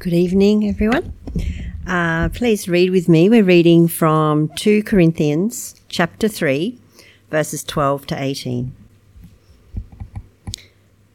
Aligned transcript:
Good 0.00 0.14
evening, 0.14 0.68
everyone. 0.68 1.12
Uh, 1.84 2.28
please 2.28 2.68
read 2.68 2.90
with 2.90 3.08
me. 3.08 3.28
We're 3.28 3.42
reading 3.42 3.88
from 3.88 4.48
2 4.50 4.84
Corinthians 4.84 5.74
chapter 5.88 6.28
3, 6.28 6.78
verses 7.32 7.64
12 7.64 8.06
to 8.06 8.22
18. 8.22 8.72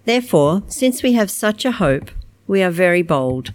Therefore, 0.04 0.64
since 0.68 1.02
we 1.02 1.14
have 1.14 1.32
such 1.32 1.64
a 1.64 1.72
hope, 1.72 2.12
we 2.46 2.62
are 2.62 2.70
very 2.70 3.02
bold. 3.02 3.54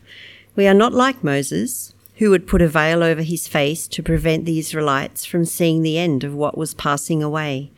We 0.57 0.67
are 0.67 0.73
not 0.73 0.95
like 0.95 1.23
Moses, 1.23 1.93
who 2.15 2.31
would 2.31 2.47
put 2.47 2.63
a 2.63 2.67
veil 2.67 3.03
over 3.03 3.21
his 3.21 3.47
face 3.47 3.87
to 3.89 4.03
prevent 4.03 4.47
the 4.47 4.59
Israelites 4.59 5.27
from 5.27 5.45
seeing 5.45 5.83
the 5.83 5.99
end 5.99 6.25
of 6.25 6.35
what 6.35 6.57
was 6.57 6.73
passing 6.73 7.23
away. 7.23 7.71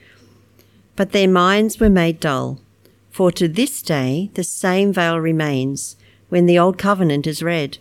But 0.95 1.11
their 1.11 1.27
minds 1.27 1.81
were 1.81 1.91
made 1.91 2.21
dull, 2.21 2.61
for 3.11 3.33
to 3.33 3.49
this 3.49 3.83
day 3.83 4.31
the 4.35 4.45
same 4.45 4.93
veil 4.93 5.19
remains 5.19 5.97
when 6.31 6.47
the 6.47 6.59
Old 6.59 6.79
Covenant 6.79 7.27
is 7.27 7.43
read. 7.43 7.79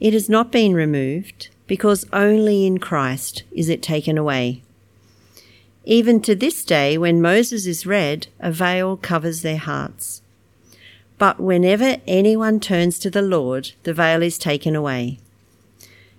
It 0.00 0.12
has 0.12 0.28
not 0.28 0.50
been 0.50 0.74
removed, 0.74 1.48
because 1.66 2.06
only 2.12 2.66
in 2.66 2.78
Christ 2.78 3.44
is 3.52 3.68
it 3.68 3.82
taken 3.82 4.18
away. 4.18 4.62
Even 5.84 6.20
to 6.22 6.34
this 6.34 6.64
day, 6.64 6.98
when 6.98 7.22
Moses 7.22 7.66
is 7.66 7.86
read, 7.86 8.26
a 8.40 8.50
veil 8.50 8.96
covers 8.96 9.42
their 9.42 9.58
hearts. 9.58 10.22
But 11.18 11.38
whenever 11.38 11.98
anyone 12.06 12.60
turns 12.60 12.98
to 13.00 13.10
the 13.10 13.22
Lord, 13.22 13.72
the 13.82 13.94
veil 13.94 14.22
is 14.22 14.38
taken 14.38 14.74
away. 14.74 15.18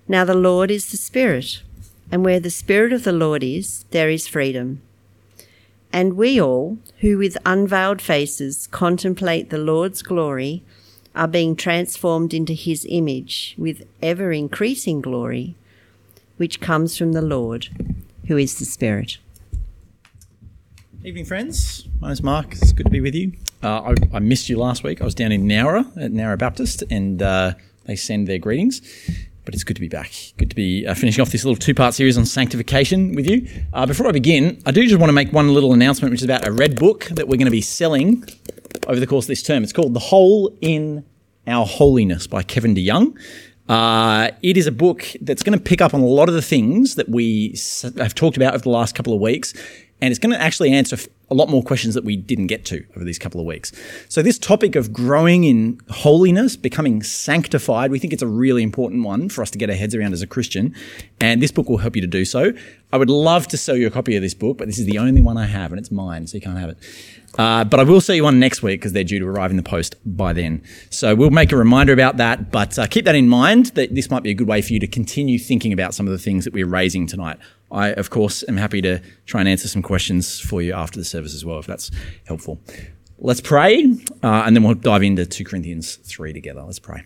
Now 0.08 0.26
the 0.26 0.36
Lord 0.36 0.70
is 0.70 0.92
the 0.92 0.98
Spirit, 0.98 1.64
and 2.12 2.24
where 2.24 2.40
the 2.40 2.50
Spirit 2.52 2.94
of 2.94 3.04
the 3.04 3.12
Lord 3.12 3.44
is, 3.44 3.86
there 3.92 4.10
is 4.10 4.28
freedom. 4.28 4.82
And 5.94 6.14
we 6.14 6.40
all, 6.40 6.78
who 7.00 7.18
with 7.18 7.38
unveiled 7.46 8.02
faces 8.02 8.68
contemplate 8.68 9.50
the 9.50 9.58
Lord's 9.58 10.02
glory, 10.02 10.64
are 11.16 11.28
being 11.28 11.56
transformed 11.56 12.34
into 12.34 12.54
his 12.54 12.86
image 12.90 13.56
with 13.58 13.84
ever 14.02 14.32
increasing 14.32 15.02
glory, 15.02 15.56
which 16.38 16.62
comes 16.62 16.98
from 16.98 17.14
the 17.14 17.22
Lord, 17.22 17.68
who 18.28 18.38
is 18.38 18.58
the 18.60 18.66
Spirit. 18.66 19.18
Evening, 21.04 21.26
friends. 21.26 21.88
My 22.00 22.10
name's 22.10 22.24
Mark. 22.24 22.54
It's 22.54 22.72
good 22.72 22.86
to 22.86 22.92
be 22.92 23.02
with 23.02 23.16
you. 23.16 23.34
Uh, 23.64 23.94
I, 24.14 24.18
I, 24.18 24.20
missed 24.20 24.50
you 24.50 24.58
last 24.58 24.84
week. 24.84 25.02
I 25.02 25.06
was 25.06 25.16
down 25.16 25.32
in 25.32 25.46
Nowra 25.46 25.86
at 25.98 26.12
Nowra 26.12 26.38
Baptist, 26.38 26.84
and 26.90 27.22
uh, 27.22 27.54
they 27.86 27.96
send 27.96 28.28
their 28.28 28.38
greetings. 28.38 28.82
But 29.44 29.56
it's 29.56 29.64
good 29.64 29.76
to 29.76 29.82
be 29.82 29.88
back. 29.88 30.14
Good 30.38 30.52
to 30.52 30.56
be 30.56 30.86
uh, 30.86 30.94
finishing 30.94 31.22
off 31.22 31.32
this 31.32 31.44
little 31.44 31.58
two 31.58 31.74
part 31.74 31.96
series 31.96 32.18
on 32.18 32.26
sanctification 32.26 33.16
with 33.16 33.28
you. 33.28 33.48
Uh, 33.74 33.88
before 33.88 34.08
I 34.08 34.12
begin, 34.12 34.62
I 34.66 34.72
do 34.72 34.84
just 34.84 35.00
want 35.00 35.10
to 35.10 35.14
make 35.14 35.34
one 35.34 35.54
little 35.54 35.74
announcement, 35.74 36.12
which 36.12 36.22
is 36.22 36.26
about 36.26 36.48
a 36.48 36.52
red 36.52 36.76
book 36.80 37.06
that 37.06 37.28
we're 37.28 37.38
going 37.38 37.46
to 37.46 37.52
be 37.52 37.62
selling 37.62 38.24
over 38.88 39.00
the 39.00 39.08
course 39.08 39.26
of 39.26 39.30
this 39.30 39.44
term. 39.44 39.64
It's 39.64 39.74
called 39.74 39.94
The 39.94 40.00
Hole 40.00 40.56
in 40.62 41.06
Our 41.48 41.66
Holiness 41.66 42.28
by 42.28 42.44
Kevin 42.44 42.76
DeYoung. 42.76 43.18
Uh, 43.70 44.32
it 44.42 44.58
is 44.58 44.68
a 44.68 44.72
book 44.72 45.06
that's 45.22 45.44
going 45.44 45.58
to 45.58 45.64
pick 45.64 45.82
up 45.82 45.94
on 45.94 46.02
a 46.02 46.06
lot 46.06 46.28
of 46.28 46.36
the 46.36 46.42
things 46.42 46.96
that 46.96 47.08
we 47.08 47.56
have 47.98 48.14
talked 48.16 48.36
about 48.36 48.54
over 48.54 48.64
the 48.64 48.70
last 48.70 48.96
couple 48.96 49.14
of 49.14 49.22
weeks 49.22 49.54
and 50.02 50.12
it's 50.12 50.20
going 50.20 50.36
to 50.36 50.42
actually 50.42 50.72
answer 50.72 50.98
a 51.32 51.34
lot 51.34 51.50
more 51.50 51.64
questions 51.64 51.96
that 51.96 52.04
we 52.04 52.18
didn't 52.18 52.48
get 52.48 52.66
to 52.66 52.86
over 52.96 53.06
these 53.06 53.18
couple 53.18 53.40
of 53.40 53.48
weeks. 53.48 53.72
So, 54.10 54.22
this 54.22 54.38
topic 54.38 54.76
of 54.76 54.92
growing 54.92 55.46
in 55.46 55.80
holiness, 55.90 56.58
becoming 56.58 57.02
sanctified, 57.02 57.90
we 57.90 57.98
think 57.98 58.12
it's 58.12 58.22
a 58.22 58.28
really 58.28 58.62
important 58.62 59.04
one 59.04 59.30
for 59.30 59.42
us 59.42 59.50
to 59.52 59.58
get 59.58 59.70
our 59.70 59.76
heads 59.76 59.96
around 59.96 60.12
as 60.14 60.22
a 60.22 60.28
Christian. 60.28 60.76
And 61.22 61.42
this 61.42 61.52
book 61.52 61.70
will 61.70 61.78
help 61.78 61.96
you 61.96 62.02
to 62.02 62.08
do 62.08 62.26
so. 62.26 62.52
I 62.92 62.98
would 62.98 63.10
love 63.10 63.48
to 63.48 63.58
sell 63.58 63.78
you 63.78 63.88
a 63.88 63.90
copy 63.90 64.18
of 64.18 64.22
this 64.22 64.34
book, 64.34 64.58
but 64.58 64.68
this 64.68 64.78
is 64.78 64.86
the 64.86 65.00
only 65.00 65.22
one 65.22 65.38
I 65.38 65.46
have, 65.46 65.72
and 65.72 65.80
it's 65.80 65.92
mine, 65.92 66.28
so 66.28 66.36
you 66.36 66.42
can't 66.42 66.58
have 66.58 66.72
it. 66.72 66.78
Uh, 67.38 67.64
but 67.64 67.80
I 67.80 67.84
will 67.84 68.02
sell 68.02 68.16
you 68.16 68.26
one 68.26 68.40
next 68.40 68.62
week 68.62 68.82
because 68.82 68.92
they're 68.92 69.06
due 69.06 69.20
to 69.20 69.26
arrive 69.26 69.52
in 69.52 69.58
the 69.58 69.64
post 69.64 69.96
by 70.06 70.34
then. 70.34 70.62
So 70.90 71.16
we'll 71.16 71.30
make 71.30 71.54
a 71.54 71.56
reminder 71.56 71.94
about 71.94 72.18
that, 72.18 72.52
but 72.52 72.78
uh, 72.78 72.88
keep 72.88 73.06
that 73.06 73.16
in 73.16 73.30
mind 73.30 73.68
that 73.68 73.96
this 73.96 74.10
might 74.10 74.24
be 74.24 74.32
a 74.32 74.34
good 74.34 74.48
way 74.48 74.62
for 74.62 74.74
you 74.74 74.80
to 74.82 74.88
continue 74.88 75.40
thinking 75.40 75.72
about 75.72 75.94
some 75.94 76.06
of 76.06 76.12
the 76.12 76.20
things 76.20 76.44
that 76.44 76.54
we're 76.54 76.68
raising 76.68 77.08
tonight. 77.08 77.38
I, 77.72 77.94
of 77.94 78.10
course, 78.10 78.44
am 78.48 78.58
happy 78.58 78.82
to 78.82 79.02
try 79.26 79.40
and 79.40 79.50
answer 79.50 79.68
some 79.68 79.82
questions 79.82 80.40
for 80.40 80.62
you 80.62 80.74
after 80.74 81.00
the 81.00 81.06
service 81.06 81.34
as 81.34 81.46
well, 81.46 81.60
if 81.60 81.68
that's 81.68 81.92
helpful. 82.26 82.60
Let's 83.18 83.42
pray, 83.42 83.86
uh, 84.24 84.44
and 84.46 84.56
then 84.56 84.64
we'll 84.64 84.74
dive 84.74 85.04
into 85.04 85.26
2 85.26 85.44
Corinthians 85.44 85.96
3 85.96 86.34
together. 86.34 86.64
Let's 86.64 86.80
pray. 86.80 87.06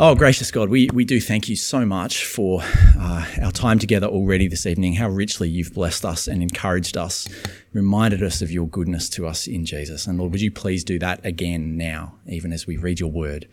Oh, 0.00 0.14
gracious 0.14 0.52
God, 0.52 0.68
we, 0.68 0.88
we 0.92 1.04
do 1.04 1.20
thank 1.20 1.48
you 1.48 1.56
so 1.56 1.84
much 1.84 2.24
for 2.24 2.60
uh, 2.62 3.26
our 3.42 3.50
time 3.50 3.80
together 3.80 4.06
already 4.06 4.46
this 4.46 4.64
evening, 4.64 4.94
how 4.94 5.08
richly 5.08 5.48
you've 5.48 5.74
blessed 5.74 6.04
us 6.04 6.28
and 6.28 6.40
encouraged 6.40 6.96
us, 6.96 7.26
reminded 7.72 8.22
us 8.22 8.40
of 8.40 8.52
your 8.52 8.68
goodness 8.68 9.08
to 9.10 9.26
us 9.26 9.48
in 9.48 9.64
Jesus. 9.64 10.06
And 10.06 10.16
Lord, 10.16 10.30
would 10.30 10.40
you 10.40 10.52
please 10.52 10.84
do 10.84 11.00
that 11.00 11.26
again 11.26 11.76
now, 11.76 12.14
even 12.28 12.52
as 12.52 12.64
we 12.64 12.76
read 12.76 13.00
your 13.00 13.10
word? 13.10 13.48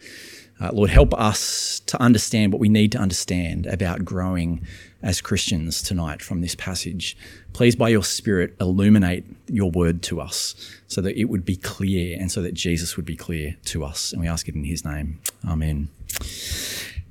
Uh, 0.60 0.72
Lord, 0.72 0.90
help 0.90 1.14
us 1.14 1.82
to 1.88 2.02
understand 2.02 2.54
what 2.54 2.60
we 2.60 2.70
need 2.70 2.92
to 2.94 2.98
understand 2.98 3.66
about 3.66 4.06
growing 4.06 4.66
as 5.04 5.22
Christians 5.22 5.82
tonight 5.82 6.22
from 6.22 6.42
this 6.42 6.56
passage. 6.56 7.18
Please, 7.54 7.76
by 7.76 7.90
your 7.90 8.04
Spirit, 8.04 8.56
illuminate 8.60 9.26
your 9.48 9.70
word 9.70 10.02
to 10.04 10.22
us 10.22 10.56
so 10.88 11.02
that 11.02 11.20
it 11.20 11.26
would 11.26 11.46
be 11.46 11.58
clear 11.58 12.18
and 12.20 12.32
so 12.32 12.42
that 12.42 12.54
Jesus 12.54 12.96
would 12.96 13.06
be 13.06 13.16
clear 13.16 13.56
to 13.66 13.84
us. 13.84 14.14
And 14.14 14.22
we 14.22 14.28
ask 14.28 14.48
it 14.48 14.56
in 14.56 14.64
his 14.64 14.86
name. 14.86 15.20
Amen. 15.48 15.90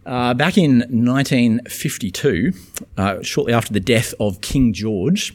Uh, 0.06 0.34
back 0.34 0.58
in 0.58 0.78
1952, 0.80 2.52
uh, 2.96 3.22
shortly 3.22 3.52
after 3.52 3.72
the 3.72 3.80
death 3.80 4.14
of 4.18 4.40
King 4.40 4.72
George, 4.72 5.34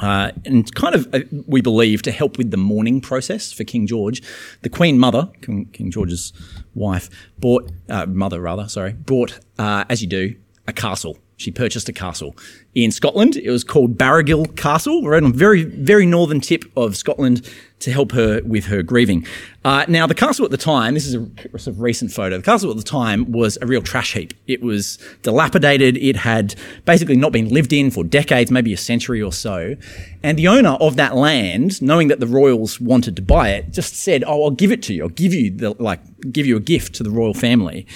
uh, 0.00 0.32
and 0.44 0.74
kind 0.74 0.94
of, 0.94 1.14
uh, 1.14 1.20
we 1.46 1.60
believe, 1.60 2.02
to 2.02 2.10
help 2.10 2.38
with 2.38 2.50
the 2.50 2.56
mourning 2.56 3.00
process 3.00 3.52
for 3.52 3.64
King 3.64 3.86
George, 3.86 4.22
the 4.62 4.68
Queen 4.68 4.98
Mother, 4.98 5.30
King, 5.42 5.90
George's 5.90 6.32
wife, 6.74 7.08
bought, 7.38 7.70
uh, 7.88 8.06
mother 8.06 8.40
rather, 8.40 8.68
sorry, 8.68 8.92
bought, 8.92 9.38
uh, 9.58 9.84
as 9.88 10.02
you 10.02 10.08
do, 10.08 10.34
a 10.66 10.72
castle 10.72 11.18
she 11.40 11.50
purchased 11.50 11.88
a 11.88 11.92
castle 11.92 12.36
in 12.74 12.90
Scotland. 12.90 13.36
It 13.36 13.50
was 13.50 13.64
called 13.64 13.96
Barrogill 13.96 14.54
Castle, 14.56 15.02
right 15.02 15.22
on 15.22 15.30
a 15.30 15.34
very, 15.34 15.64
very 15.64 16.04
northern 16.04 16.40
tip 16.40 16.64
of 16.76 16.96
Scotland 16.96 17.48
to 17.80 17.90
help 17.90 18.12
her 18.12 18.42
with 18.44 18.66
her 18.66 18.82
grieving. 18.82 19.26
Uh, 19.64 19.86
now, 19.88 20.06
the 20.06 20.14
castle 20.14 20.44
at 20.44 20.50
the 20.50 20.58
time, 20.58 20.92
this 20.92 21.06
is 21.06 21.14
a 21.14 21.26
sort 21.58 21.66
of 21.66 21.80
recent 21.80 22.12
photo, 22.12 22.36
the 22.36 22.42
castle 22.42 22.70
at 22.70 22.76
the 22.76 22.82
time 22.82 23.32
was 23.32 23.56
a 23.62 23.66
real 23.66 23.80
trash 23.80 24.12
heap. 24.12 24.34
It 24.46 24.62
was 24.62 24.98
dilapidated. 25.22 25.96
It 25.96 26.16
had 26.16 26.54
basically 26.84 27.16
not 27.16 27.32
been 27.32 27.48
lived 27.48 27.72
in 27.72 27.90
for 27.90 28.04
decades, 28.04 28.50
maybe 28.50 28.74
a 28.74 28.76
century 28.76 29.22
or 29.22 29.32
so. 29.32 29.76
And 30.22 30.38
the 30.38 30.46
owner 30.46 30.76
of 30.80 30.96
that 30.96 31.16
land, 31.16 31.80
knowing 31.80 32.08
that 32.08 32.20
the 32.20 32.26
royals 32.26 32.78
wanted 32.78 33.16
to 33.16 33.22
buy 33.22 33.50
it, 33.50 33.70
just 33.70 33.96
said, 33.96 34.24
Oh, 34.26 34.44
I'll 34.44 34.50
give 34.50 34.72
it 34.72 34.82
to 34.84 34.94
you. 34.94 35.04
I'll 35.04 35.08
give 35.08 35.32
you 35.32 35.50
the, 35.50 35.70
like, 35.82 36.00
give 36.30 36.44
you 36.44 36.58
a 36.58 36.60
gift 36.60 36.94
to 36.96 37.02
the 37.02 37.10
royal 37.10 37.32
family. 37.32 37.86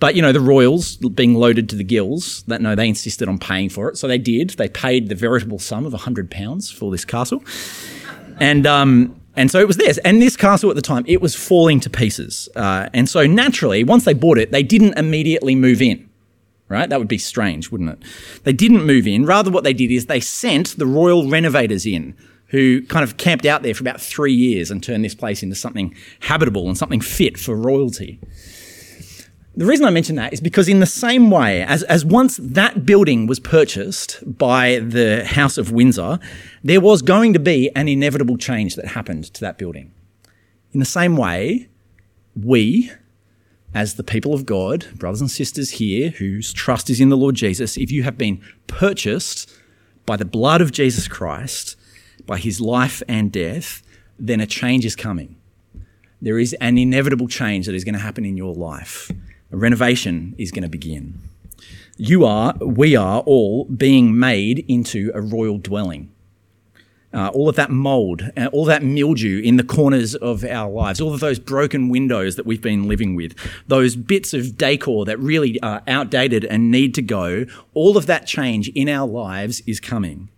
But 0.00 0.14
you 0.14 0.22
know, 0.22 0.32
the 0.32 0.40
royals 0.40 0.96
being 0.96 1.34
loaded 1.34 1.68
to 1.70 1.76
the 1.76 1.84
gills, 1.84 2.42
that 2.46 2.60
no, 2.60 2.74
they 2.74 2.88
insisted 2.88 3.28
on 3.28 3.38
paying 3.38 3.68
for 3.68 3.88
it, 3.88 3.96
so 3.96 4.08
they 4.08 4.18
did. 4.18 4.50
They 4.50 4.68
paid 4.68 5.08
the 5.08 5.14
veritable 5.14 5.58
sum 5.58 5.86
of 5.86 5.92
hundred 5.92 6.30
pounds 6.30 6.70
for 6.70 6.90
this 6.90 7.04
castle, 7.04 7.42
and 8.40 8.66
um, 8.66 9.20
and 9.36 9.50
so 9.50 9.58
it 9.60 9.66
was 9.66 9.76
theirs. 9.76 9.98
And 9.98 10.20
this 10.20 10.36
castle 10.36 10.70
at 10.70 10.76
the 10.76 10.82
time, 10.82 11.04
it 11.06 11.20
was 11.20 11.34
falling 11.34 11.80
to 11.80 11.90
pieces. 11.90 12.48
Uh, 12.54 12.88
and 12.92 13.08
so 13.08 13.26
naturally, 13.26 13.84
once 13.84 14.04
they 14.04 14.14
bought 14.14 14.38
it, 14.38 14.52
they 14.52 14.62
didn't 14.62 14.98
immediately 14.98 15.54
move 15.54 15.82
in. 15.82 16.08
Right? 16.68 16.88
That 16.88 16.98
would 16.98 17.08
be 17.08 17.18
strange, 17.18 17.70
wouldn't 17.70 17.90
it? 17.90 17.98
They 18.44 18.52
didn't 18.52 18.84
move 18.84 19.06
in. 19.06 19.26
Rather, 19.26 19.50
what 19.50 19.64
they 19.64 19.74
did 19.74 19.90
is 19.90 20.06
they 20.06 20.20
sent 20.20 20.78
the 20.78 20.86
royal 20.86 21.28
renovators 21.28 21.84
in 21.84 22.16
who 22.48 22.82
kind 22.82 23.04
of 23.04 23.16
camped 23.16 23.44
out 23.44 23.62
there 23.62 23.74
for 23.74 23.82
about 23.82 24.00
three 24.00 24.32
years 24.32 24.70
and 24.70 24.82
turned 24.82 25.04
this 25.04 25.14
place 25.14 25.42
into 25.42 25.56
something 25.56 25.94
habitable 26.20 26.68
and 26.68 26.78
something 26.78 27.00
fit 27.00 27.38
for 27.38 27.54
royalty. 27.56 28.18
The 29.56 29.66
reason 29.66 29.86
I 29.86 29.90
mention 29.90 30.16
that 30.16 30.32
is 30.32 30.40
because, 30.40 30.68
in 30.68 30.80
the 30.80 30.86
same 30.86 31.30
way 31.30 31.62
as, 31.62 31.84
as 31.84 32.04
once 32.04 32.38
that 32.42 32.84
building 32.84 33.28
was 33.28 33.38
purchased 33.38 34.18
by 34.26 34.80
the 34.80 35.24
House 35.24 35.58
of 35.58 35.70
Windsor, 35.70 36.18
there 36.64 36.80
was 36.80 37.02
going 37.02 37.32
to 37.34 37.38
be 37.38 37.70
an 37.76 37.86
inevitable 37.86 38.36
change 38.36 38.74
that 38.74 38.86
happened 38.86 39.32
to 39.32 39.40
that 39.42 39.56
building. 39.56 39.92
In 40.72 40.80
the 40.80 40.86
same 40.86 41.16
way, 41.16 41.68
we, 42.34 42.90
as 43.72 43.94
the 43.94 44.02
people 44.02 44.34
of 44.34 44.44
God, 44.44 44.86
brothers 44.96 45.20
and 45.20 45.30
sisters 45.30 45.70
here 45.70 46.10
whose 46.10 46.52
trust 46.52 46.90
is 46.90 47.00
in 47.00 47.10
the 47.10 47.16
Lord 47.16 47.36
Jesus, 47.36 47.76
if 47.76 47.92
you 47.92 48.02
have 48.02 48.18
been 48.18 48.42
purchased 48.66 49.48
by 50.04 50.16
the 50.16 50.24
blood 50.24 50.62
of 50.62 50.72
Jesus 50.72 51.06
Christ, 51.06 51.76
by 52.26 52.38
his 52.38 52.60
life 52.60 53.04
and 53.06 53.30
death, 53.30 53.84
then 54.18 54.40
a 54.40 54.46
change 54.46 54.84
is 54.84 54.96
coming. 54.96 55.36
There 56.20 56.40
is 56.40 56.54
an 56.54 56.76
inevitable 56.76 57.28
change 57.28 57.66
that 57.66 57.74
is 57.76 57.84
going 57.84 57.94
to 57.94 58.00
happen 58.00 58.24
in 58.24 58.36
your 58.36 58.52
life 58.52 59.12
a 59.54 59.56
renovation 59.56 60.34
is 60.36 60.50
going 60.50 60.64
to 60.64 60.68
begin. 60.68 61.20
You 61.96 62.24
are, 62.24 62.54
we 62.60 62.96
are 62.96 63.20
all 63.20 63.66
being 63.66 64.18
made 64.18 64.64
into 64.66 65.12
a 65.14 65.20
royal 65.20 65.58
dwelling. 65.58 66.10
Uh, 67.12 67.28
all 67.28 67.48
of 67.48 67.54
that 67.54 67.70
mold, 67.70 68.32
uh, 68.36 68.46
all 68.46 68.64
that 68.64 68.82
mildew 68.82 69.40
in 69.40 69.56
the 69.56 69.62
corners 69.62 70.16
of 70.16 70.42
our 70.42 70.68
lives, 70.68 71.00
all 71.00 71.14
of 71.14 71.20
those 71.20 71.38
broken 71.38 71.88
windows 71.88 72.34
that 72.34 72.44
we've 72.44 72.60
been 72.60 72.88
living 72.88 73.14
with, 73.14 73.36
those 73.68 73.94
bits 73.94 74.34
of 74.34 74.58
decor 74.58 75.04
that 75.04 75.20
really 75.20 75.60
are 75.60 75.82
outdated 75.86 76.44
and 76.44 76.72
need 76.72 76.92
to 76.92 77.02
go, 77.02 77.46
all 77.74 77.96
of 77.96 78.06
that 78.06 78.26
change 78.26 78.68
in 78.70 78.88
our 78.88 79.06
lives 79.06 79.62
is 79.68 79.78
coming. 79.78 80.28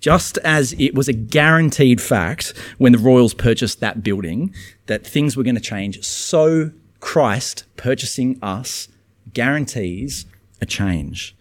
Just 0.00 0.38
as 0.38 0.72
it 0.72 0.92
was 0.96 1.06
a 1.06 1.12
guaranteed 1.12 2.00
fact 2.00 2.52
when 2.78 2.90
the 2.90 2.98
Royals 2.98 3.32
purchased 3.32 3.78
that 3.78 4.02
building 4.02 4.52
that 4.86 5.06
things 5.06 5.36
were 5.36 5.44
going 5.44 5.54
to 5.54 5.60
change, 5.60 6.04
so 6.04 6.72
Christ 7.00 7.64
purchasing 7.76 8.38
us 8.42 8.88
guarantees 9.32 10.26
a 10.60 10.66
change. 10.66 11.36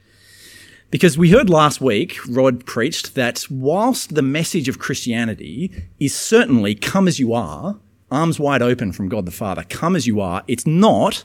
Because 0.92 1.18
we 1.18 1.32
heard 1.32 1.50
last 1.50 1.82
week, 1.82 2.18
Rod 2.30 2.66
preached 2.66 3.16
that 3.16 3.46
whilst 3.50 4.16
the 4.16 4.22
message 4.22 4.70
of 4.70 4.80
Christianity 4.80 5.72
is 6.00 6.16
certainly 6.16 6.76
come 6.76 7.08
as 7.08 7.20
you 7.20 7.34
are, 7.34 7.80
arms 8.12 8.40
wide 8.40 8.62
open 8.62 8.92
from 8.92 9.10
God 9.10 9.26
the 9.26 9.32
Father, 9.32 9.66
come 9.68 9.96
as 9.96 10.08
you 10.08 10.22
are, 10.22 10.44
it's 10.48 10.66
not 10.66 11.24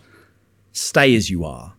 stay 0.73 1.15
as 1.15 1.31
you 1.31 1.44
are. 1.44 1.75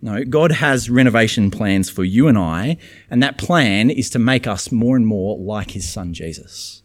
No, 0.00 0.24
God 0.24 0.52
has 0.52 0.90
renovation 0.90 1.50
plans 1.50 1.88
for 1.88 2.04
you 2.04 2.26
and 2.28 2.36
I, 2.36 2.76
and 3.08 3.22
that 3.22 3.38
plan 3.38 3.88
is 3.88 4.10
to 4.10 4.18
make 4.18 4.46
us 4.46 4.72
more 4.72 4.96
and 4.96 5.06
more 5.06 5.38
like 5.38 5.70
his 5.70 5.88
son 5.88 6.12
Jesus. 6.12 6.81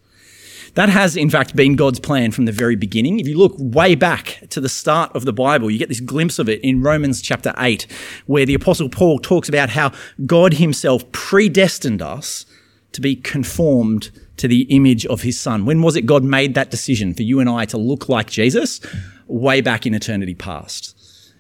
That 0.77 0.89
has, 0.89 1.17
in 1.17 1.31
fact, 1.31 1.55
been 1.55 1.75
God's 1.75 1.99
plan 1.99 2.31
from 2.31 2.45
the 2.45 2.51
very 2.51 2.75
beginning. 2.75 3.19
If 3.19 3.27
you 3.27 3.35
look 3.35 3.55
way 3.57 3.95
back 3.95 4.43
to 4.51 4.61
the 4.61 4.69
start 4.69 5.11
of 5.15 5.25
the 5.25 5.33
Bible, 5.33 5.71
you 5.71 5.79
get 5.79 5.89
this 5.89 5.99
glimpse 5.99 6.37
of 6.37 6.47
it 6.47 6.61
in 6.61 6.83
Romans 6.83 7.19
chapter 7.19 7.51
8, 7.57 7.87
where 8.27 8.45
the 8.45 8.53
Apostle 8.53 8.87
Paul 8.87 9.17
talks 9.17 9.49
about 9.49 9.71
how 9.71 9.91
God 10.27 10.53
himself 10.53 11.11
predestined 11.11 12.03
us 12.03 12.45
to 12.91 13.01
be 13.01 13.15
conformed 13.15 14.11
to 14.37 14.47
the 14.47 14.67
image 14.69 15.03
of 15.07 15.23
his 15.23 15.39
son. 15.39 15.65
When 15.65 15.81
was 15.81 15.95
it 15.95 16.05
God 16.05 16.23
made 16.23 16.53
that 16.53 16.69
decision 16.69 17.15
for 17.15 17.23
you 17.23 17.39
and 17.39 17.49
I 17.49 17.65
to 17.65 17.77
look 17.79 18.07
like 18.07 18.29
Jesus? 18.29 18.79
Way 19.25 19.61
back 19.61 19.87
in 19.87 19.95
eternity 19.95 20.35
past. 20.35 20.96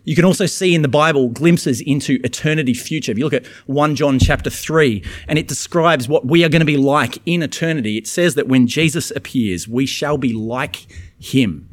You 0.07 0.15
can 0.15 0.23
also 0.23 0.45
see 0.45 0.73
in 0.73 0.83
the 0.83 0.87
Bible 0.87 1.27
glimpses 1.27 1.81
into 1.81 2.21
eternity 2.23 2.73
future. 2.73 3.11
If 3.11 3.17
you 3.17 3.25
look 3.25 3.33
at 3.33 3.45
1 3.65 3.97
John 3.97 4.19
chapter 4.19 4.49
3, 4.49 5.03
and 5.27 5.37
it 5.37 5.49
describes 5.49 6.07
what 6.07 6.25
we 6.25 6.45
are 6.45 6.49
going 6.49 6.61
to 6.61 6.65
be 6.65 6.77
like 6.77 7.17
in 7.25 7.43
eternity, 7.43 7.97
it 7.97 8.07
says 8.07 8.35
that 8.35 8.47
when 8.47 8.67
Jesus 8.67 9.11
appears, 9.11 9.67
we 9.67 9.85
shall 9.85 10.17
be 10.17 10.31
like 10.31 10.87
him, 11.19 11.67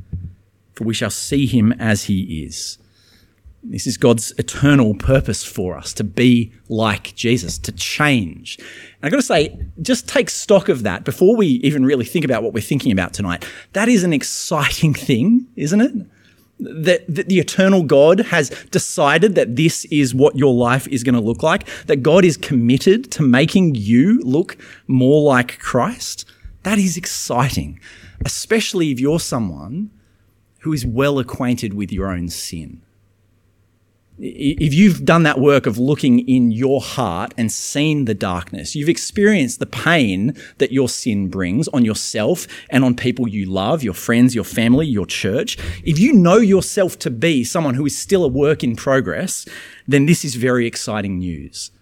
for 0.73 0.83
we 0.83 0.95
shall 0.95 1.11
see 1.11 1.47
him 1.47 1.71
as 1.75 2.07
he 2.07 2.43
is. 2.45 2.77
This 3.63 3.87
is 3.87 3.97
God's 3.97 4.33
eternal 4.37 4.95
purpose 4.95 5.45
for 5.45 5.79
us 5.79 5.93
to 5.95 6.03
be 6.03 6.53
like 6.69 7.15
Jesus, 7.15 7.57
to 7.59 7.71
change. 7.71 8.59
And 8.59 9.05
I've 9.05 9.13
got 9.13 9.19
to 9.19 9.23
say, 9.23 9.57
just 9.81 10.09
take 10.09 10.29
stock 10.29 10.69
of 10.69 10.83
that 10.83 11.05
before 11.05 11.37
we 11.37 11.47
even 11.47 11.87
really 11.87 12.05
think 12.05 12.25
about 12.25 12.43
what 12.43 12.53
we're 12.53 12.63
thinking 12.63 12.91
about 12.91 13.15
tonight. 13.15 13.47
That 13.75 13.89
is 13.89 14.03
an 14.03 14.13
exciting 14.13 14.93
thing, 14.93 15.47
isn't 15.55 15.81
it? 15.81 15.93
That, 16.65 17.05
that, 17.09 17.29
the 17.29 17.39
eternal 17.39 17.83
God 17.83 18.21
has 18.21 18.51
decided 18.71 19.35
that 19.35 19.57
this 19.57 19.85
is 19.87 20.15
what 20.15 20.37
your 20.37 20.55
life 20.55 20.87
is 20.89 21.03
going 21.03 21.15
to 21.15 21.21
look 21.21 21.43
like, 21.43 21.67
that 21.87 22.03
God 22.03 22.25
is 22.25 22.37
committed 22.37 23.11
to 23.13 23.23
making 23.23 23.75
you 23.75 24.21
look 24.21 24.57
more 24.87 25.23
like 25.23 25.59
Christ, 25.59 26.25
that 26.63 26.79
is 26.79 26.97
exciting, 26.97 27.81
especially 28.25 28.91
if 28.91 29.01
you're 29.01 29.21
someone 29.21 29.91
who 30.61 30.73
is 30.73 30.87
well 30.87 31.19
acquainted 31.19 31.75
with 31.75 31.93
your 31.93 32.11
own 32.11 32.29
sin 32.29 32.84
if 34.19 34.73
you've 34.73 35.05
done 35.05 35.25
that 35.25 35.41
work 35.41 35.67
of 35.67 35.77
looking 35.77 36.21
in 36.21 36.53
your 36.53 36.81
heart 36.81 37.35
and 37.37 37.51
seen 37.51 38.05
the 38.05 38.15
darkness, 38.15 38.77
you've 38.77 38.89
experienced 38.89 39.59
the 39.59 39.67
pain 39.67 40.37
that 40.59 40.71
your 40.71 40.89
sin 40.89 41.29
brings 41.29 41.67
on 41.69 41.85
yourself 41.85 42.47
and 42.71 42.85
on 42.85 42.95
people 42.95 43.27
you 43.27 43.45
love, 43.47 43.83
your 43.83 43.95
friends, 43.95 44.35
your 44.35 44.45
family, 44.45 44.87
your 44.87 45.07
church. 45.07 45.59
If 45.85 45.99
you 45.99 46.13
know 46.13 46.37
yourself 46.37 46.99
to 47.01 47.11
be 47.11 47.43
someone 47.43 47.75
who 47.75 47.87
is 47.87 47.99
still 47.99 48.25
a 48.25 48.29
work 48.29 48.63
in 48.63 48.77
progress, 48.77 49.47
then 49.89 50.07
this 50.07 50.25
is 50.25 50.37
very 50.37 50.67
exciting 50.67 51.19
news 51.19 51.73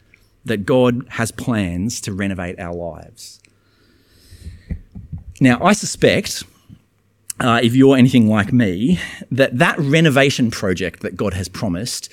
that 0.45 0.65
God 0.65 1.07
has 1.11 1.31
plans 1.31 2.01
to 2.01 2.13
renovate 2.13 2.59
our 2.59 2.75
lives. 2.75 3.41
Now, 5.39 5.63
I 5.63 5.75
suspect 5.75 6.45
uh, 7.41 7.61
if 7.63 7.75
you're 7.75 7.97
anything 7.97 8.29
like 8.29 8.53
me, 8.53 9.01
that 9.31 9.59
that 9.59 9.79
renovation 9.79 10.51
project 10.51 11.01
that 11.01 11.17
God 11.17 11.35
has 11.35 11.49
promised 11.49 12.09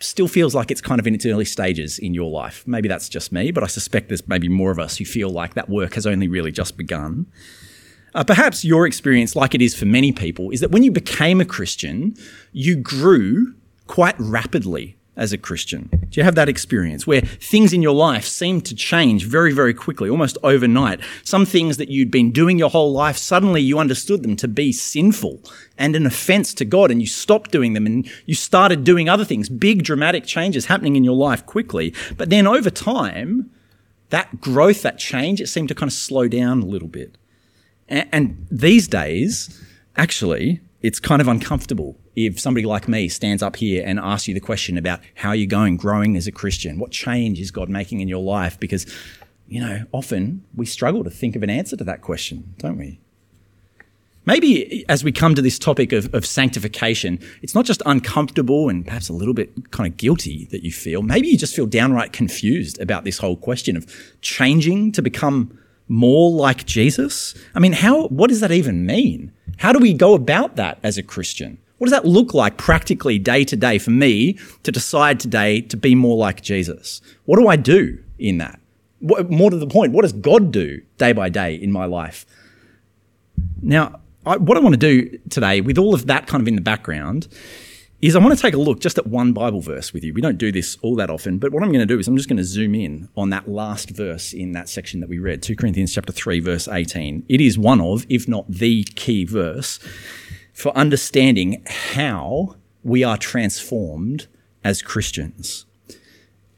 still 0.00 0.28
feels 0.28 0.54
like 0.54 0.70
it's 0.70 0.80
kind 0.80 1.00
of 1.00 1.06
in 1.06 1.14
its 1.14 1.26
early 1.26 1.44
stages 1.44 1.98
in 1.98 2.14
your 2.14 2.30
life. 2.30 2.66
Maybe 2.66 2.88
that's 2.88 3.08
just 3.08 3.32
me, 3.32 3.50
but 3.50 3.62
I 3.62 3.66
suspect 3.66 4.08
there's 4.08 4.26
maybe 4.28 4.48
more 4.48 4.70
of 4.70 4.78
us 4.78 4.96
who 4.96 5.04
feel 5.04 5.30
like 5.30 5.54
that 5.54 5.68
work 5.68 5.94
has 5.94 6.06
only 6.06 6.28
really 6.28 6.52
just 6.52 6.76
begun. 6.76 7.26
Uh, 8.14 8.24
perhaps 8.24 8.64
your 8.64 8.86
experience, 8.86 9.36
like 9.36 9.54
it 9.54 9.62
is 9.62 9.74
for 9.74 9.86
many 9.86 10.12
people, 10.12 10.50
is 10.50 10.60
that 10.60 10.70
when 10.70 10.82
you 10.82 10.90
became 10.90 11.40
a 11.40 11.44
Christian, 11.44 12.14
you 12.52 12.76
grew 12.76 13.54
quite 13.86 14.14
rapidly 14.18 14.97
as 15.18 15.32
a 15.32 15.38
Christian? 15.38 15.90
Do 15.92 16.20
you 16.20 16.24
have 16.24 16.36
that 16.36 16.48
experience 16.48 17.06
where 17.06 17.20
things 17.20 17.72
in 17.72 17.82
your 17.82 17.94
life 17.94 18.24
seem 18.24 18.62
to 18.62 18.74
change 18.74 19.26
very, 19.26 19.52
very 19.52 19.74
quickly, 19.74 20.08
almost 20.08 20.38
overnight? 20.42 21.00
Some 21.24 21.44
things 21.44 21.76
that 21.76 21.90
you'd 21.90 22.10
been 22.10 22.32
doing 22.32 22.58
your 22.58 22.70
whole 22.70 22.92
life, 22.92 23.18
suddenly 23.18 23.60
you 23.60 23.78
understood 23.78 24.22
them 24.22 24.36
to 24.36 24.48
be 24.48 24.72
sinful 24.72 25.40
and 25.76 25.94
an 25.94 26.06
offense 26.06 26.54
to 26.54 26.64
God, 26.64 26.90
and 26.90 27.00
you 27.00 27.06
stopped 27.06 27.50
doing 27.50 27.74
them 27.74 27.84
and 27.84 28.08
you 28.24 28.34
started 28.34 28.84
doing 28.84 29.08
other 29.08 29.24
things, 29.24 29.48
big 29.48 29.82
dramatic 29.82 30.24
changes 30.24 30.66
happening 30.66 30.96
in 30.96 31.04
your 31.04 31.16
life 31.16 31.44
quickly. 31.44 31.92
But 32.16 32.30
then 32.30 32.46
over 32.46 32.70
time, 32.70 33.50
that 34.10 34.40
growth, 34.40 34.82
that 34.82 34.98
change, 34.98 35.40
it 35.40 35.48
seemed 35.48 35.68
to 35.68 35.74
kind 35.74 35.88
of 35.88 35.94
slow 35.94 36.28
down 36.28 36.62
a 36.62 36.66
little 36.66 36.88
bit. 36.88 37.18
And 37.88 38.46
these 38.50 38.86
days, 38.86 39.62
actually, 39.96 40.60
it's 40.80 41.00
kind 41.00 41.20
of 41.20 41.28
uncomfortable 41.28 41.96
if 42.14 42.38
somebody 42.38 42.64
like 42.64 42.86
me 42.86 43.08
stands 43.08 43.42
up 43.42 43.56
here 43.56 43.82
and 43.84 43.98
asks 43.98 44.28
you 44.28 44.34
the 44.34 44.40
question 44.40 44.78
about 44.78 45.00
how 45.16 45.30
are 45.30 45.34
you're 45.34 45.46
going 45.46 45.76
growing 45.76 46.16
as 46.16 46.26
a 46.26 46.32
Christian. 46.32 46.78
What 46.78 46.92
change 46.92 47.40
is 47.40 47.50
God 47.50 47.68
making 47.68 48.00
in 48.00 48.08
your 48.08 48.22
life? 48.22 48.58
Because, 48.60 48.86
you 49.48 49.60
know, 49.60 49.84
often 49.92 50.44
we 50.54 50.66
struggle 50.66 51.02
to 51.04 51.10
think 51.10 51.34
of 51.34 51.42
an 51.42 51.50
answer 51.50 51.76
to 51.76 51.84
that 51.84 52.02
question, 52.02 52.54
don't 52.58 52.78
we? 52.78 53.00
Maybe 54.24 54.84
as 54.90 55.02
we 55.02 55.10
come 55.10 55.34
to 55.34 55.42
this 55.42 55.58
topic 55.58 55.90
of, 55.92 56.14
of 56.14 56.26
sanctification, 56.26 57.18
it's 57.40 57.54
not 57.54 57.64
just 57.64 57.82
uncomfortable 57.86 58.68
and 58.68 58.84
perhaps 58.84 59.08
a 59.08 59.14
little 59.14 59.32
bit 59.32 59.70
kind 59.70 59.90
of 59.90 59.96
guilty 59.96 60.44
that 60.50 60.62
you 60.62 60.70
feel. 60.70 61.00
Maybe 61.00 61.28
you 61.28 61.38
just 61.38 61.56
feel 61.56 61.64
downright 61.64 62.12
confused 62.12 62.78
about 62.78 63.04
this 63.04 63.18
whole 63.18 63.36
question 63.36 63.74
of 63.74 63.90
changing 64.20 64.92
to 64.92 65.02
become 65.02 65.58
more 65.88 66.30
like 66.30 66.66
Jesus? 66.66 67.34
I 67.54 67.58
mean, 67.58 67.72
how, 67.72 68.08
what 68.08 68.28
does 68.28 68.40
that 68.40 68.52
even 68.52 68.86
mean? 68.86 69.32
How 69.58 69.72
do 69.72 69.78
we 69.78 69.92
go 69.92 70.14
about 70.14 70.56
that 70.56 70.78
as 70.82 70.98
a 70.98 71.02
Christian? 71.02 71.58
What 71.78 71.86
does 71.86 71.92
that 71.92 72.06
look 72.06 72.34
like 72.34 72.56
practically 72.56 73.18
day 73.18 73.44
to 73.44 73.56
day 73.56 73.78
for 73.78 73.90
me 73.90 74.38
to 74.64 74.72
decide 74.72 75.20
today 75.20 75.60
to 75.62 75.76
be 75.76 75.94
more 75.94 76.16
like 76.16 76.42
Jesus? 76.42 77.00
What 77.24 77.38
do 77.38 77.48
I 77.48 77.56
do 77.56 77.98
in 78.18 78.38
that? 78.38 78.60
What, 79.00 79.30
more 79.30 79.50
to 79.50 79.56
the 79.56 79.66
point, 79.66 79.92
what 79.92 80.02
does 80.02 80.12
God 80.12 80.52
do 80.52 80.80
day 80.96 81.12
by 81.12 81.28
day 81.28 81.54
in 81.54 81.70
my 81.70 81.84
life? 81.84 82.26
Now, 83.62 84.00
I, 84.26 84.36
what 84.36 84.56
I 84.56 84.60
want 84.60 84.74
to 84.74 84.78
do 84.78 85.18
today, 85.30 85.60
with 85.60 85.78
all 85.78 85.94
of 85.94 86.06
that 86.06 86.26
kind 86.26 86.40
of 86.40 86.48
in 86.48 86.56
the 86.56 86.60
background, 86.60 87.28
is 88.00 88.14
I 88.14 88.20
want 88.20 88.36
to 88.36 88.40
take 88.40 88.54
a 88.54 88.58
look 88.58 88.80
just 88.80 88.96
at 88.96 89.08
one 89.08 89.32
Bible 89.32 89.60
verse 89.60 89.92
with 89.92 90.04
you. 90.04 90.14
We 90.14 90.20
don't 90.20 90.38
do 90.38 90.52
this 90.52 90.76
all 90.82 90.94
that 90.96 91.10
often, 91.10 91.38
but 91.38 91.52
what 91.52 91.64
I'm 91.64 91.70
going 91.70 91.80
to 91.80 91.86
do 91.86 91.98
is 91.98 92.06
I'm 92.06 92.16
just 92.16 92.28
going 92.28 92.36
to 92.36 92.44
zoom 92.44 92.74
in 92.74 93.08
on 93.16 93.30
that 93.30 93.48
last 93.48 93.90
verse 93.90 94.32
in 94.32 94.52
that 94.52 94.68
section 94.68 95.00
that 95.00 95.08
we 95.08 95.18
read, 95.18 95.42
2 95.42 95.56
Corinthians 95.56 95.92
chapter 95.92 96.12
3 96.12 96.38
verse 96.38 96.68
18. 96.68 97.24
It 97.28 97.40
is 97.40 97.58
one 97.58 97.80
of, 97.80 98.06
if 98.08 98.28
not 98.28 98.48
the 98.48 98.84
key 98.84 99.24
verse 99.24 99.80
for 100.52 100.76
understanding 100.76 101.64
how 101.66 102.56
we 102.84 103.02
are 103.02 103.16
transformed 103.16 104.28
as 104.62 104.80
Christians. 104.80 105.66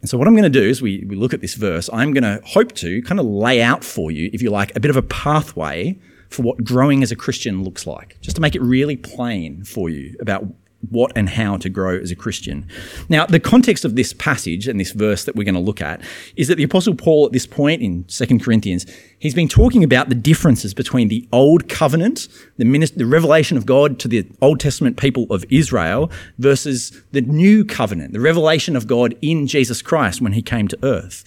And 0.02 0.08
so 0.08 0.18
what 0.18 0.26
I'm 0.26 0.34
going 0.34 0.50
to 0.50 0.50
do 0.50 0.66
is 0.66 0.82
we, 0.82 1.04
we 1.06 1.16
look 1.16 1.32
at 1.32 1.40
this 1.40 1.54
verse, 1.54 1.88
I'm 1.92 2.12
going 2.12 2.24
to 2.24 2.40
hope 2.46 2.72
to 2.76 3.00
kind 3.02 3.18
of 3.18 3.26
lay 3.26 3.62
out 3.62 3.82
for 3.82 4.10
you, 4.10 4.30
if 4.32 4.42
you 4.42 4.50
like, 4.50 4.74
a 4.76 4.80
bit 4.80 4.90
of 4.90 4.96
a 4.96 5.02
pathway 5.02 5.98
for 6.28 6.42
what 6.42 6.64
growing 6.64 7.02
as 7.02 7.10
a 7.10 7.16
Christian 7.16 7.64
looks 7.64 7.86
like, 7.86 8.18
just 8.20 8.36
to 8.36 8.42
make 8.42 8.54
it 8.54 8.62
really 8.62 8.96
plain 8.96 9.64
for 9.64 9.90
you 9.90 10.16
about 10.20 10.46
what 10.88 11.12
and 11.14 11.28
how 11.28 11.56
to 11.58 11.68
grow 11.68 11.98
as 11.98 12.10
a 12.10 12.16
Christian. 12.16 12.66
Now, 13.08 13.26
the 13.26 13.38
context 13.38 13.84
of 13.84 13.96
this 13.96 14.12
passage 14.12 14.66
and 14.66 14.80
this 14.80 14.92
verse 14.92 15.24
that 15.24 15.36
we're 15.36 15.44
going 15.44 15.54
to 15.54 15.60
look 15.60 15.82
at 15.82 16.00
is 16.36 16.48
that 16.48 16.56
the 16.56 16.62
Apostle 16.62 16.94
Paul, 16.94 17.26
at 17.26 17.32
this 17.32 17.46
point 17.46 17.82
in 17.82 18.04
2 18.04 18.38
Corinthians, 18.38 18.86
he's 19.18 19.34
been 19.34 19.48
talking 19.48 19.84
about 19.84 20.08
the 20.08 20.14
differences 20.14 20.72
between 20.72 21.08
the 21.08 21.28
Old 21.32 21.68
Covenant, 21.68 22.28
the, 22.56 22.92
the 22.96 23.06
revelation 23.06 23.56
of 23.56 23.66
God 23.66 23.98
to 24.00 24.08
the 24.08 24.26
Old 24.40 24.58
Testament 24.58 24.96
people 24.96 25.26
of 25.30 25.44
Israel, 25.50 26.10
versus 26.38 26.98
the 27.12 27.20
New 27.20 27.64
Covenant, 27.64 28.12
the 28.12 28.20
revelation 28.20 28.74
of 28.74 28.86
God 28.86 29.14
in 29.20 29.46
Jesus 29.46 29.82
Christ 29.82 30.22
when 30.22 30.32
he 30.32 30.42
came 30.42 30.66
to 30.68 30.78
earth. 30.82 31.24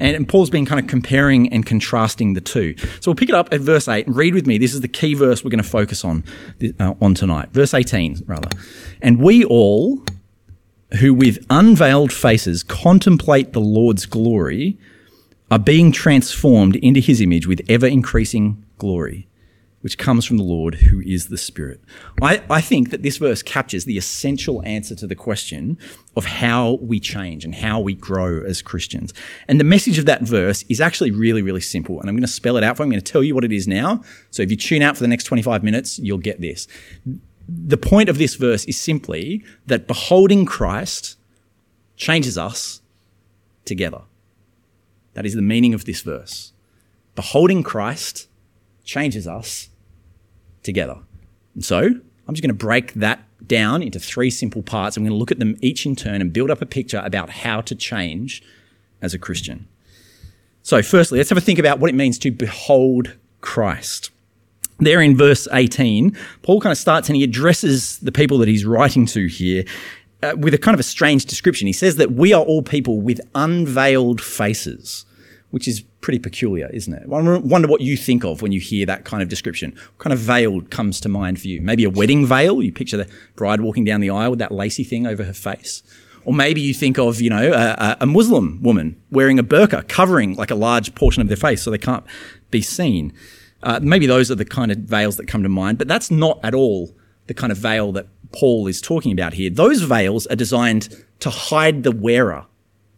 And 0.00 0.26
Paul's 0.28 0.50
been 0.50 0.66
kind 0.66 0.80
of 0.80 0.86
comparing 0.86 1.52
and 1.52 1.64
contrasting 1.64 2.32
the 2.32 2.40
two. 2.40 2.74
So 3.00 3.10
we'll 3.10 3.14
pick 3.14 3.28
it 3.28 3.34
up 3.34 3.52
at 3.52 3.60
verse 3.60 3.86
8 3.86 4.06
and 4.06 4.16
read 4.16 4.34
with 4.34 4.46
me. 4.46 4.58
This 4.58 4.74
is 4.74 4.80
the 4.80 4.88
key 4.88 5.14
verse 5.14 5.44
we're 5.44 5.50
going 5.50 5.62
to 5.62 5.68
focus 5.68 6.04
on, 6.04 6.24
uh, 6.80 6.94
on 7.00 7.14
tonight. 7.14 7.50
Verse 7.52 7.74
18, 7.74 8.22
rather. 8.26 8.48
And 9.02 9.20
we 9.20 9.44
all, 9.44 10.02
who 10.98 11.12
with 11.12 11.44
unveiled 11.50 12.12
faces 12.12 12.62
contemplate 12.62 13.52
the 13.52 13.60
Lord's 13.60 14.06
glory, 14.06 14.78
are 15.50 15.58
being 15.58 15.92
transformed 15.92 16.76
into 16.76 17.00
his 17.00 17.20
image 17.20 17.46
with 17.46 17.60
ever 17.68 17.86
increasing 17.86 18.64
glory 18.78 19.28
which 19.80 19.96
comes 19.96 20.26
from 20.26 20.36
the 20.36 20.44
Lord 20.44 20.74
who 20.74 21.00
is 21.00 21.28
the 21.28 21.38
Spirit. 21.38 21.80
I, 22.20 22.42
I 22.50 22.60
think 22.60 22.90
that 22.90 23.02
this 23.02 23.16
verse 23.16 23.42
captures 23.42 23.84
the 23.84 23.96
essential 23.96 24.62
answer 24.64 24.94
to 24.96 25.06
the 25.06 25.14
question 25.14 25.78
of 26.16 26.26
how 26.26 26.78
we 26.82 27.00
change 27.00 27.44
and 27.44 27.54
how 27.54 27.80
we 27.80 27.94
grow 27.94 28.42
as 28.44 28.60
Christians. 28.60 29.14
And 29.48 29.58
the 29.58 29.64
message 29.64 29.98
of 29.98 30.06
that 30.06 30.22
verse 30.22 30.64
is 30.68 30.80
actually 30.80 31.10
really, 31.10 31.40
really 31.40 31.62
simple. 31.62 31.98
And 31.98 32.08
I'm 32.08 32.14
going 32.14 32.22
to 32.22 32.28
spell 32.28 32.56
it 32.58 32.64
out 32.64 32.76
for 32.76 32.82
you. 32.82 32.84
I'm 32.84 32.90
going 32.90 33.02
to 33.02 33.12
tell 33.12 33.24
you 33.24 33.34
what 33.34 33.44
it 33.44 33.52
is 33.52 33.66
now. 33.66 34.02
So 34.30 34.42
if 34.42 34.50
you 34.50 34.56
tune 34.56 34.82
out 34.82 34.96
for 34.96 35.02
the 35.02 35.08
next 35.08 35.24
25 35.24 35.64
minutes, 35.64 35.98
you'll 35.98 36.18
get 36.18 36.40
this. 36.40 36.66
the 37.48 37.76
point 37.76 38.08
of 38.08 38.18
this 38.18 38.36
verse 38.36 38.64
is 38.66 38.78
simply 38.78 39.42
that 39.66 39.86
beholding 39.86 40.44
Christ 40.44 41.16
changes 41.96 42.38
us 42.38 42.80
together. 43.64 44.02
That 45.14 45.26
is 45.26 45.34
the 45.34 45.42
meaning 45.42 45.74
of 45.74 45.84
this 45.84 46.02
verse. 46.02 46.52
Beholding 47.14 47.62
Christ 47.62 48.28
changes 48.90 49.26
us 49.28 49.68
together. 50.62 50.98
And 51.54 51.64
so 51.64 51.78
I'm 51.78 52.34
just 52.34 52.42
going 52.42 52.56
to 52.56 52.64
break 52.66 52.94
that 52.94 53.24
down 53.46 53.82
into 53.82 54.00
three 54.00 54.30
simple 54.30 54.62
parts. 54.62 54.96
I'm 54.96 55.04
going 55.04 55.12
to 55.12 55.16
look 55.16 55.30
at 55.30 55.38
them 55.38 55.56
each 55.60 55.86
in 55.86 55.94
turn 55.94 56.20
and 56.20 56.32
build 56.32 56.50
up 56.50 56.60
a 56.60 56.66
picture 56.66 57.00
about 57.04 57.30
how 57.30 57.60
to 57.62 57.74
change 57.74 58.42
as 59.00 59.14
a 59.14 59.18
Christian. 59.18 59.68
So, 60.62 60.82
firstly, 60.82 61.18
let's 61.18 61.30
have 61.30 61.38
a 61.38 61.40
think 61.40 61.58
about 61.58 61.78
what 61.78 61.88
it 61.88 61.94
means 61.94 62.18
to 62.18 62.30
behold 62.30 63.16
Christ. 63.40 64.10
There 64.78 65.00
in 65.00 65.16
verse 65.16 65.46
18, 65.52 66.16
Paul 66.42 66.60
kind 66.60 66.72
of 66.72 66.78
starts 66.78 67.08
and 67.08 67.16
he 67.16 67.24
addresses 67.24 67.98
the 67.98 68.12
people 68.12 68.38
that 68.38 68.48
he's 68.48 68.64
writing 68.64 69.06
to 69.06 69.26
here 69.26 69.64
uh, 70.22 70.34
with 70.36 70.52
a 70.52 70.58
kind 70.58 70.74
of 70.74 70.80
a 70.80 70.84
strange 70.84 71.26
description. 71.26 71.66
He 71.66 71.72
says 71.72 71.96
that 71.96 72.12
we 72.12 72.32
are 72.32 72.42
all 72.42 72.62
people 72.62 73.00
with 73.00 73.20
unveiled 73.34 74.20
faces, 74.20 75.06
which 75.50 75.66
is 75.66 75.82
pretty 76.00 76.18
peculiar, 76.18 76.68
isn't 76.72 76.92
it? 76.92 77.02
I 77.02 77.38
wonder 77.38 77.68
what 77.68 77.80
you 77.80 77.96
think 77.96 78.24
of 78.24 78.42
when 78.42 78.52
you 78.52 78.60
hear 78.60 78.86
that 78.86 79.04
kind 79.04 79.22
of 79.22 79.28
description. 79.28 79.72
What 79.72 79.98
kind 79.98 80.12
of 80.12 80.18
veil 80.18 80.60
comes 80.62 81.00
to 81.00 81.08
mind 81.08 81.40
for 81.40 81.48
you? 81.48 81.60
Maybe 81.60 81.84
a 81.84 81.90
wedding 81.90 82.26
veil. 82.26 82.62
You 82.62 82.72
picture 82.72 82.96
the 82.96 83.08
bride 83.36 83.60
walking 83.60 83.84
down 83.84 84.00
the 84.00 84.10
aisle 84.10 84.30
with 84.30 84.38
that 84.38 84.52
lacy 84.52 84.84
thing 84.84 85.06
over 85.06 85.24
her 85.24 85.32
face. 85.32 85.82
Or 86.24 86.34
maybe 86.34 86.60
you 86.60 86.74
think 86.74 86.98
of, 86.98 87.20
you 87.20 87.30
know, 87.30 87.52
a, 87.52 87.96
a 88.00 88.06
Muslim 88.06 88.62
woman 88.62 89.00
wearing 89.10 89.38
a 89.38 89.44
burqa, 89.44 89.88
covering 89.88 90.36
like 90.36 90.50
a 90.50 90.54
large 90.54 90.94
portion 90.94 91.22
of 91.22 91.28
their 91.28 91.36
face 91.36 91.62
so 91.62 91.70
they 91.70 91.78
can't 91.78 92.04
be 92.50 92.62
seen. 92.62 93.12
Uh, 93.62 93.80
maybe 93.82 94.06
those 94.06 94.30
are 94.30 94.34
the 94.34 94.44
kind 94.44 94.70
of 94.70 94.78
veils 94.78 95.16
that 95.16 95.26
come 95.26 95.42
to 95.42 95.48
mind, 95.48 95.78
but 95.78 95.88
that's 95.88 96.10
not 96.10 96.38
at 96.42 96.54
all 96.54 96.94
the 97.26 97.34
kind 97.34 97.50
of 97.50 97.58
veil 97.58 97.92
that 97.92 98.06
Paul 98.32 98.66
is 98.66 98.80
talking 98.80 99.12
about 99.12 99.34
here. 99.34 99.50
Those 99.50 99.82
veils 99.82 100.26
are 100.26 100.36
designed 100.36 101.04
to 101.20 101.30
hide 101.30 101.82
the 101.82 101.92
wearer 101.92 102.46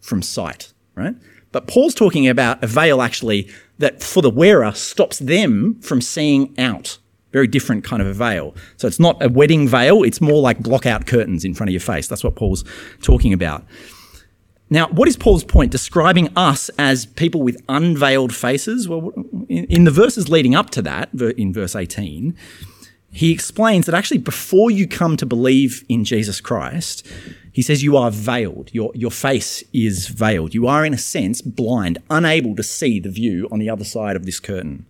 from 0.01 0.21
sight, 0.21 0.73
right? 0.95 1.15
But 1.53 1.67
Paul's 1.67 1.95
talking 1.95 2.27
about 2.27 2.61
a 2.61 2.67
veil 2.67 3.01
actually 3.01 3.49
that 3.77 4.03
for 4.03 4.21
the 4.21 4.29
wearer 4.29 4.73
stops 4.73 5.19
them 5.19 5.79
from 5.81 6.01
seeing 6.01 6.53
out. 6.59 6.97
Very 7.31 7.47
different 7.47 7.83
kind 7.85 8.01
of 8.01 8.07
a 8.07 8.13
veil. 8.13 8.53
So 8.75 8.87
it's 8.87 8.99
not 8.99 9.23
a 9.23 9.29
wedding 9.29 9.67
veil, 9.67 10.03
it's 10.03 10.19
more 10.19 10.41
like 10.41 10.59
block 10.59 10.85
out 10.85 11.07
curtains 11.07 11.45
in 11.45 11.53
front 11.53 11.69
of 11.69 11.73
your 11.73 11.79
face. 11.79 12.07
That's 12.07 12.23
what 12.23 12.35
Paul's 12.35 12.65
talking 13.01 13.31
about. 13.31 13.63
Now, 14.69 14.87
what 14.87 15.07
is 15.07 15.15
Paul's 15.15 15.43
point? 15.43 15.71
Describing 15.71 16.35
us 16.35 16.69
as 16.79 17.05
people 17.05 17.43
with 17.43 17.61
unveiled 17.69 18.33
faces? 18.33 18.89
Well, 18.89 19.11
in, 19.47 19.83
the 19.83 19.91
verses 19.91 20.29
leading 20.29 20.55
up 20.55 20.71
to 20.71 20.81
that, 20.81 21.09
in 21.13 21.53
verse 21.53 21.75
18, 21.75 22.35
he 23.11 23.31
explains 23.31 23.85
that 23.85 23.93
actually 23.93 24.17
before 24.17 24.71
you 24.71 24.87
come 24.87 25.15
to 25.17 25.25
believe 25.27 25.85
in 25.87 26.03
Jesus 26.03 26.41
Christ, 26.41 27.05
he 27.53 27.61
says 27.61 27.83
you 27.83 27.95
are 27.95 28.11
veiled. 28.11 28.71
Your, 28.73 28.91
your 28.95 29.11
face 29.11 29.63
is 29.71 30.07
veiled. 30.07 30.55
You 30.55 30.67
are, 30.67 30.83
in 30.83 30.93
a 30.93 30.97
sense, 30.97 31.41
blind, 31.41 31.99
unable 32.09 32.55
to 32.55 32.63
see 32.63 32.99
the 32.99 33.11
view 33.11 33.47
on 33.51 33.59
the 33.59 33.69
other 33.69 33.85
side 33.85 34.15
of 34.15 34.25
this 34.25 34.39
curtain. 34.39 34.87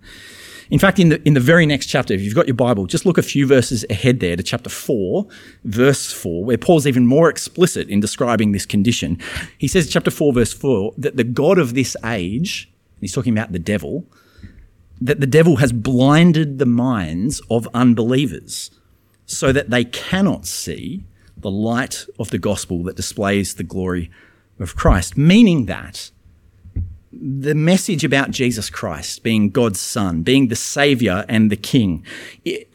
In 0.70 0.80
fact, 0.80 0.98
in 0.98 1.10
the, 1.10 1.22
in 1.28 1.34
the 1.34 1.42
very 1.42 1.66
next 1.66 1.88
chapter, 1.88 2.14
if 2.14 2.22
you've 2.22 2.34
got 2.34 2.48
your 2.48 2.56
Bible, 2.56 2.86
just 2.86 3.06
look 3.06 3.18
a 3.18 3.22
few 3.22 3.46
verses 3.46 3.86
ahead 3.90 4.22
there 4.22 4.38
to 4.38 4.42
chapter 4.42 4.70
4, 4.70 5.28
verse 5.66 6.12
4, 6.14 6.46
where 6.46 6.58
Paul's 6.58 6.88
even 6.88 7.06
more 7.06 7.30
explicit 7.30 7.90
in 7.90 8.00
describing 8.00 8.54
this 8.54 8.66
condition. 8.66 9.20
He 9.58 9.68
says, 9.68 9.90
chapter 9.90 10.10
4, 10.10 10.34
verse 10.34 10.54
4, 10.54 10.94
that 10.98 11.18
the 11.18 11.26
God 11.26 11.58
of 11.58 11.74
this 11.74 11.98
age, 12.06 12.72
he's 13.02 13.14
talking 13.14 13.34
about 13.34 13.52
the 13.52 13.60
devil, 13.60 14.08
that 15.02 15.20
the 15.20 15.28
devil 15.28 15.58
has 15.58 15.74
blinded 15.74 16.60
the 16.60 16.66
minds 16.66 17.42
of 17.50 17.68
unbelievers 17.74 18.72
so 19.26 19.52
that 19.52 19.70
they 19.70 19.84
cannot 19.84 20.46
see 20.46 21.04
the 21.44 21.52
light 21.52 22.06
of 22.18 22.32
the 22.32 22.40
gospel 22.40 22.84
that 22.84 22.96
displays 22.96 23.56
the 23.56 23.64
glory 23.64 24.10
of 24.60 24.76
Christ, 24.76 25.16
meaning 25.16 25.68
that 25.68 26.10
the 27.12 27.54
message 27.54 28.04
about 28.04 28.32
Jesus 28.32 28.70
Christ 28.72 29.22
being 29.22 29.52
God's 29.52 29.80
Son, 29.80 30.24
being 30.24 30.48
the 30.48 30.56
Savior 30.56 31.26
and 31.30 31.52
the 31.52 31.56
King, 31.56 32.04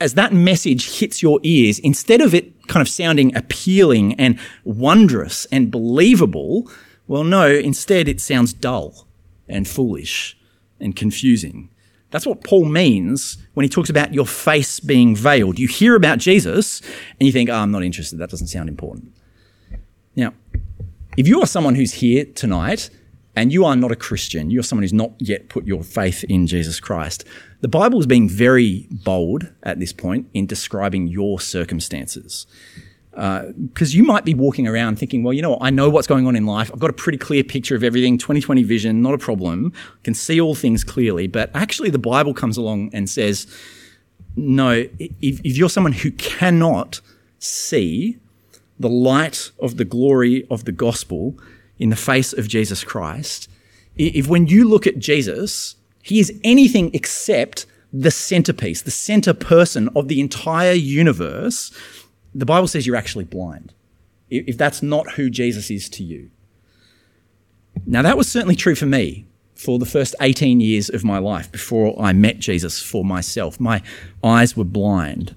as 0.01 0.15
that 0.15 0.33
message 0.33 1.01
hits 1.01 1.23
your 1.23 1.41
ears, 1.43 1.81
instead 1.81 2.21
of 2.21 2.35
it 2.35 2.67
kind 2.69 2.81
of 2.81 2.89
sounding 2.89 3.35
appealing 3.35 4.15
and 4.15 4.39
wondrous 4.63 5.47
and 5.47 5.71
believable, 5.71 6.71
well, 7.09 7.25
no, 7.25 7.49
instead 7.51 8.07
it 8.07 8.21
sounds 8.21 8.53
dull 8.53 9.09
and 9.49 9.67
foolish 9.67 10.39
and 10.79 10.95
confusing. 10.95 11.71
That's 12.11 12.27
what 12.27 12.43
Paul 12.43 12.65
means 12.65 13.39
when 13.55 13.65
he 13.65 13.69
talks 13.69 13.91
about 13.91 14.15
your 14.15 14.27
face 14.27 14.81
being 14.81 15.15
veiled. 15.15 15.59
You 15.59 15.69
hear 15.69 15.95
about 15.95 16.19
Jesus 16.19 16.81
and 17.21 17.27
you 17.27 17.33
think, 17.33 17.51
oh, 17.51 17.55
I'm 17.55 17.71
not 17.71 17.83
interested. 17.83 18.19
That 18.19 18.31
doesn't 18.31 18.47
sound 18.47 18.69
important. 18.69 19.13
Now, 20.17 20.33
if 21.17 21.29
you 21.29 21.41
are 21.43 21.47
someone 21.47 21.75
who's 21.75 21.95
here 21.95 22.25
tonight 22.25 22.91
and 23.37 23.53
you 23.53 23.65
are 23.65 23.77
not 23.77 23.93
a 23.93 23.97
Christian, 23.97 24.51
you're 24.51 24.63
someone 24.63 24.83
who's 24.83 24.93
not 24.93 25.13
yet 25.19 25.49
put 25.49 25.67
your 25.67 25.83
faith 25.83 26.25
in 26.25 26.47
Jesus 26.47 26.81
Christ, 26.81 27.25
the 27.61 27.69
Bible 27.69 28.01
is 28.01 28.07
being 28.07 28.29
very 28.29 28.87
bold 28.91 29.53
at 29.63 29.79
this 29.79 29.93
point 29.93 30.29
in 30.33 30.47
describing 30.47 31.09
your 31.09 31.41
circumstances 31.41 32.47
because 33.19 33.95
uh, 33.95 33.97
you 33.97 34.05
might 34.05 34.25
be 34.25 34.33
walking 34.33 34.69
around 34.69 34.97
thinking, 34.97 35.25
well, 35.25 35.33
you 35.33 35.43
know 35.43 35.51
what, 35.51 35.59
I 35.61 35.71
know 35.71 35.91
what's 35.91 36.07
going 36.07 36.29
on 36.29 36.37
in 36.37 36.47
life. 36.47 36.71
I've 36.73 36.79
got 36.79 36.91
a 36.91 36.95
pretty 36.95 37.19
clear 37.19 37.43
picture 37.43 37.75
of 37.75 37.83
everything, 37.83 38.17
2020 38.17 38.63
vision, 38.63 39.03
not 39.03 39.13
a 39.13 39.19
problem. 39.19 39.73
can 40.05 40.15
see 40.15 40.41
all 40.41 40.55
things 40.55 40.85
clearly. 40.85 41.27
But 41.27 41.51
actually, 41.53 41.91
the 41.91 41.99
Bible 41.99 42.33
comes 42.33 42.57
along 42.57 42.91
and 42.93 43.11
says, 43.11 43.49
no, 44.37 44.87
if, 45.01 45.41
if 45.43 45.57
you're 45.57 45.69
someone 45.69 45.95
who 45.95 46.13
cannot 46.13 47.01
see 47.41 48.19
the 48.79 48.89
light 48.89 49.51
of 49.59 49.79
the 49.79 49.85
glory 49.85 50.47
of 50.49 50.65
the 50.65 50.71
gospel 50.71 51.37
in 51.77 51.91
the 51.91 51.97
face 51.97 52.33
of 52.33 52.47
Jesus 52.47 52.85
Christ, 52.85 53.51
if 53.97 54.29
when 54.29 54.47
you 54.47 54.69
look 54.69 54.87
at 54.87 55.01
Jesus, 55.01 55.75
he 56.03 56.21
is 56.21 56.33
anything 56.45 56.93
except 56.95 57.67
the 57.93 58.13
centerpiece, 58.13 58.83
the 58.83 58.93
center 58.93 59.35
person 59.35 59.89
of 59.97 60.07
the 60.07 60.21
entire 60.21 60.73
universe, 60.73 61.73
the 62.39 62.47
Bible 62.47 62.69
says 62.69 62.87
you're 62.87 62.97
actually 62.97 63.25
blind 63.25 63.75
if 64.31 64.57
that's 64.59 64.83
not 64.83 65.13
who 65.13 65.31
Jesus 65.31 65.71
is 65.71 65.89
to 65.89 66.05
you. 66.05 66.31
Now, 67.87 68.03
that 68.03 68.17
was 68.17 68.29
certainly 68.31 68.57
true 68.57 68.75
for 68.75 68.87
me 68.87 69.27
for 69.55 69.79
the 69.79 69.87
first 69.87 70.15
18 70.21 70.61
years 70.61 70.89
of 70.89 71.03
my 71.05 71.19
life 71.19 71.51
before 71.51 72.01
I 72.01 72.13
met 72.13 72.39
Jesus 72.39 72.81
for 72.81 73.05
myself. 73.05 73.59
My 73.59 73.83
eyes 74.23 74.57
were 74.57 74.65
blind. 74.65 75.35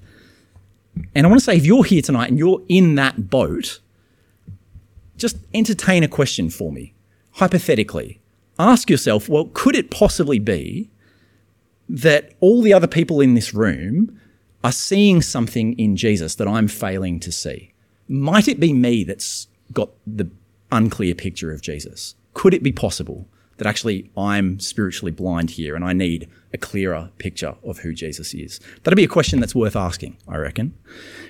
And 1.16 1.26
I 1.26 1.30
want 1.30 1.40
to 1.40 1.46
say, 1.46 1.56
if 1.56 1.66
you're 1.66 1.86
here 1.86 2.02
tonight 2.02 2.30
and 2.30 2.38
you're 2.38 2.62
in 2.68 2.96
that 2.96 3.30
boat, 3.30 3.80
just 5.18 5.38
entertain 5.54 6.04
a 6.04 6.08
question 6.08 6.50
for 6.50 6.72
me. 6.72 6.94
Hypothetically, 7.34 8.20
ask 8.60 8.90
yourself, 8.90 9.30
well, 9.30 9.50
could 9.54 9.76
it 9.76 9.90
possibly 9.90 10.38
be 10.38 10.90
that 11.88 12.34
all 12.42 12.62
the 12.62 12.74
other 12.74 12.88
people 12.88 13.22
in 13.22 13.34
this 13.34 13.54
room 13.54 14.20
are 14.64 14.72
seeing 14.72 15.22
something 15.22 15.78
in 15.78 15.96
Jesus 15.96 16.36
that 16.36 16.48
I'm 16.48 16.68
failing 16.68 17.20
to 17.22 17.32
see. 17.32 17.74
Might 18.08 18.48
it 18.48 18.60
be 18.60 18.74
me 18.74 19.04
that's 19.04 19.48
got 19.74 19.90
the 20.06 20.30
unclear 20.72 21.16
picture 21.16 21.52
of 21.52 21.62
Jesus? 21.62 22.16
Could 22.34 22.54
it 22.54 22.64
be 22.64 22.72
possible 22.72 23.28
that 23.58 23.68
actually 23.68 24.10
I'm 24.18 24.60
spiritually 24.60 25.12
blind 25.12 25.52
here 25.52 25.76
and 25.76 25.86
I 25.86 25.94
need 25.94 26.30
a 26.54 26.58
clearer 26.58 27.12
picture 27.18 27.56
of 27.64 27.80
who 27.80 27.94
Jesus 27.94 28.34
is? 28.34 28.60
That'd 28.84 28.98
be 28.98 29.04
a 29.04 29.08
question 29.08 29.40
that's 29.40 29.56
worth 29.56 29.76
asking, 29.76 30.18
I 30.28 30.38
reckon. 30.38 30.78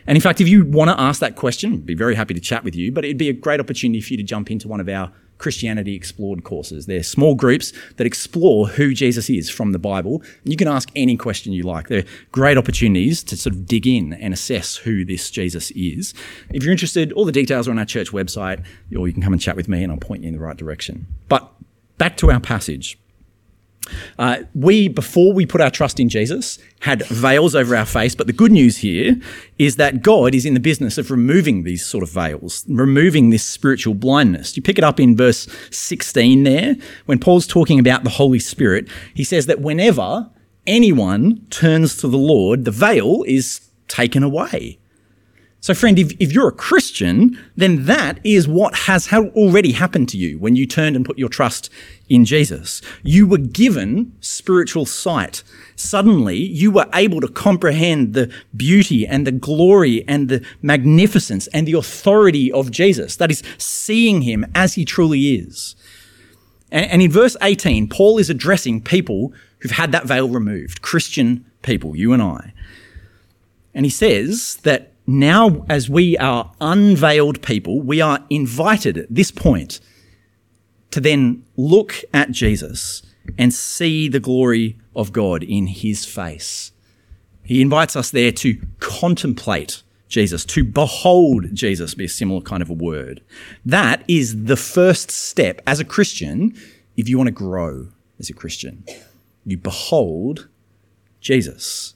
And 0.08 0.16
in 0.16 0.22
fact, 0.22 0.42
if 0.42 0.48
you 0.48 0.66
want 0.66 0.90
to 0.90 1.00
ask 1.00 1.20
that 1.20 1.36
question, 1.36 1.74
I'd 1.74 1.86
be 1.86 1.96
very 1.96 2.16
happy 2.16 2.34
to 2.34 2.40
chat 2.40 2.64
with 2.64 2.76
you, 2.76 2.92
but 2.92 3.06
it'd 3.06 3.18
be 3.18 3.30
a 3.30 3.34
great 3.34 3.60
opportunity 3.60 4.02
for 4.02 4.14
you 4.14 4.18
to 4.18 4.24
jump 4.24 4.52
into 4.52 4.68
one 4.68 4.80
of 4.80 4.90
our 4.90 5.12
Christianity 5.42 5.96
Explored 5.96 6.44
courses. 6.44 6.86
They're 6.86 7.04
small 7.04 7.36
groups 7.36 7.74
that 7.98 8.08
explore 8.08 8.68
who 8.68 8.94
Jesus 8.94 9.30
is 9.30 9.50
from 9.50 9.72
the 9.72 9.80
Bible. 9.80 10.22
You 10.44 10.56
can 10.56 10.68
ask 10.68 10.90
any 10.96 11.18
question 11.18 11.52
you 11.52 11.64
like. 11.64 11.88
They're 11.88 12.06
great 12.32 12.58
opportunities 12.58 13.24
to 13.24 13.36
sort 13.36 13.56
of 13.56 13.66
dig 13.66 13.88
in 13.88 14.14
and 14.14 14.34
assess 14.34 14.78
who 14.78 15.04
this 15.04 15.32
Jesus 15.32 15.72
is. 15.72 16.14
If 16.52 16.64
you're 16.64 16.72
interested, 16.72 17.12
all 17.14 17.26
the 17.26 17.32
details 17.32 17.68
are 17.68 17.72
on 17.72 17.80
our 17.80 17.86
church 17.86 18.12
website, 18.12 18.64
or 18.96 19.08
you 19.08 19.14
can 19.14 19.24
come 19.24 19.34
and 19.34 19.42
chat 19.42 19.56
with 19.56 19.68
me 19.68 19.84
and 19.84 19.92
I'll 19.92 19.98
point 19.98 20.22
you 20.22 20.28
in 20.28 20.36
the 20.36 20.40
right 20.40 20.56
direction. 20.56 21.08
But 21.28 21.52
back 21.98 22.18
to 22.18 22.32
our 22.32 22.40
passage. 22.40 23.00
Uh, 24.18 24.44
we, 24.54 24.88
before 24.88 25.34
we 25.34 25.46
put 25.46 25.62
our 25.62 25.70
trust 25.70 26.00
in 26.00 26.10
Jesus, 26.10 26.60
had 26.82 27.06
veils 27.08 27.56
over 27.56 27.76
our 27.76 27.86
face. 27.86 28.16
But 28.16 28.28
the 28.28 28.34
good 28.34 28.52
news 28.52 28.78
here 28.78 29.20
is 29.58 29.76
that 29.78 30.02
God 30.02 30.36
is 30.36 30.46
in 30.46 30.54
the 30.54 30.60
business 30.60 30.98
of 30.98 31.12
removing 31.12 31.64
these 31.64 31.86
sort 31.86 32.04
of 32.04 32.10
veils, 32.10 32.66
removing 32.68 33.30
this 33.30 33.44
spiritual 33.44 33.94
blindness. 33.94 34.56
You 34.58 34.64
pick 34.64 34.78
it 34.78 34.84
up 34.84 35.00
in 35.00 35.16
verse 35.16 35.48
16 35.72 36.44
there, 36.44 36.76
when 37.06 37.20
Paul's 37.20 37.48
talking 37.48 37.80
about 37.80 38.04
the 38.04 38.10
Holy 38.12 38.40
Spirit. 38.40 38.88
He 39.14 39.24
says 39.24 39.46
that 39.46 39.62
whenever 39.62 40.30
anyone 40.68 41.46
turns 41.50 41.98
to 41.98 42.08
the 42.08 42.18
Lord, 42.18 42.66
the 42.66 42.72
veil 42.72 43.24
is 43.28 43.70
taken 43.88 44.24
away. 44.24 44.81
So, 45.64 45.76
friend, 45.76 46.00
if, 46.00 46.12
if 46.20 46.32
you're 46.32 46.48
a 46.48 46.52
Christian, 46.52 47.38
then 47.56 47.86
that 47.86 48.20
is 48.24 48.48
what 48.48 48.74
has 48.74 49.14
already 49.14 49.74
happened 49.74 50.10
to 50.10 50.18
you 50.18 50.40
when 50.40 50.56
you 50.56 50.66
turned 50.66 50.96
and 50.96 51.06
put 51.06 51.20
your 51.20 51.30
trust 51.30 51.70
in 52.10 52.26
Jesus. 52.26 52.82
You 53.04 53.28
were 53.28 53.38
given 53.38 54.12
spiritual 54.22 54.88
sight. 54.88 55.44
Suddenly, 55.76 56.38
you 56.38 56.72
were 56.72 56.88
able 56.96 57.22
to 57.22 57.28
comprehend 57.28 58.16
the 58.16 58.34
beauty 58.56 59.06
and 59.06 59.28
the 59.28 59.32
glory 59.32 60.04
and 60.08 60.30
the 60.30 60.44
magnificence 60.64 61.46
and 61.48 61.68
the 61.68 61.78
authority 61.78 62.52
of 62.52 62.72
Jesus. 62.72 63.16
That 63.18 63.30
is, 63.30 63.44
seeing 63.60 64.24
him 64.24 64.48
as 64.56 64.74
he 64.74 64.84
truly 64.84 65.36
is. 65.36 65.76
And, 66.72 66.90
and 66.90 67.02
in 67.04 67.12
verse 67.12 67.38
18, 67.40 67.88
Paul 67.88 68.18
is 68.18 68.32
addressing 68.32 68.82
people 68.82 69.32
who've 69.60 69.70
had 69.70 69.92
that 69.92 70.08
veil 70.08 70.28
removed, 70.28 70.82
Christian 70.82 71.46
people, 71.62 71.96
you 71.96 72.14
and 72.14 72.22
I. 72.24 72.52
And 73.76 73.86
he 73.86 73.92
says 73.92 74.58
that 74.64 74.91
now, 75.20 75.66
as 75.70 75.90
we 75.90 76.18
are 76.18 76.52
unveiled 76.62 77.42
people, 77.42 77.82
we 77.82 78.02
are 78.02 78.26
invited 78.30 78.98
at 78.98 79.14
this 79.14 79.32
point 79.32 79.80
to 80.92 81.00
then 81.00 81.44
look 81.56 81.96
at 82.14 82.32
Jesus 82.32 83.02
and 83.38 83.54
see 83.54 84.08
the 84.08 84.20
glory 84.20 84.78
of 84.96 85.12
God 85.12 85.44
in 85.44 85.68
his 85.68 86.06
face. 86.06 86.72
He 87.44 87.62
invites 87.62 87.96
us 87.96 88.12
there 88.12 88.32
to 88.34 88.62
contemplate 88.80 89.84
Jesus, 90.08 90.44
to 90.46 90.64
behold 90.64 91.54
Jesus, 91.54 91.96
be 91.96 92.06
a 92.06 92.10
similar 92.10 92.42
kind 92.42 92.62
of 92.62 92.70
a 92.70 92.74
word. 92.74 93.22
That 93.66 94.04
is 94.08 94.44
the 94.46 94.58
first 94.58 95.10
step 95.10 95.62
as 95.66 95.80
a 95.80 95.86
Christian 95.86 96.54
if 96.98 97.08
you 97.08 97.18
want 97.18 97.28
to 97.28 97.32
grow 97.32 97.88
as 98.20 98.30
a 98.30 98.34
Christian. 98.34 98.84
You 99.46 99.58
behold 99.58 100.50
Jesus. 101.22 101.96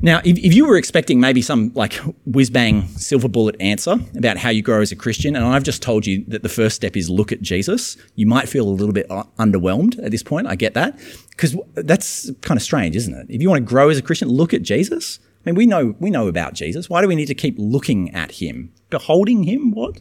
Now, 0.00 0.20
if, 0.24 0.38
if 0.38 0.54
you 0.54 0.66
were 0.66 0.76
expecting 0.76 1.18
maybe 1.18 1.42
some 1.42 1.72
like 1.74 1.94
whiz 2.24 2.50
bang 2.50 2.86
silver 2.88 3.28
bullet 3.28 3.56
answer 3.60 3.96
about 4.16 4.36
how 4.36 4.50
you 4.50 4.62
grow 4.62 4.80
as 4.80 4.92
a 4.92 4.96
Christian, 4.96 5.34
and 5.34 5.44
I've 5.44 5.64
just 5.64 5.82
told 5.82 6.06
you 6.06 6.24
that 6.28 6.42
the 6.42 6.48
first 6.48 6.76
step 6.76 6.96
is 6.96 7.10
look 7.10 7.32
at 7.32 7.42
Jesus, 7.42 7.96
you 8.14 8.26
might 8.26 8.48
feel 8.48 8.68
a 8.68 8.70
little 8.70 8.92
bit 8.92 9.10
uh, 9.10 9.24
underwhelmed 9.38 10.02
at 10.04 10.10
this 10.10 10.22
point. 10.22 10.46
I 10.46 10.54
get 10.54 10.74
that 10.74 10.98
because 11.30 11.56
that's 11.74 12.30
kind 12.42 12.56
of 12.56 12.62
strange, 12.62 12.94
isn't 12.94 13.14
it? 13.14 13.26
If 13.28 13.42
you 13.42 13.48
want 13.48 13.64
to 13.64 13.68
grow 13.68 13.88
as 13.88 13.98
a 13.98 14.02
Christian, 14.02 14.28
look 14.28 14.54
at 14.54 14.62
Jesus. 14.62 15.18
I 15.44 15.50
mean, 15.50 15.56
we 15.56 15.66
know 15.66 15.94
we 15.98 16.10
know 16.10 16.28
about 16.28 16.54
Jesus. 16.54 16.88
Why 16.88 17.02
do 17.02 17.08
we 17.08 17.16
need 17.16 17.26
to 17.26 17.34
keep 17.34 17.56
looking 17.58 18.14
at 18.14 18.32
him, 18.32 18.72
beholding 18.90 19.44
him? 19.44 19.72
What? 19.72 20.00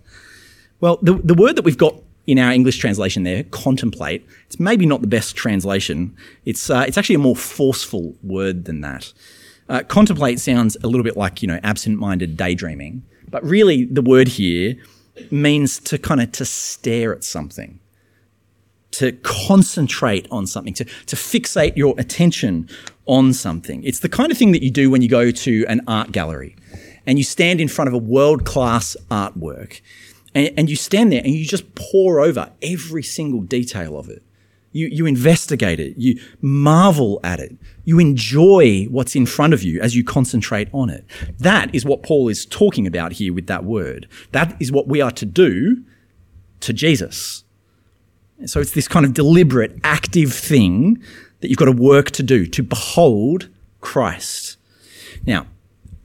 Well, 0.80 1.00
the 1.02 1.16
the 1.16 1.34
word 1.34 1.56
that 1.56 1.66
we've 1.66 1.78
got 1.78 1.96
in 2.28 2.38
our 2.38 2.52
English 2.52 2.78
translation 2.78 3.24
there, 3.24 3.44
contemplate, 3.46 4.28
it's 4.48 4.60
maybe 4.60 4.86
not 4.86 5.02
the 5.02 5.08
best 5.08 5.36
translation. 5.36 6.16
It's 6.46 6.70
uh, 6.70 6.84
it's 6.88 6.98
actually 6.98 7.16
a 7.16 7.20
more 7.20 7.36
forceful 7.36 8.16
word 8.22 8.66
than 8.66 8.82
that. 8.82 9.14
Uh, 9.70 9.84
contemplate 9.84 10.40
sounds 10.40 10.78
a 10.84 10.88
little 10.88 11.04
bit 11.04 11.18
like, 11.18 11.42
you 11.42 11.48
know, 11.48 11.60
absent-minded 11.64 12.38
daydreaming, 12.38 13.04
but 13.30 13.44
really 13.44 13.86
the 13.86 14.02
word 14.02 14.28
here 14.28 14.76
means 15.30 15.80
to 15.80 15.98
kind 15.98 16.22
of 16.22 16.32
to 16.32 16.46
stare 16.46 17.14
at 17.14 17.24
something, 17.24 17.80
to 18.92 19.12
concentrate 19.24 20.28
on 20.32 20.48
something, 20.48 20.74
to, 20.74 20.86
to 20.86 21.16
fixate 21.16 21.76
your 21.76 21.96
attention 21.98 22.70
on 23.08 23.34
something. 23.34 23.84
It's 23.84 24.00
the 24.00 24.10
kind 24.10 24.32
of 24.32 24.38
thing 24.38 24.54
that 24.54 24.64
you 24.64 24.72
do 24.72 24.90
when 24.90 25.02
you 25.02 25.10
go 25.10 25.32
to 25.32 25.66
an 25.68 25.82
art 25.88 26.12
gallery 26.12 26.56
and 27.06 27.18
you 27.18 27.24
stand 27.24 27.60
in 27.60 27.68
front 27.68 27.88
of 27.88 27.94
a 27.94 27.98
world-class 27.98 28.96
artwork 29.10 29.82
and, 30.34 30.52
and 30.58 30.70
you 30.70 30.76
stand 30.76 31.12
there 31.12 31.22
and 31.24 31.34
you 31.34 31.46
just 31.46 31.76
pore 31.76 32.20
over 32.20 32.52
every 32.62 33.04
single 33.04 33.42
detail 33.42 33.98
of 33.98 34.08
it. 34.10 34.24
You, 34.72 34.88
you 34.88 35.06
investigate 35.06 35.80
it, 35.80 35.96
you 35.98 36.20
marvel 36.42 37.20
at 37.24 37.40
it, 37.40 37.56
you 37.86 38.00
enjoy 38.00 38.86
what's 38.92 39.16
in 39.16 39.26
front 39.26 39.54
of 39.54 39.64
you 39.64 39.82
as 39.82 39.96
you 39.96 40.04
concentrate 40.04 40.68
on 40.72 40.90
it. 40.90 41.06
That 41.40 41.74
is 41.74 41.86
what 41.86 42.04
Paul 42.04 42.28
is 42.28 42.46
talking 42.46 42.86
about 42.86 43.14
here 43.14 43.34
with 43.34 43.48
that 43.48 43.64
word. 43.64 44.08
That 44.34 44.56
is 44.62 44.72
what 44.72 44.88
we 44.88 45.02
are 45.02 45.12
to 45.12 45.26
do 45.26 45.84
to 46.60 46.74
Jesus. 46.74 47.44
So 48.46 48.60
it's 48.60 48.72
this 48.72 48.88
kind 48.88 49.06
of 49.06 49.14
deliberate, 49.14 49.80
active 49.84 50.34
thing 50.34 51.02
that 51.40 51.50
you've 51.50 51.58
got 51.58 51.66
to 51.66 51.72
work 51.72 52.12
to 52.12 52.24
do, 52.24 52.46
to 52.46 52.62
behold 52.62 53.50
Christ. 53.82 54.58
Now, 55.26 55.48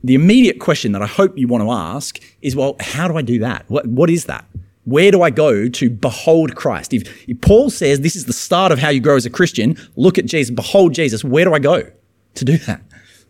the 0.03 0.15
immediate 0.15 0.59
question 0.59 0.91
that 0.93 1.01
I 1.01 1.07
hope 1.07 1.37
you 1.37 1.47
want 1.47 1.63
to 1.63 1.71
ask 1.71 2.19
is, 2.41 2.55
well, 2.55 2.75
how 2.79 3.07
do 3.07 3.17
I 3.17 3.21
do 3.21 3.39
that? 3.39 3.65
What, 3.69 3.87
what 3.87 4.09
is 4.09 4.25
that? 4.25 4.45
Where 4.85 5.11
do 5.11 5.21
I 5.21 5.29
go 5.29 5.69
to 5.69 5.89
behold 5.89 6.55
Christ? 6.55 6.93
If, 6.93 7.29
if, 7.29 7.39
Paul 7.41 7.69
says 7.69 8.01
this 8.01 8.15
is 8.15 8.25
the 8.25 8.33
start 8.33 8.71
of 8.71 8.79
how 8.79 8.89
you 8.89 8.99
grow 8.99 9.15
as 9.15 9.25
a 9.25 9.29
Christian, 9.29 9.77
look 9.95 10.17
at 10.17 10.25
Jesus, 10.25 10.53
behold 10.53 10.93
Jesus, 10.93 11.23
where 11.23 11.45
do 11.45 11.53
I 11.53 11.59
go 11.59 11.89
to 12.35 12.45
do 12.45 12.57
that? 12.57 12.81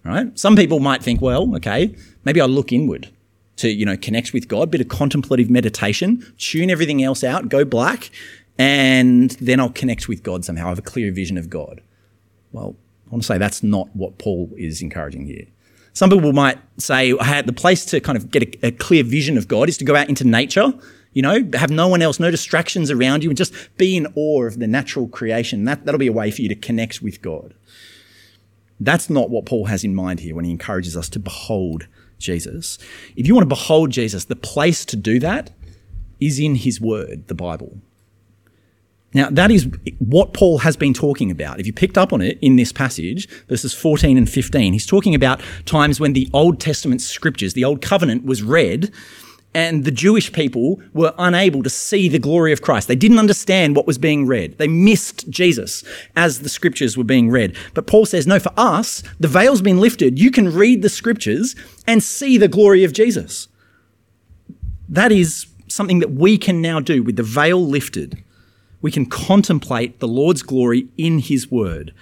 Right? 0.04 0.38
Some 0.38 0.56
people 0.56 0.80
might 0.80 1.04
think, 1.04 1.22
well, 1.22 1.56
okay, 1.56 1.96
maybe 2.26 2.42
I 2.42 2.46
look 2.46 2.72
inward 2.72 3.10
to, 3.58 3.70
you 3.70 3.86
know, 3.86 3.96
connect 3.96 4.34
with 4.34 4.48
God, 4.48 4.72
bit 4.72 4.82
of 4.82 4.88
contemplative 4.88 5.50
meditation, 5.50 6.26
tune 6.38 6.72
everything 6.72 7.04
else 7.04 7.24
out, 7.24 7.50
go 7.50 7.64
black, 7.64 8.10
and 8.58 9.32
then 9.32 9.60
I'll 9.60 9.70
connect 9.70 10.08
with 10.08 10.24
God 10.24 10.44
somehow. 10.44 10.66
I 10.66 10.70
have 10.70 10.80
a 10.80 10.84
clear 10.84 11.12
vision 11.12 11.38
of 11.38 11.50
God. 11.50 11.82
Well, 12.52 12.76
I 13.08 13.12
want 13.12 13.24
to 13.24 13.28
say 13.28 13.38
that's 13.38 13.64
not 13.64 13.96
what 13.96 14.18
Paul 14.18 14.50
is 14.58 14.82
encouraging 14.82 15.26
here. 15.26 15.46
Some 15.94 16.10
people 16.10 16.34
might 16.34 16.58
say, 16.78 17.16
hey, 17.16 17.44
the 17.44 17.54
place 17.54 17.86
to 17.86 18.00
kind 18.00 18.18
of 18.18 18.32
get 18.32 18.44
a, 18.44 18.68
a 18.68 18.72
clear 18.72 19.04
vision 19.04 19.38
of 19.38 19.48
God 19.48 19.70
is 19.70 19.78
to 19.78 19.86
go 19.86 19.96
out 19.96 20.10
into 20.10 20.26
nature 20.26 20.74
you 21.14 21.22
know, 21.22 21.48
have 21.54 21.70
no 21.70 21.88
one 21.88 22.02
else, 22.02 22.20
no 22.20 22.32
distractions 22.32 22.92
around 22.92 23.24
you, 23.24 23.30
and 23.30 23.38
just 23.38 23.54
be 23.78 23.96
in 23.96 24.08
awe 24.16 24.46
of 24.46 24.60
the 24.60 24.68
natural 24.68 25.08
creation. 25.08 25.66
That, 25.66 25.86
that'll 25.86 26.00
be 26.00 26.08
a 26.08 26.14
way 26.14 26.32
for 26.32 26.42
you 26.42 26.50
to 26.50 26.56
connect 26.56 27.02
with 27.02 27.22
God. 27.22 27.54
That's 28.80 29.10
not 29.10 29.30
what 29.30 29.46
Paul 29.46 29.66
has 29.66 29.84
in 29.84 29.96
mind 29.96 30.20
here 30.20 30.36
when 30.36 30.46
he 30.46 30.52
encourages 30.52 30.98
us 30.98 31.10
to 31.10 31.20
behold 31.20 31.88
Jesus. 32.18 32.78
If 33.16 33.28
you 33.28 33.36
want 33.36 33.44
to 33.44 33.56
behold 33.56 33.92
Jesus, 33.92 34.26
the 34.26 34.36
place 34.36 34.86
to 34.86 34.96
do 34.96 35.20
that 35.20 35.52
is 36.20 36.40
in 36.40 36.56
his 36.56 36.82
word, 36.82 37.28
the 37.28 37.36
Bible. 37.36 37.78
Now, 39.14 39.30
that 39.30 39.52
is 39.52 39.68
what 40.00 40.34
Paul 40.34 40.60
has 40.60 40.76
been 40.76 40.94
talking 40.94 41.30
about. 41.30 41.60
If 41.60 41.68
you 41.68 41.74
picked 41.74 41.98
up 41.98 42.12
on 42.12 42.22
it 42.22 42.40
in 42.42 42.56
this 42.56 42.72
passage, 42.72 43.30
verses 43.48 43.74
14 43.74 44.18
and 44.18 44.30
15, 44.30 44.74
he's 44.74 44.88
talking 44.88 45.14
about 45.14 45.40
times 45.66 46.00
when 46.00 46.14
the 46.14 46.28
Old 46.34 46.60
Testament 46.60 47.00
scriptures, 47.02 47.54
the 47.54 47.64
Old 47.64 47.82
covenant 47.82 48.26
was 48.26 48.42
read 48.42 48.92
and 49.54 49.86
the 49.86 49.92
Jewish 49.92 50.32
people 50.32 50.82
were 50.94 51.14
unable 51.18 51.64
to 51.64 51.70
see 51.70 52.10
the 52.10 52.20
glory 52.20 52.52
of 52.52 52.62
Christ. 52.62 52.88
They 52.88 52.96
didn't 52.96 53.20
understand 53.20 53.76
what 53.76 53.86
was 53.86 53.98
being 53.98 54.26
read. 54.26 54.58
They 54.58 54.68
missed 54.68 55.30
Jesus 55.30 55.84
as 56.16 56.40
the 56.40 56.50
scriptures 56.50 56.98
were 56.98 57.04
being 57.04 57.30
read. 57.30 57.56
But 57.74 57.88
Paul 57.88 58.06
says, 58.06 58.26
no, 58.26 58.40
for 58.40 58.52
us, 58.58 59.04
the 59.20 59.28
veil's 59.28 59.62
been 59.62 59.80
lifted. 59.80 60.20
You 60.20 60.32
can 60.32 60.54
read 60.54 60.82
the 60.82 60.90
scriptures 60.90 61.56
and 61.86 62.02
see 62.02 62.38
the 62.38 62.48
glory 62.48 62.84
of 62.84 62.94
Jesus. 62.94 63.48
That 64.90 65.12
is 65.12 65.48
something 65.68 66.00
that 66.00 66.12
we 66.12 66.38
can 66.38 66.62
now 66.62 66.80
do 66.80 67.04
with 67.04 67.16
the 67.16 67.24
veil 67.24 67.66
lifted. 67.66 68.24
We 68.82 68.92
can 68.92 69.06
contemplate 69.06 70.00
the 70.00 70.08
Lord's 70.08 70.42
glory 70.42 70.88
in 70.98 71.20
his 71.20 71.50
word. 71.50 71.94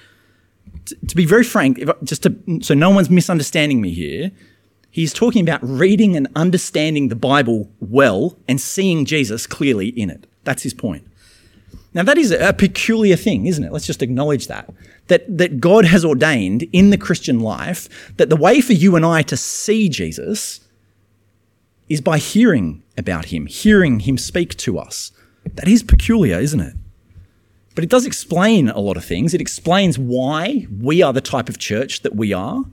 To, 0.86 1.16
be 1.16 1.26
very 1.26 1.44
frank, 1.44 1.80
just 2.04 2.24
to, 2.24 2.36
so 2.62 2.74
no 2.74 2.90
one's 2.90 3.10
misunderstanding 3.10 3.82
me 3.82 3.92
here, 3.92 4.32
He's 4.92 5.14
talking 5.14 5.42
about 5.42 5.62
reading 5.64 6.18
and 6.18 6.28
understanding 6.36 7.08
the 7.08 7.16
Bible 7.16 7.72
well 7.80 8.38
and 8.48 8.60
seeing 8.60 9.06
Jesus 9.06 9.48
clearly 9.48 9.88
in 9.88 10.10
it. 10.10 10.28
That's 10.44 10.64
his 10.64 10.74
point. 10.74 11.08
Now, 11.94 12.04
that 12.04 12.18
is 12.18 12.32
a 12.32 12.54
peculiar 12.54 13.16
thing, 13.16 13.48
isn't 13.48 13.64
it? 13.64 13.72
Let's 13.72 13.88
just 13.88 14.02
acknowledge 14.02 14.48
that. 14.48 14.70
That, 15.08 15.38
that 15.38 15.60
God 15.60 15.86
has 15.86 16.06
ordained 16.06 16.64
in 16.72 16.90
the 16.90 16.98
Christian 16.98 17.40
life 17.40 18.14
that 18.18 18.30
the 18.30 18.36
way 18.36 18.62
for 18.62 18.74
you 18.74 18.96
and 18.96 19.06
I 19.06 19.24
to 19.24 19.36
see 19.36 19.90
Jesus 19.90 20.62
is 21.90 22.00
by 22.00 22.18
hearing 22.18 22.84
about 22.98 23.26
him, 23.26 23.46
hearing 23.46 24.02
him 24.02 24.18
speak 24.18 24.56
to 24.58 24.78
us. 24.78 25.12
That 25.56 25.68
is 25.68 25.84
peculiar, 25.84 26.40
isn't 26.40 26.60
it? 26.60 26.76
But 27.76 27.84
it 27.84 27.90
does 27.90 28.06
explain 28.06 28.70
a 28.70 28.80
lot 28.80 28.98
of 28.98 29.04
things. 29.04 29.34
It 29.34 29.42
explains 29.42 29.98
why 29.98 30.68
we 30.80 31.02
are 31.02 31.14
the 31.14 31.22
type 31.22 31.50
of 31.50 31.58
church 31.58 32.02
that 32.02 32.16
we 32.16 32.32
are. 32.32 32.64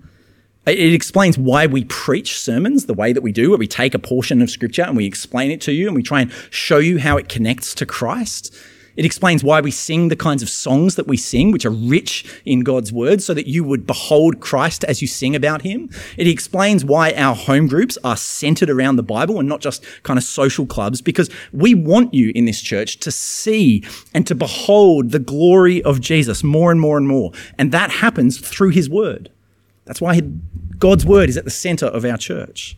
It 0.72 0.94
explains 0.94 1.38
why 1.38 1.66
we 1.66 1.85
preach 1.85 2.38
sermons 2.38 2.87
the 2.87 2.94
way 2.94 3.12
that 3.12 3.22
we 3.22 3.33
do, 3.33 3.50
where 3.50 3.59
we 3.59 3.66
take 3.66 3.94
a 3.94 3.98
portion 3.98 4.42
of 4.42 4.50
scripture 4.50 4.83
and 4.83 4.96
we 4.96 5.07
explain 5.07 5.50
it 5.50 5.61
to 5.62 5.72
you 5.72 5.87
and 5.87 5.96
we 5.96 6.02
try 6.02 6.22
and 6.22 6.33
show 6.50 6.78
you 6.78 6.98
how 6.98 7.16
it 7.16 7.28
connects 7.28 7.74
to 7.76 7.87
Christ. 7.87 8.54
It 8.98 9.04
explains 9.04 9.44
why 9.44 9.61
we 9.61 9.70
sing 9.70 10.09
the 10.09 10.16
kinds 10.16 10.42
of 10.42 10.48
songs 10.48 10.96
that 10.96 11.07
we 11.07 11.16
sing, 11.16 11.52
which 11.52 11.64
are 11.64 11.70
rich 11.70 12.24
in 12.44 12.61
God's 12.61 12.92
word, 12.92 13.22
so 13.22 13.33
that 13.33 13.46
you 13.46 13.62
would 13.62 13.87
behold 13.87 14.40
Christ 14.40 14.83
as 14.83 15.00
you 15.00 15.07
sing 15.07 15.37
about 15.37 15.62
him. 15.62 15.88
It 16.16 16.26
explains 16.26 16.85
why 16.85 17.12
our 17.12 17.37
home 17.37 17.68
groups 17.68 17.96
are 18.02 18.16
centered 18.16 18.68
around 18.68 18.96
the 18.96 19.04
Bible 19.04 19.38
and 19.38 19.48
not 19.48 19.61
just 19.61 19.85
kind 20.02 20.18
of 20.18 20.24
social 20.24 20.66
clubs, 20.66 21.00
because 21.00 21.31
we 21.52 21.76
want 21.76 22.12
you 22.12 22.33
in 22.35 22.46
this 22.46 22.61
church 22.61 22.98
to 22.98 23.12
see 23.12 23.85
and 24.12 24.26
to 24.26 24.35
behold 24.35 25.12
the 25.12 25.20
glory 25.20 25.81
of 25.85 26.00
Jesus 26.00 26.42
more 26.42 26.72
and 26.72 26.81
more 26.81 26.96
and 26.96 27.07
more. 27.07 27.31
And 27.57 27.70
that 27.70 27.92
happens 27.92 28.38
through 28.38 28.70
his 28.70 28.90
word. 28.90 29.31
That's 29.88 30.01
why 30.01 30.20
God's 30.79 31.05
word 31.05 31.29
is 31.31 31.37
at 31.37 31.44
the 31.44 31.51
center 31.51 31.87
of 31.87 32.05
our 32.05 32.18
church. 32.18 32.77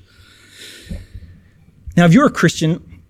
Now, 1.96 2.06
if 2.06 2.14
you're 2.14 2.24
a 2.24 2.30
Christian, 2.30 3.02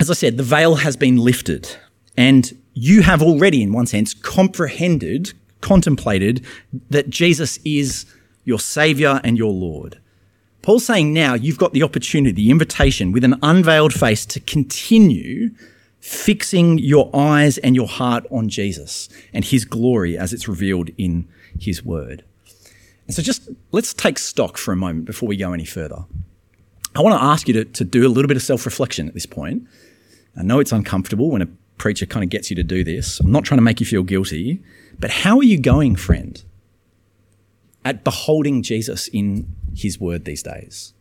as 0.00 0.10
I 0.10 0.14
said, 0.14 0.36
the 0.36 0.42
veil 0.42 0.74
has 0.74 0.96
been 0.96 1.16
lifted, 1.16 1.76
and 2.16 2.52
you 2.74 3.02
have 3.02 3.22
already, 3.22 3.62
in 3.62 3.72
one 3.72 3.86
sense, 3.86 4.12
comprehended, 4.12 5.32
contemplated 5.60 6.44
that 6.90 7.08
Jesus 7.08 7.58
is 7.64 8.06
your 8.44 8.58
Savior 8.58 9.20
and 9.22 9.38
your 9.38 9.52
Lord. 9.52 10.00
Paul's 10.62 10.84
saying 10.84 11.14
now 11.14 11.34
you've 11.34 11.58
got 11.58 11.72
the 11.72 11.84
opportunity, 11.84 12.32
the 12.32 12.50
invitation 12.50 13.12
with 13.12 13.22
an 13.22 13.36
unveiled 13.40 13.94
face 13.94 14.26
to 14.26 14.40
continue 14.40 15.50
fixing 16.00 16.78
your 16.78 17.08
eyes 17.14 17.56
and 17.58 17.76
your 17.76 17.86
heart 17.86 18.26
on 18.30 18.48
Jesus 18.48 19.08
and 19.32 19.44
his 19.44 19.64
glory 19.64 20.18
as 20.18 20.32
it's 20.32 20.48
revealed 20.48 20.90
in 20.98 21.28
his 21.58 21.84
word. 21.84 22.24
So 23.08 23.22
just 23.22 23.48
let's 23.72 23.92
take 23.92 24.18
stock 24.18 24.56
for 24.56 24.72
a 24.72 24.76
moment 24.76 25.04
before 25.04 25.28
we 25.28 25.36
go 25.36 25.52
any 25.52 25.64
further. 25.64 26.04
I 26.96 27.02
want 27.02 27.18
to 27.18 27.22
ask 27.22 27.48
you 27.48 27.54
to, 27.54 27.64
to 27.64 27.84
do 27.84 28.06
a 28.06 28.08
little 28.08 28.28
bit 28.28 28.36
of 28.36 28.42
self 28.42 28.64
reflection 28.64 29.08
at 29.08 29.14
this 29.14 29.26
point. 29.26 29.66
I 30.36 30.42
know 30.42 30.58
it's 30.60 30.72
uncomfortable 30.72 31.30
when 31.30 31.42
a 31.42 31.48
preacher 31.76 32.06
kind 32.06 32.24
of 32.24 32.30
gets 32.30 32.50
you 32.50 32.56
to 32.56 32.62
do 32.62 32.84
this. 32.84 33.20
I'm 33.20 33.32
not 33.32 33.44
trying 33.44 33.58
to 33.58 33.62
make 33.62 33.80
you 33.80 33.86
feel 33.86 34.02
guilty, 34.02 34.62
but 34.98 35.10
how 35.10 35.38
are 35.38 35.44
you 35.44 35.58
going, 35.58 35.96
friend, 35.96 36.42
at 37.84 38.04
beholding 38.04 38.62
Jesus 38.62 39.08
in 39.08 39.54
his 39.76 40.00
word 40.00 40.24
these 40.24 40.42
days? 40.42 40.94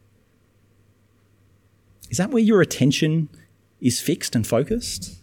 Is 2.10 2.18
that 2.18 2.32
where 2.32 2.44
your 2.44 2.62
attention 2.62 3.30
is 3.82 4.00
fixed 4.00 4.36
and 4.36 4.46
focused? 4.46 5.20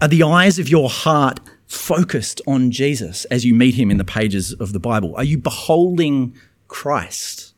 Are 0.00 0.08
the 0.08 0.22
eyes 0.22 0.58
of 0.58 0.68
your 0.68 0.88
heart 0.88 1.40
focused 1.70 2.40
on 2.48 2.72
Jesus 2.72 3.24
as 3.26 3.44
you 3.44 3.54
meet 3.54 3.76
him 3.76 3.92
in 3.92 3.96
the 3.96 4.04
pages 4.04 4.52
of 4.54 4.72
the 4.72 4.80
Bible? 4.80 5.14
Are 5.16 5.24
you 5.24 5.38
beholding 5.38 6.34
Christ? 6.66 7.54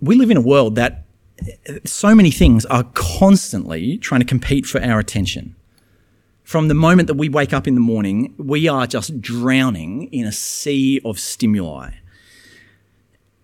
We 0.00 0.16
live 0.16 0.30
in 0.30 0.38
a 0.38 0.42
world 0.42 0.76
that 0.76 1.04
so 1.84 2.14
many 2.14 2.30
things 2.30 2.64
are 2.66 2.84
constantly 2.94 3.98
trying 3.98 4.22
to 4.22 4.26
compete 4.26 4.64
for 4.64 4.82
our 4.82 4.98
attention. 4.98 5.54
From 6.42 6.68
the 6.68 6.74
moment 6.74 7.06
that 7.08 7.14
we 7.18 7.28
wake 7.28 7.52
up 7.52 7.68
in 7.68 7.74
the 7.74 7.80
morning, 7.80 8.34
we 8.38 8.66
are 8.66 8.86
just 8.86 9.20
drowning 9.20 10.04
in 10.10 10.24
a 10.24 10.32
sea 10.32 11.02
of 11.04 11.18
stimuli. 11.18 11.90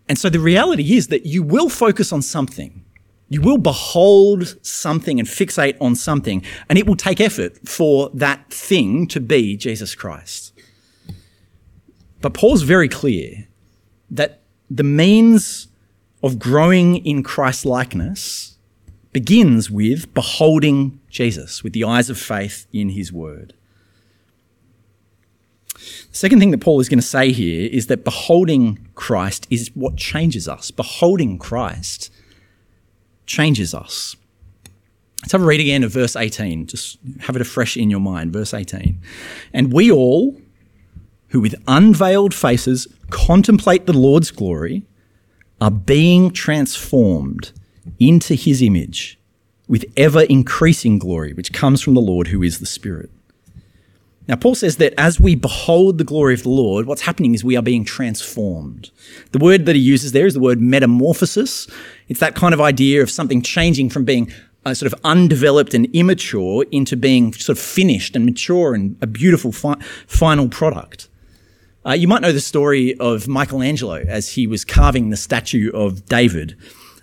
And 0.09 0.18
so 0.18 0.30
the 0.30 0.40
reality 0.40 0.96
is 0.96 1.09
that 1.09 1.26
you 1.26 1.42
will 1.42 1.68
focus 1.68 2.11
on 2.11 2.22
something. 2.22 2.84
You 3.28 3.40
will 3.40 3.58
behold 3.58 4.58
something 4.64 5.18
and 5.18 5.26
fixate 5.26 5.76
on 5.80 5.94
something, 5.94 6.44
and 6.68 6.78
it 6.78 6.87
will 6.87 6.96
take 6.96 7.20
effort 7.20 7.68
for 7.68 8.10
that 8.14 8.50
thing 8.52 9.06
to 9.08 9.20
be 9.20 9.56
Jesus 9.56 9.94
Christ. 9.94 10.52
But 12.20 12.34
Paul's 12.34 12.62
very 12.62 12.88
clear 12.88 13.48
that 14.10 14.40
the 14.70 14.84
means 14.84 15.68
of 16.22 16.38
growing 16.38 17.04
in 17.04 17.22
Christ 17.22 17.66
likeness 17.66 18.56
begins 19.12 19.70
with 19.70 20.12
beholding 20.14 21.00
Jesus 21.08 21.62
with 21.62 21.72
the 21.72 21.84
eyes 21.84 22.10
of 22.10 22.18
faith 22.18 22.66
in 22.72 22.90
his 22.90 23.12
word. 23.12 23.54
The 25.74 26.16
second 26.16 26.40
thing 26.40 26.50
that 26.50 26.60
Paul 26.60 26.80
is 26.80 26.88
going 26.88 26.98
to 26.98 27.06
say 27.06 27.32
here 27.32 27.68
is 27.70 27.87
that 27.88 28.04
beholding 28.04 28.88
Christ 28.94 29.46
is 29.50 29.70
what 29.74 29.96
changes 29.96 30.48
us. 30.48 30.70
Beholding 30.70 31.38
Christ 31.38 32.10
changes 33.26 33.74
us. 33.74 34.16
Let's 35.22 35.32
have 35.32 35.42
a 35.42 35.46
read 35.46 35.60
again 35.60 35.82
of 35.82 35.90
verse 35.90 36.16
18. 36.16 36.66
Just 36.66 36.98
have 37.20 37.34
it 37.34 37.42
afresh 37.42 37.76
in 37.76 37.88
your 37.90 38.00
mind. 38.00 38.32
Verse 38.32 38.52
18. 38.52 39.00
And 39.54 39.72
we 39.72 39.90
all, 39.90 40.38
who 41.28 41.40
with 41.40 41.54
unveiled 41.66 42.34
faces 42.34 42.87
contemplate 43.10 43.87
the 43.87 43.94
Lord's 43.94 44.30
glory, 44.30 44.82
are 45.60 45.70
being 45.70 46.30
transformed 46.30 47.52
into 47.98 48.34
his 48.34 48.60
image 48.60 49.18
with 49.66 49.84
ever 49.96 50.22
increasing 50.22 50.98
glory, 50.98 51.32
which 51.32 51.52
comes 51.52 51.80
from 51.80 51.94
the 51.94 52.00
Lord 52.00 52.28
who 52.28 52.42
is 52.42 52.58
the 52.58 52.66
Spirit. 52.66 53.10
Now, 54.26 54.37
Paul 54.37 54.54
says 54.54 54.76
that 54.78 54.94
as 54.96 55.20
we 55.20 55.34
behold 55.34 55.98
the 55.98 56.04
glory 56.04 56.32
of 56.32 56.44
the 56.44 56.48
Lord, 56.48 56.87
what's 56.87 57.02
happening 57.02 57.34
is 57.34 57.44
we 57.44 57.56
are 57.56 57.62
being 57.62 57.84
transformed. 57.84 58.90
The 59.32 59.38
word 59.38 59.66
that 59.66 59.76
he 59.76 59.82
uses 59.82 60.12
there 60.12 60.26
is 60.26 60.34
the 60.34 60.40
word 60.40 60.60
metamorphosis. 60.60 61.68
It's 62.08 62.20
that 62.20 62.34
kind 62.34 62.54
of 62.54 62.60
idea 62.60 63.02
of 63.02 63.10
something 63.10 63.42
changing 63.42 63.90
from 63.90 64.04
being 64.04 64.32
a 64.64 64.74
sort 64.74 64.90
of 64.90 64.98
undeveloped 65.04 65.74
and 65.74 65.87
immature 65.94 66.64
into 66.72 66.96
being 66.96 67.34
sort 67.34 67.58
of 67.58 67.62
finished 67.62 68.16
and 68.16 68.24
mature 68.24 68.74
and 68.74 68.96
a 69.02 69.06
beautiful 69.06 69.52
fi- 69.52 69.78
final 70.06 70.48
product. 70.48 71.08
Uh, 71.87 71.92
you 71.92 72.08
might 72.08 72.22
know 72.22 72.32
the 72.32 72.40
story 72.40 72.98
of 72.98 73.28
Michelangelo 73.28 73.96
as 74.08 74.30
he 74.30 74.46
was 74.46 74.64
carving 74.64 75.10
the 75.10 75.18
statue 75.18 75.70
of 75.74 76.06
David. 76.06 76.56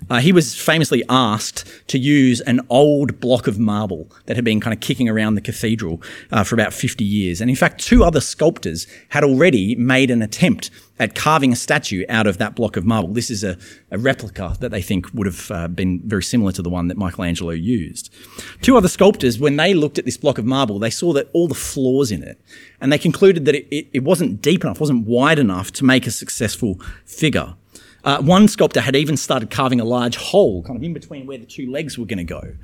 Uh, 0.09 0.19
he 0.19 0.31
was 0.31 0.59
famously 0.59 1.03
asked 1.09 1.65
to 1.87 1.97
use 1.97 2.41
an 2.41 2.61
old 2.69 3.19
block 3.19 3.47
of 3.47 3.59
marble 3.59 4.11
that 4.25 4.35
had 4.35 4.43
been 4.43 4.59
kind 4.59 4.73
of 4.73 4.79
kicking 4.79 5.07
around 5.07 5.35
the 5.35 5.41
cathedral 5.41 6.01
uh, 6.31 6.43
for 6.43 6.55
about 6.55 6.73
50 6.73 7.03
years. 7.03 7.39
And 7.39 7.49
in 7.49 7.55
fact, 7.55 7.81
two 7.81 8.03
other 8.03 8.21
sculptors 8.21 8.87
had 9.09 9.23
already 9.23 9.75
made 9.75 10.11
an 10.11 10.21
attempt 10.21 10.69
at 10.99 11.15
carving 11.15 11.51
a 11.51 11.55
statue 11.55 12.05
out 12.09 12.27
of 12.27 12.37
that 12.37 12.55
block 12.55 12.77
of 12.77 12.85
marble. 12.85 13.11
This 13.11 13.31
is 13.31 13.43
a, 13.43 13.57
a 13.89 13.97
replica 13.97 14.55
that 14.59 14.69
they 14.69 14.83
think 14.83 15.11
would 15.13 15.25
have 15.25 15.49
uh, 15.49 15.67
been 15.67 15.99
very 16.05 16.21
similar 16.21 16.51
to 16.51 16.61
the 16.61 16.69
one 16.69 16.89
that 16.89 16.97
Michelangelo 16.97 17.51
used. 17.51 18.13
Two 18.61 18.77
other 18.77 18.87
sculptors, 18.87 19.39
when 19.39 19.55
they 19.55 19.73
looked 19.73 19.97
at 19.97 20.05
this 20.05 20.17
block 20.17 20.37
of 20.37 20.45
marble, 20.45 20.77
they 20.77 20.91
saw 20.91 21.11
that 21.13 21.29
all 21.33 21.47
the 21.47 21.55
flaws 21.55 22.11
in 22.11 22.21
it, 22.21 22.39
and 22.79 22.93
they 22.93 22.99
concluded 22.99 23.45
that 23.45 23.55
it, 23.55 23.67
it, 23.71 23.87
it 23.93 24.03
wasn't 24.03 24.41
deep 24.43 24.63
enough, 24.63 24.79
wasn't 24.79 25.07
wide 25.07 25.39
enough 25.39 25.71
to 25.71 25.83
make 25.83 26.05
a 26.05 26.11
successful 26.11 26.79
figure. 27.03 27.55
Uh, 28.03 28.21
one 28.21 28.47
sculptor 28.47 28.81
had 28.81 28.95
even 28.95 29.15
started 29.15 29.49
carving 29.51 29.79
a 29.79 29.85
large 29.85 30.17
hole 30.17 30.63
kind 30.63 30.77
of 30.77 30.83
in 30.83 30.93
between 30.93 31.27
where 31.27 31.37
the 31.37 31.45
two 31.45 31.69
legs 31.69 31.97
were 31.97 32.05
going 32.05 32.17
to 32.17 32.23
go. 32.23 32.55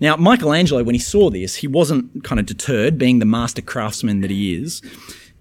Now, 0.00 0.16
Michelangelo, 0.16 0.82
when 0.82 0.94
he 0.94 1.00
saw 1.00 1.30
this, 1.30 1.56
he 1.56 1.66
wasn't 1.66 2.24
kind 2.24 2.40
of 2.40 2.46
deterred, 2.46 2.98
being 2.98 3.18
the 3.18 3.24
master 3.24 3.62
craftsman 3.62 4.20
that 4.20 4.30
he 4.30 4.54
is. 4.54 4.82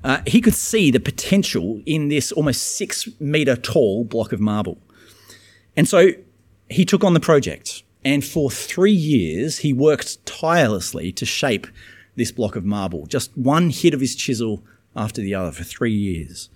Uh, 0.04 0.22
he 0.26 0.42
could 0.42 0.56
see 0.56 0.92
the 0.92 1.00
potential 1.00 1.82
in 1.86 2.10
this 2.10 2.32
almost 2.32 2.76
six 2.76 3.08
meter 3.20 3.56
tall 3.56 4.04
block 4.04 4.32
of 4.32 4.40
marble. 4.40 4.78
And 5.76 5.88
so 5.88 6.10
he 6.70 6.86
took 6.86 7.04
on 7.04 7.14
the 7.14 7.20
project. 7.20 7.84
And 8.04 8.26
for 8.26 8.50
three 8.50 8.92
years, 8.92 9.60
he 9.60 9.74
worked 9.74 10.26
tirelessly 10.26 11.12
to 11.14 11.26
shape 11.26 11.68
this 12.16 12.32
block 12.32 12.56
of 12.56 12.66
marble, 12.66 13.06
just 13.06 13.36
one 13.38 13.70
hit 13.70 13.94
of 13.94 14.00
his 14.00 14.16
chisel 14.16 14.64
after 14.96 15.22
the 15.22 15.36
other 15.36 15.52
for 15.52 15.64
three 15.64 15.94
years. 15.94 16.50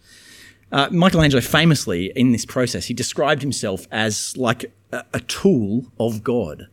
Uh, 0.71 0.89
Michelangelo 0.91 1.41
famously, 1.41 2.11
in 2.15 2.31
this 2.31 2.45
process, 2.45 2.85
he 2.85 2.93
described 2.93 3.41
himself 3.41 3.87
as 3.91 4.35
like 4.35 4.71
a, 4.91 5.03
a 5.13 5.19
tool 5.21 5.91
of 5.99 6.23
God. 6.23 6.67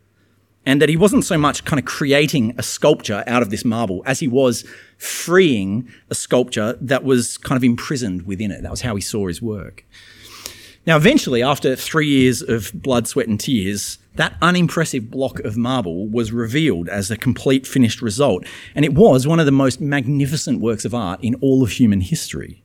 And 0.65 0.81
that 0.81 0.89
he 0.89 0.97
wasn't 0.97 1.25
so 1.25 1.37
much 1.37 1.65
kind 1.65 1.81
of 1.81 1.87
creating 1.87 2.55
a 2.57 2.63
sculpture 2.63 3.25
out 3.27 3.43
of 3.43 3.51
this 3.51 3.65
marble 3.65 4.03
as 4.07 4.21
he 4.21 4.29
was 4.29 4.65
freeing 4.97 5.89
a 6.09 6.15
sculpture 6.15 6.79
that 6.81 7.03
was 7.03 7.37
kind 7.37 7.57
of 7.57 7.65
imprisoned 7.65 8.23
within 8.23 8.53
it. 8.53 8.63
That 8.63 8.71
was 8.71 8.83
how 8.83 8.95
he 8.95 9.01
saw 9.01 9.27
his 9.27 9.43
work. 9.43 9.85
Now, 10.87 10.97
eventually, 10.97 11.43
after 11.43 11.77
three 11.77 12.09
years 12.09 12.43
of 12.43 12.73
blood, 12.75 13.07
sweat, 13.07 13.29
and 13.29 13.39
tears, 13.39 13.99
that 14.17 14.37
unimpressive 14.43 15.11
block 15.11 15.39
of 15.41 15.57
marble 15.57 16.09
was 16.09 16.33
revealed 16.33 16.89
as 16.89 17.11
a 17.11 17.17
complete 17.17 17.67
finished 17.67 18.03
result. 18.03 18.45
And 18.75 18.85
it 18.85 18.95
was 18.95 19.27
one 19.27 19.41
of 19.41 19.47
the 19.47 19.53
most 19.53 19.81
magnificent 19.81 20.61
works 20.61 20.85
of 20.85 20.95
art 20.95 21.23
in 21.23 21.37
all 21.37 21.63
of 21.63 21.73
human 21.73 22.01
history. 22.01 22.63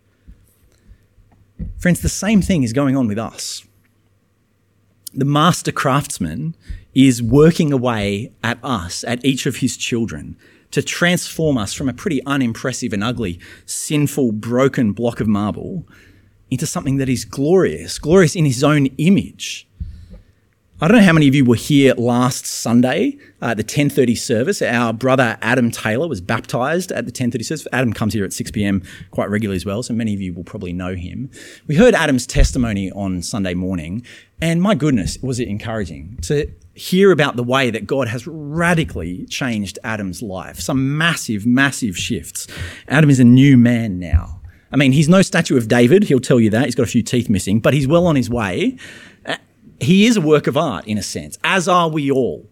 Friends, 1.78 2.02
the 2.02 2.10
same 2.10 2.42
thing 2.42 2.64
is 2.64 2.74
going 2.74 2.96
on 2.96 3.08
with 3.08 3.18
us. 3.18 3.64
The 5.14 5.26
master 5.26 5.72
craftsman 5.72 6.56
is 6.94 7.22
working 7.22 7.72
away 7.72 8.34
at 8.44 8.60
us, 8.64 9.04
at 9.04 9.24
each 9.24 9.46
of 9.46 9.58
his 9.58 9.78
children, 9.78 10.38
to 10.72 10.82
transform 10.82 11.58
us 11.58 11.74
from 11.74 11.88
a 11.88 11.94
pretty 11.94 12.24
unimpressive 12.26 12.94
and 12.94 13.04
ugly, 13.04 13.40
sinful, 13.66 14.34
broken 14.34 14.92
block 14.92 15.20
of 15.20 15.28
marble 15.28 15.88
into 16.50 16.66
something 16.66 16.98
that 16.98 17.10
is 17.10 17.26
glorious, 17.26 18.00
glorious 18.00 18.36
in 18.36 18.46
his 18.46 18.64
own 18.64 18.88
image. 18.98 19.67
I 20.80 20.88
don't 20.88 20.98
know 20.98 21.04
how 21.04 21.14
many 21.14 21.28
of 21.28 21.34
you 21.34 21.44
were 21.44 21.56
here 21.56 21.96
last 21.96 22.46
Sunday 22.46 23.18
at 23.42 23.50
uh, 23.50 23.54
the 23.56 23.64
10:30 23.64 24.16
service. 24.16 24.62
Our 24.62 24.94
brother 24.94 25.36
Adam 25.42 25.72
Taylor 25.72 26.08
was 26.08 26.22
baptized 26.22 26.92
at 26.92 27.08
the 27.08 27.12
10:30 27.12 27.46
service. 27.46 27.68
Adam 27.74 27.94
comes 27.94 28.14
here 28.14 28.24
at 28.24 28.32
6 28.32 28.52
p.m. 28.52 28.84
quite 29.10 29.28
regularly 29.32 29.56
as 29.56 29.66
well, 29.66 29.82
so 29.82 29.96
many 29.96 30.14
of 30.14 30.22
you 30.22 30.36
will 30.36 30.44
probably 30.44 30.74
know 30.74 30.94
him. 30.94 31.32
We 31.66 31.78
heard 31.78 31.96
Adam's 31.96 32.28
testimony 32.28 32.92
on 32.92 33.24
Sunday 33.24 33.56
morning, 33.56 34.06
and 34.40 34.62
my 34.62 34.76
goodness, 34.76 35.18
was 35.20 35.40
it 35.40 35.48
encouraging 35.48 36.20
to 36.24 36.52
hear 36.76 37.12
about 37.12 37.38
the 37.38 37.44
way 37.44 37.72
that 37.72 37.88
God 37.88 38.08
has 38.10 38.28
radically 38.28 39.26
changed 39.26 39.80
Adam's 39.84 40.22
life. 40.22 40.60
Some 40.60 40.96
massive, 40.96 41.44
massive 41.44 41.98
shifts. 41.98 42.46
Adam 42.88 43.10
is 43.10 43.20
a 43.20 43.24
new 43.24 43.58
man 43.58 43.98
now. 43.98 44.42
I 44.72 44.76
mean, 44.76 44.92
he's 44.92 45.10
no 45.10 45.24
statue 45.24 45.58
of 45.58 45.68
David. 45.68 46.04
He'll 46.04 46.20
tell 46.20 46.40
you 46.40 46.52
that. 46.52 46.66
He's 46.66 46.76
got 46.76 46.84
a 46.84 46.88
few 46.92 47.02
teeth 47.02 47.30
missing, 47.30 47.62
but 47.62 47.74
he's 47.74 47.88
well 47.88 48.06
on 48.06 48.16
his 48.16 48.30
way 48.30 48.78
he 49.80 50.06
is 50.06 50.18
a 50.18 50.22
work 50.22 50.48
of 50.48 50.58
art 50.58 50.88
in 50.88 50.98
a 50.98 51.04
sense, 51.04 51.38
as 51.44 51.68
are 51.68 51.90
we 51.90 52.10
all. 52.12 52.50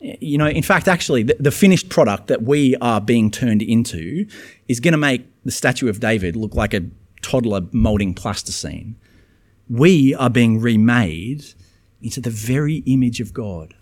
You 0.00 0.38
know, 0.38 0.46
in 0.46 0.62
fact, 0.62 0.88
actually, 0.88 1.24
the, 1.24 1.36
the 1.38 1.50
finished 1.50 1.90
product 1.90 2.28
that 2.28 2.42
we 2.42 2.74
are 2.76 3.00
being 3.00 3.30
turned 3.30 3.62
into 3.62 4.26
is 4.66 4.80
going 4.80 4.92
to 4.92 4.98
make 4.98 5.26
the 5.44 5.50
statue 5.50 5.88
of 5.88 6.00
David 6.00 6.36
look 6.36 6.54
like 6.54 6.72
a 6.72 6.86
toddler 7.20 7.62
molding 7.72 8.14
plasticine. 8.14 8.96
We 9.68 10.14
are 10.14 10.30
being 10.30 10.60
remade 10.60 11.44
into 12.00 12.20
the 12.20 12.30
very 12.30 12.76
image 12.86 13.20
of 13.20 13.34
God. 13.34 13.74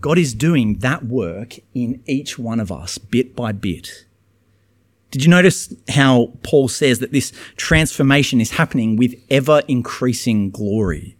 God 0.00 0.18
is 0.18 0.34
doing 0.34 0.78
that 0.78 1.04
work 1.04 1.58
in 1.74 2.02
each 2.06 2.38
one 2.38 2.60
of 2.60 2.72
us, 2.72 2.96
bit 2.98 3.36
by 3.36 3.52
bit 3.52 4.06
Did 5.14 5.22
you 5.22 5.30
notice 5.30 5.72
how 5.90 6.32
Paul 6.42 6.66
says 6.66 6.98
that 6.98 7.12
this 7.12 7.32
transformation 7.56 8.40
is 8.40 8.50
happening 8.50 8.96
with 8.96 9.14
ever 9.30 9.62
increasing 9.68 10.50
glory? 10.50 11.16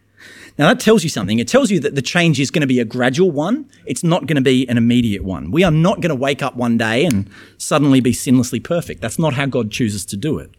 Now 0.59 0.67
that 0.67 0.81
tells 0.81 1.05
you 1.05 1.09
something. 1.09 1.39
It 1.39 1.47
tells 1.47 1.71
you 1.71 1.79
that 1.79 1.95
the 1.95 2.03
change 2.03 2.41
is 2.41 2.51
going 2.51 2.63
to 2.63 2.67
be 2.67 2.81
a 2.81 2.85
gradual 2.85 3.31
one. 3.31 3.71
It's 3.87 4.03
not 4.03 4.27
going 4.27 4.35
to 4.35 4.43
be 4.43 4.69
an 4.69 4.79
immediate 4.79 5.23
one. 5.23 5.53
We 5.53 5.63
are 5.63 5.71
not 5.71 6.01
going 6.01 6.09
to 6.09 6.17
wake 6.17 6.43
up 6.43 6.57
one 6.57 6.77
day 6.77 7.05
and 7.05 7.31
suddenly 7.57 8.01
be 8.01 8.11
sinlessly 8.11 8.61
perfect. 8.61 9.01
That's 9.01 9.17
not 9.17 9.35
how 9.35 9.47
God 9.47 9.71
chooses 9.71 10.05
to 10.07 10.17
do 10.17 10.41
it. 10.41 10.51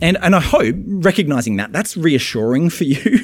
And, 0.00 0.18
and 0.20 0.34
I 0.34 0.40
hope 0.40 0.74
recognizing 0.84 1.56
that, 1.56 1.72
that's 1.72 1.96
reassuring 1.96 2.70
for 2.70 2.82
you. 2.82 3.20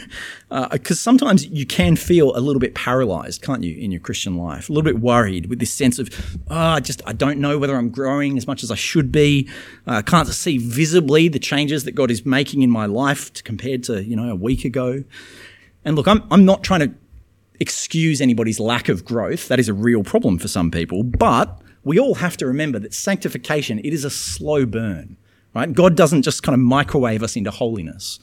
Because 0.49 0.91
uh, 0.99 1.03
sometimes 1.03 1.47
you 1.47 1.67
can 1.67 1.97
feel 1.97 2.37
a 2.37 2.41
little 2.41 2.61
bit 2.61 2.75
paralyzed, 2.75 3.43
can't 3.43 3.65
you, 3.65 3.77
in 3.77 3.91
your 3.91 4.01
Christian 4.01 4.37
life? 4.37 4.69
A 4.69 4.73
little 4.73 4.85
bit 4.85 5.01
worried 5.01 5.47
with 5.47 5.59
this 5.59 5.73
sense 5.73 5.99
of, 5.99 6.09
oh, 6.49 6.57
I 6.57 6.81
just, 6.81 7.03
I 7.05 7.13
don't 7.13 7.39
know 7.39 7.59
whether 7.59 7.77
I'm 7.77 7.91
growing 7.91 8.37
as 8.37 8.47
much 8.47 8.63
as 8.63 8.71
I 8.71 8.77
should 8.77 9.11
be. 9.11 9.49
Uh, 9.89 9.95
I 9.95 10.03
can't 10.03 10.29
see 10.29 10.59
visibly 10.59 11.27
the 11.29 11.41
changes 11.41 11.83
that 11.85 11.93
God 11.93 12.13
is 12.13 12.25
making 12.25 12.63
in 12.63 12.71
my 12.71 12.87
life 12.87 13.43
compared 13.43 13.83
to, 13.85 14.05
you 14.05 14.15
know, 14.15 14.31
a 14.31 14.37
week 14.37 14.65
ago. 14.65 15.03
And 15.85 15.97
look, 15.97 16.07
I'm, 16.07 16.23
I'm 16.31 16.45
not 16.45 16.63
trying 16.63 16.81
to 16.81 16.95
excuse 17.61 18.21
anybody's 18.21 18.61
lack 18.61 18.89
of 18.89 19.05
growth. 19.05 19.49
That 19.49 19.59
is 19.59 19.69
a 19.69 19.75
real 19.75 20.05
problem 20.05 20.39
for 20.39 20.49
some 20.49 20.71
people. 20.71 21.03
But 21.03 21.61
we 21.85 21.99
all 21.99 22.17
have 22.17 22.37
to 22.39 22.47
remember 22.47 22.79
that 22.79 22.95
sanctification, 22.95 23.79
it 23.81 23.93
is 23.93 24.05
a 24.05 24.11
slow 24.11 24.67
burn, 24.67 25.17
right? 25.55 25.73
God 25.73 25.97
doesn't 25.97 26.23
just 26.23 26.43
kind 26.43 26.55
of 26.55 26.61
microwave 26.61 27.23
us 27.23 27.37
into 27.37 27.51
holiness. 27.51 28.19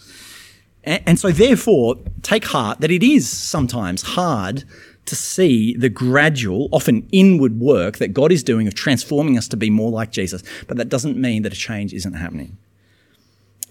And, 0.84 1.04
and 1.06 1.20
so 1.20 1.32
therefore, 1.32 1.96
take 2.22 2.46
heart 2.46 2.82
that 2.82 2.92
it 2.92 3.04
is 3.04 3.30
sometimes 3.30 4.02
hard 4.02 4.64
to 5.06 5.16
see 5.16 5.76
the 5.76 5.90
gradual, 5.90 6.68
often 6.72 7.08
inward 7.12 7.60
work 7.60 7.98
that 7.98 8.10
God 8.10 8.32
is 8.32 8.44
doing 8.44 8.68
of 8.68 8.74
transforming 8.74 9.38
us 9.38 9.48
to 9.50 9.58
be 9.58 9.70
more 9.70 9.92
like 9.92 10.12
Jesus. 10.12 10.42
But 10.68 10.78
that 10.78 10.90
doesn't 10.90 11.18
mean 11.18 11.44
that 11.44 11.54
a 11.54 11.56
change 11.56 11.94
isn't 11.94 12.14
happening 12.14 12.58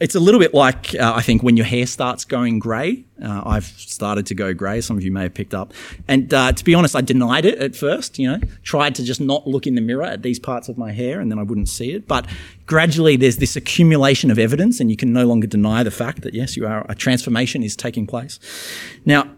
it's 0.01 0.17
a 0.17 0.21
little 0.21 0.41
bit 0.41 0.53
like 0.53 0.95
uh, 0.97 1.13
I 1.15 1.23
think 1.23 1.43
when 1.43 1.57
your 1.57 1.67
hair 1.67 1.87
starts 1.87 2.25
going 2.25 2.59
grey. 2.59 3.05
Uh, 3.23 3.43
I've 3.47 3.67
started 3.67 4.27
to 4.27 4.35
go 4.35 4.53
grey. 4.53 4.81
Some 4.81 4.97
of 4.97 5.05
you 5.05 5.13
may 5.13 5.23
have 5.23 5.35
picked 5.35 5.55
up. 5.55 5.73
And 6.09 6.35
uh, 6.35 6.53
to 6.53 6.65
be 6.65 6.75
honest, 6.75 6.97
I 6.97 7.01
denied 7.01 7.45
it 7.45 7.59
at 7.59 7.77
first. 7.77 8.19
You 8.19 8.33
know, 8.33 8.41
tried 8.65 8.97
to 8.97 9.05
just 9.05 9.21
not 9.21 9.47
look 9.47 9.67
in 9.67 9.77
the 9.77 9.81
mirror 9.81 10.03
at 10.03 10.23
these 10.23 10.41
parts 10.41 10.69
of 10.69 10.77
my 10.77 10.91
hair, 10.91 11.21
and 11.21 11.31
then 11.31 11.39
I 11.39 11.45
wouldn't 11.45 11.69
see 11.69 11.93
it. 11.93 12.09
But 12.09 12.27
gradually, 12.67 13.17
there's 13.17 13.37
this 13.37 13.55
accumulation 13.55 14.31
of 14.31 14.39
evidence, 14.39 14.81
and 14.81 14.91
you 14.91 14.97
can 14.97 15.13
no 15.13 15.27
longer 15.27 15.47
deny 15.47 15.85
the 15.85 15.93
fact 15.93 16.23
that 16.23 16.35
yes, 16.35 16.57
you 16.57 16.67
are 16.67 16.85
a 16.89 16.95
transformation 16.95 17.63
is 17.63 17.77
taking 17.77 18.07
place. 18.07 18.41
Now, 19.05 19.31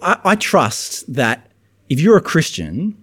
I, 0.00 0.20
I 0.24 0.34
trust 0.36 1.12
that 1.12 1.50
if 1.88 2.00
you're 2.00 2.16
a 2.16 2.22
Christian, 2.22 2.96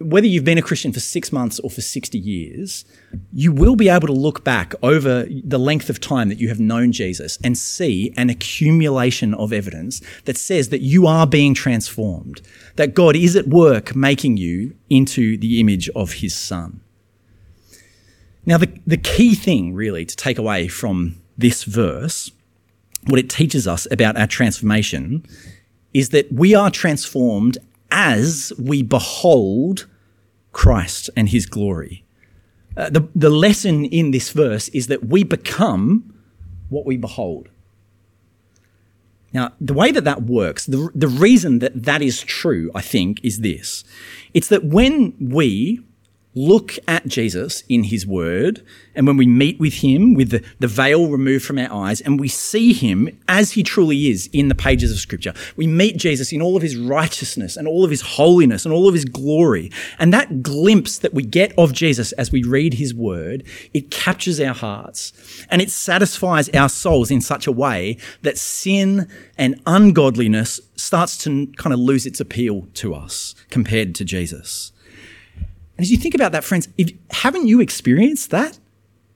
whether 0.00 0.26
you've 0.26 0.44
been 0.44 0.56
a 0.56 0.62
Christian 0.62 0.92
for 0.92 1.00
six 1.00 1.30
months 1.30 1.60
or 1.60 1.68
for 1.68 1.82
60 1.82 2.18
years, 2.18 2.86
you 3.32 3.52
will 3.52 3.76
be 3.76 3.90
able 3.90 4.06
to 4.06 4.14
look 4.14 4.42
back 4.42 4.74
over 4.82 5.26
the 5.28 5.58
length 5.58 5.90
of 5.90 6.00
time 6.00 6.30
that 6.30 6.38
you 6.38 6.48
have 6.48 6.58
known 6.58 6.90
Jesus 6.90 7.38
and 7.44 7.56
see 7.56 8.12
an 8.16 8.30
accumulation 8.30 9.34
of 9.34 9.52
evidence 9.52 10.00
that 10.24 10.38
says 10.38 10.70
that 10.70 10.80
you 10.80 11.06
are 11.06 11.26
being 11.26 11.52
transformed, 11.52 12.40
that 12.76 12.94
God 12.94 13.14
is 13.14 13.36
at 13.36 13.48
work 13.48 13.94
making 13.94 14.38
you 14.38 14.74
into 14.88 15.36
the 15.36 15.60
image 15.60 15.90
of 15.90 16.14
his 16.14 16.34
son. 16.34 16.80
Now, 18.46 18.56
the, 18.56 18.72
the 18.86 18.96
key 18.96 19.34
thing 19.34 19.74
really 19.74 20.06
to 20.06 20.16
take 20.16 20.38
away 20.38 20.68
from 20.68 21.20
this 21.36 21.64
verse, 21.64 22.30
what 23.06 23.18
it 23.18 23.28
teaches 23.28 23.68
us 23.68 23.86
about 23.90 24.16
our 24.16 24.26
transformation, 24.26 25.26
is 25.92 26.08
that 26.10 26.32
we 26.32 26.54
are 26.54 26.70
transformed 26.70 27.58
as 27.90 28.52
we 28.58 28.82
behold 28.82 29.86
Christ 30.52 31.10
and 31.16 31.28
his 31.28 31.46
glory. 31.46 32.04
Uh, 32.76 32.90
the, 32.90 33.08
the 33.14 33.30
lesson 33.30 33.84
in 33.84 34.10
this 34.10 34.30
verse 34.30 34.68
is 34.68 34.86
that 34.86 35.06
we 35.06 35.24
become 35.24 36.14
what 36.68 36.86
we 36.86 36.96
behold. 36.96 37.48
Now, 39.32 39.52
the 39.60 39.74
way 39.74 39.92
that 39.92 40.04
that 40.04 40.24
works, 40.24 40.66
the, 40.66 40.90
the 40.94 41.08
reason 41.08 41.60
that 41.60 41.84
that 41.84 42.02
is 42.02 42.22
true, 42.22 42.70
I 42.74 42.80
think, 42.80 43.24
is 43.24 43.40
this. 43.40 43.84
It's 44.34 44.48
that 44.48 44.64
when 44.64 45.14
we 45.20 45.80
look 46.34 46.78
at 46.86 47.06
Jesus 47.06 47.64
in 47.68 47.84
his 47.84 48.06
word, 48.06 48.64
and 48.94 49.06
when 49.06 49.16
we 49.16 49.26
meet 49.26 49.58
with 49.58 49.74
him 49.74 50.14
with 50.14 50.30
the, 50.30 50.44
the 50.60 50.68
veil 50.68 51.08
removed 51.08 51.44
from 51.44 51.58
our 51.58 51.72
eyes, 51.72 52.00
and 52.00 52.20
we 52.20 52.28
see 52.28 52.72
him 52.72 53.08
as 53.28 53.52
he 53.52 53.62
truly 53.62 54.08
is 54.08 54.28
in 54.32 54.48
the 54.48 54.54
pages 54.54 54.92
of 54.92 54.98
scripture, 54.98 55.34
we 55.56 55.66
meet 55.66 55.96
Jesus 55.96 56.32
in 56.32 56.40
all 56.40 56.56
of 56.56 56.62
his 56.62 56.76
righteousness 56.76 57.56
and 57.56 57.66
all 57.66 57.84
of 57.84 57.90
his 57.90 58.00
holiness 58.00 58.64
and 58.64 58.72
all 58.72 58.86
of 58.86 58.94
his 58.94 59.04
glory. 59.04 59.72
And 59.98 60.12
that 60.12 60.42
glimpse 60.42 60.98
that 60.98 61.14
we 61.14 61.24
get 61.24 61.52
of 61.58 61.72
Jesus 61.72 62.12
as 62.12 62.30
we 62.30 62.44
read 62.44 62.74
his 62.74 62.94
word, 62.94 63.44
it 63.74 63.90
captures 63.90 64.40
our 64.40 64.54
hearts 64.54 65.12
and 65.50 65.60
it 65.60 65.70
satisfies 65.70 66.48
our 66.50 66.68
souls 66.68 67.10
in 67.10 67.20
such 67.20 67.46
a 67.46 67.52
way 67.52 67.96
that 68.22 68.38
sin 68.38 69.08
and 69.36 69.60
ungodliness 69.66 70.60
starts 70.76 71.18
to 71.18 71.48
kind 71.56 71.72
of 71.74 71.80
lose 71.80 72.06
its 72.06 72.20
appeal 72.20 72.68
to 72.74 72.94
us 72.94 73.34
compared 73.50 73.94
to 73.96 74.04
Jesus. 74.04 74.72
And 75.80 75.84
as 75.86 75.90
you 75.90 75.96
think 75.96 76.14
about 76.14 76.32
that, 76.32 76.44
friends, 76.44 76.68
if, 76.76 76.92
haven't 77.10 77.46
you 77.46 77.62
experienced 77.62 78.32
that 78.32 78.58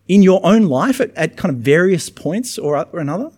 in 0.08 0.22
your 0.22 0.40
own 0.46 0.62
life 0.62 0.98
at, 0.98 1.14
at 1.14 1.36
kind 1.36 1.54
of 1.54 1.60
various 1.60 2.08
points 2.08 2.56
or, 2.58 2.86
or 2.90 3.00
another? 3.00 3.32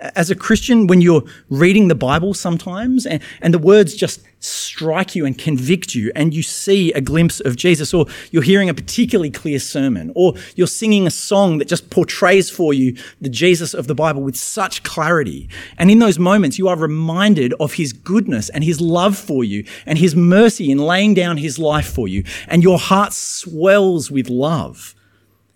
As 0.00 0.30
a 0.30 0.34
Christian, 0.36 0.86
when 0.86 1.00
you're 1.00 1.22
reading 1.48 1.88
the 1.88 1.94
Bible 1.94 2.32
sometimes 2.34 3.04
and, 3.04 3.22
and 3.42 3.52
the 3.52 3.58
words 3.58 3.94
just 3.94 4.22
strike 4.40 5.16
you 5.16 5.26
and 5.26 5.36
convict 5.36 5.94
you, 5.94 6.12
and 6.14 6.32
you 6.32 6.42
see 6.42 6.92
a 6.92 7.00
glimpse 7.00 7.40
of 7.40 7.56
Jesus, 7.56 7.92
or 7.92 8.06
you're 8.30 8.42
hearing 8.42 8.68
a 8.68 8.74
particularly 8.74 9.30
clear 9.30 9.58
sermon, 9.58 10.12
or 10.14 10.34
you're 10.54 10.68
singing 10.68 11.06
a 11.06 11.10
song 11.10 11.58
that 11.58 11.66
just 11.66 11.90
portrays 11.90 12.48
for 12.48 12.72
you 12.72 12.96
the 13.20 13.28
Jesus 13.28 13.74
of 13.74 13.88
the 13.88 13.94
Bible 13.94 14.22
with 14.22 14.36
such 14.36 14.84
clarity. 14.84 15.48
And 15.76 15.90
in 15.90 15.98
those 15.98 16.20
moments, 16.20 16.58
you 16.58 16.68
are 16.68 16.76
reminded 16.76 17.52
of 17.58 17.72
his 17.72 17.92
goodness 17.92 18.48
and 18.50 18.62
his 18.62 18.80
love 18.80 19.18
for 19.18 19.42
you 19.42 19.64
and 19.86 19.98
his 19.98 20.14
mercy 20.14 20.70
in 20.70 20.78
laying 20.78 21.14
down 21.14 21.38
his 21.38 21.58
life 21.58 21.88
for 21.92 22.06
you, 22.06 22.22
and 22.46 22.62
your 22.62 22.78
heart 22.78 23.12
swells 23.12 24.10
with 24.10 24.28
love. 24.28 24.94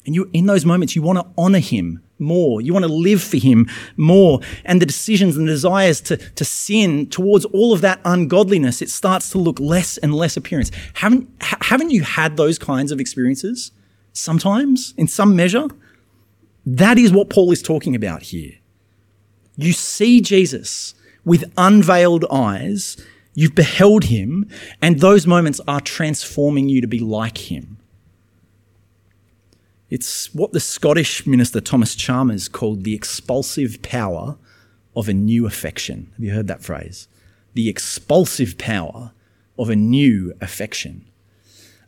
And 0.04 0.16
you, 0.16 0.28
in 0.32 0.46
those 0.46 0.66
moments, 0.66 0.96
you 0.96 1.02
want 1.02 1.20
to 1.20 1.26
honor 1.38 1.60
him 1.60 2.02
more. 2.22 2.60
You 2.60 2.72
want 2.72 2.84
to 2.84 2.92
live 2.92 3.22
for 3.22 3.36
him 3.36 3.68
more. 3.96 4.40
And 4.64 4.80
the 4.80 4.86
decisions 4.86 5.36
and 5.36 5.46
desires 5.46 6.00
to, 6.02 6.16
to 6.16 6.44
sin 6.44 7.08
towards 7.08 7.44
all 7.46 7.72
of 7.72 7.80
that 7.82 8.00
ungodliness, 8.04 8.80
it 8.80 8.88
starts 8.88 9.28
to 9.30 9.38
look 9.38 9.60
less 9.60 9.98
and 9.98 10.14
less 10.14 10.36
appearance. 10.36 10.70
Haven't, 10.94 11.28
ha- 11.42 11.58
haven't 11.60 11.90
you 11.90 12.02
had 12.02 12.36
those 12.36 12.58
kinds 12.58 12.92
of 12.92 13.00
experiences 13.00 13.72
sometimes 14.12 14.94
in 14.96 15.08
some 15.08 15.36
measure? 15.36 15.66
That 16.64 16.96
is 16.96 17.12
what 17.12 17.28
Paul 17.28 17.50
is 17.50 17.62
talking 17.62 17.94
about 17.94 18.22
here. 18.22 18.52
You 19.56 19.72
see 19.72 20.20
Jesus 20.20 20.94
with 21.24 21.52
unveiled 21.56 22.24
eyes. 22.30 22.96
You've 23.34 23.54
beheld 23.54 24.04
him 24.04 24.48
and 24.80 25.00
those 25.00 25.26
moments 25.26 25.60
are 25.66 25.80
transforming 25.80 26.68
you 26.68 26.80
to 26.80 26.86
be 26.86 27.00
like 27.00 27.50
him. 27.50 27.78
It's 29.92 30.32
what 30.32 30.52
the 30.52 30.58
Scottish 30.58 31.26
minister 31.26 31.60
Thomas 31.60 31.94
Chalmers 31.94 32.48
called 32.48 32.84
the 32.84 32.94
expulsive 32.94 33.82
power 33.82 34.38
of 34.96 35.06
a 35.06 35.12
new 35.12 35.44
affection. 35.44 36.10
Have 36.14 36.24
you 36.24 36.32
heard 36.32 36.46
that 36.46 36.62
phrase? 36.62 37.08
The 37.52 37.68
expulsive 37.68 38.56
power 38.56 39.12
of 39.58 39.68
a 39.68 39.76
new 39.76 40.32
affection. 40.40 41.04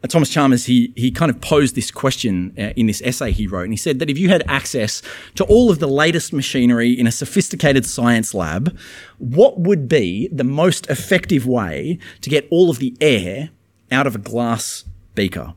Uh, 0.03 0.09
Thomas 0.09 0.29
Chalmers, 0.29 0.67
he, 0.67 0.93
he 0.95 1.11
kind 1.11 1.31
of 1.31 1.41
posed 1.41 1.77
this 1.77 1.91
question 1.91 2.53
uh, 2.59 2.75
in 2.77 2.89
this 2.89 3.01
essay 3.07 3.33
he 3.33 3.47
wrote, 3.47 3.63
and 3.63 3.73
he 3.73 3.79
said 3.79 4.01
that 4.01 4.11
if 4.11 4.19
you 4.19 4.29
had 4.29 4.45
access 4.47 5.01
to 5.37 5.45
all 5.45 5.71
of 5.71 5.79
the 5.79 5.89
latest 5.89 6.31
machinery 6.31 6.91
in 6.93 7.07
a 7.07 7.11
sophisticated 7.11 7.87
science 7.87 8.35
lab, 8.35 8.77
what 9.17 9.61
would 9.61 9.89
be 9.89 10.29
the 10.31 10.45
most 10.45 10.91
effective 10.91 11.47
way 11.47 11.99
to 12.21 12.29
get 12.29 12.47
all 12.51 12.69
of 12.69 12.81
the 12.81 12.95
air 13.01 13.49
out 13.91 14.07
of 14.07 14.15
a 14.15 14.19
glass 14.19 14.85
beaker? 15.15 15.55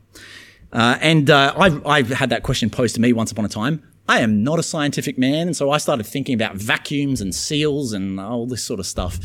Uh, 0.72 0.98
and 1.00 1.30
uh, 1.30 1.54
I've, 1.56 1.86
I've 1.86 2.08
had 2.10 2.30
that 2.30 2.42
question 2.42 2.70
posed 2.70 2.94
to 2.96 3.00
me 3.00 3.12
once 3.12 3.32
upon 3.32 3.44
a 3.44 3.48
time. 3.48 3.82
I 4.08 4.20
am 4.20 4.42
not 4.42 4.58
a 4.58 4.62
scientific 4.62 5.18
man, 5.18 5.48
and 5.48 5.56
so 5.56 5.70
I 5.70 5.78
started 5.78 6.04
thinking 6.04 6.34
about 6.34 6.56
vacuums 6.56 7.20
and 7.20 7.34
seals 7.34 7.92
and 7.92 8.18
all 8.18 8.46
this 8.46 8.64
sort 8.64 8.80
of 8.80 8.86
stuff. 8.86 9.18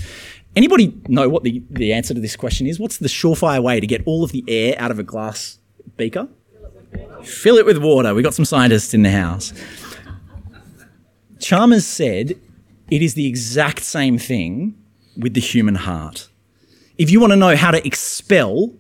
Anybody 0.56 0.94
know 1.08 1.30
what 1.30 1.44
the, 1.44 1.64
the 1.70 1.94
answer 1.94 2.14
to 2.14 2.20
this 2.20 2.36
question 2.36 2.68
is? 2.68 2.80
What's 2.80 2.98
the 2.98 3.08
surefire 3.08 3.64
way 3.64 3.80
to 3.80 3.88
get 3.88 4.04
all 4.06 4.24
of 4.24 4.32
the 4.32 4.44
air 4.48 4.76
out 4.78 4.92
of 4.92 5.00
a 5.00 5.04
glass 5.04 5.60
beaker? 5.98 6.28
Fill 7.24 7.56
it 7.56 7.66
with 7.66 7.78
water. 7.78 8.14
We 8.14 8.22
got 8.22 8.34
some 8.34 8.46
scientists 8.46 8.94
in 8.94 9.04
the 9.04 9.12
house. 9.12 9.54
Chalmers 11.40 11.88
said 11.88 12.40
it 12.92 13.02
is 13.02 13.16
the 13.16 13.26
exact 13.26 13.84
same 13.84 14.18
thing 14.18 14.76
with 15.18 15.34
the 15.34 15.42
human 15.42 15.76
heart. 15.76 16.30
If 16.98 17.10
you 17.10 17.20
want 17.20 17.32
to 17.32 17.38
know 17.38 17.56
how 17.56 17.72
to 17.72 17.86
expel 17.88 18.74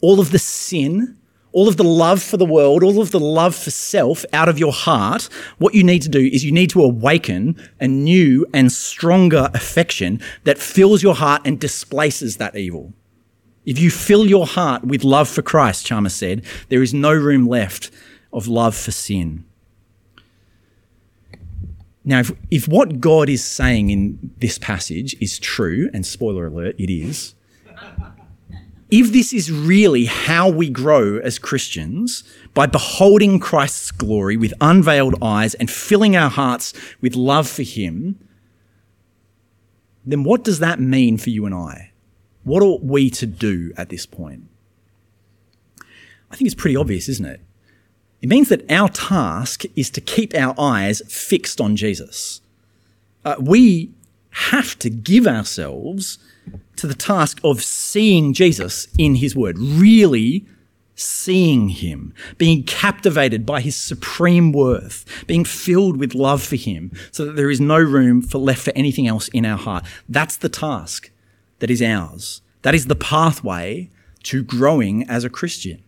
all 0.00 0.20
of 0.20 0.30
the 0.30 0.38
sin 0.38 1.18
all 1.52 1.68
of 1.68 1.76
the 1.76 1.84
love 1.84 2.22
for 2.22 2.36
the 2.36 2.44
world, 2.44 2.82
all 2.82 3.00
of 3.00 3.10
the 3.10 3.20
love 3.20 3.54
for 3.54 3.70
self 3.70 4.24
out 4.32 4.48
of 4.48 4.58
your 4.58 4.72
heart, 4.72 5.28
what 5.58 5.74
you 5.74 5.82
need 5.82 6.02
to 6.02 6.08
do 6.08 6.20
is 6.20 6.44
you 6.44 6.52
need 6.52 6.70
to 6.70 6.82
awaken 6.82 7.56
a 7.80 7.88
new 7.88 8.46
and 8.54 8.70
stronger 8.70 9.50
affection 9.54 10.20
that 10.44 10.58
fills 10.58 11.02
your 11.02 11.14
heart 11.14 11.42
and 11.44 11.58
displaces 11.60 12.36
that 12.36 12.56
evil. 12.56 12.92
If 13.66 13.78
you 13.78 13.90
fill 13.90 14.26
your 14.26 14.46
heart 14.46 14.84
with 14.84 15.04
love 15.04 15.28
for 15.28 15.42
Christ, 15.42 15.86
Chalmers 15.86 16.14
said, 16.14 16.44
there 16.68 16.82
is 16.82 16.94
no 16.94 17.12
room 17.12 17.46
left 17.46 17.90
of 18.32 18.48
love 18.48 18.76
for 18.76 18.90
sin. 18.90 19.44
Now, 22.04 22.20
if, 22.20 22.32
if 22.50 22.66
what 22.66 23.00
God 23.00 23.28
is 23.28 23.44
saying 23.44 23.90
in 23.90 24.34
this 24.38 24.58
passage 24.58 25.14
is 25.20 25.38
true, 25.38 25.90
and 25.92 26.06
spoiler 26.06 26.46
alert, 26.46 26.74
it 26.78 26.90
is, 26.90 27.34
if 28.90 29.12
this 29.12 29.32
is 29.32 29.52
really 29.52 30.06
how 30.06 30.48
we 30.48 30.68
grow 30.68 31.18
as 31.18 31.38
Christians, 31.38 32.24
by 32.54 32.66
beholding 32.66 33.38
Christ's 33.38 33.90
glory 33.90 34.36
with 34.36 34.52
unveiled 34.60 35.14
eyes 35.22 35.54
and 35.54 35.70
filling 35.70 36.16
our 36.16 36.30
hearts 36.30 36.72
with 37.00 37.14
love 37.14 37.48
for 37.48 37.62
Him, 37.62 38.18
then 40.04 40.24
what 40.24 40.42
does 40.42 40.58
that 40.58 40.80
mean 40.80 41.18
for 41.18 41.30
you 41.30 41.46
and 41.46 41.54
I? 41.54 41.92
What 42.42 42.62
ought 42.62 42.82
we 42.82 43.10
to 43.10 43.26
do 43.26 43.72
at 43.76 43.90
this 43.90 44.06
point? 44.06 44.44
I 46.30 46.36
think 46.36 46.46
it's 46.46 46.60
pretty 46.60 46.76
obvious, 46.76 47.08
isn't 47.08 47.26
it? 47.26 47.40
It 48.22 48.28
means 48.28 48.48
that 48.48 48.70
our 48.70 48.88
task 48.88 49.64
is 49.76 49.90
to 49.90 50.00
keep 50.00 50.34
our 50.34 50.54
eyes 50.58 51.02
fixed 51.08 51.60
on 51.60 51.76
Jesus. 51.76 52.40
Uh, 53.24 53.36
we 53.40 53.92
have 54.30 54.78
to 54.78 54.90
give 54.90 55.26
ourselves 55.26 56.18
to 56.80 56.86
the 56.86 56.94
task 56.94 57.40
of 57.44 57.62
seeing 57.62 58.32
Jesus 58.32 58.88
in 58.98 59.16
his 59.16 59.36
word, 59.36 59.58
really 59.58 60.46
seeing 60.94 61.70
him, 61.70 62.14
being 62.38 62.62
captivated 62.62 63.46
by 63.46 63.60
his 63.60 63.76
supreme 63.76 64.52
worth, 64.52 65.04
being 65.26 65.44
filled 65.44 65.96
with 65.98 66.14
love 66.14 66.42
for 66.42 66.56
him, 66.56 66.92
so 67.10 67.24
that 67.24 67.36
there 67.36 67.50
is 67.50 67.60
no 67.60 67.78
room 67.78 68.20
for 68.20 68.38
left 68.38 68.62
for 68.62 68.72
anything 68.74 69.06
else 69.06 69.28
in 69.28 69.46
our 69.46 69.56
heart. 69.58 69.84
That's 70.08 70.36
the 70.36 70.48
task 70.48 71.10
that 71.58 71.70
is 71.70 71.82
ours. 71.82 72.42
That 72.62 72.74
is 72.74 72.86
the 72.86 72.94
pathway 72.94 73.90
to 74.24 74.42
growing 74.42 75.08
as 75.08 75.24
a 75.24 75.30
Christian. 75.30 75.82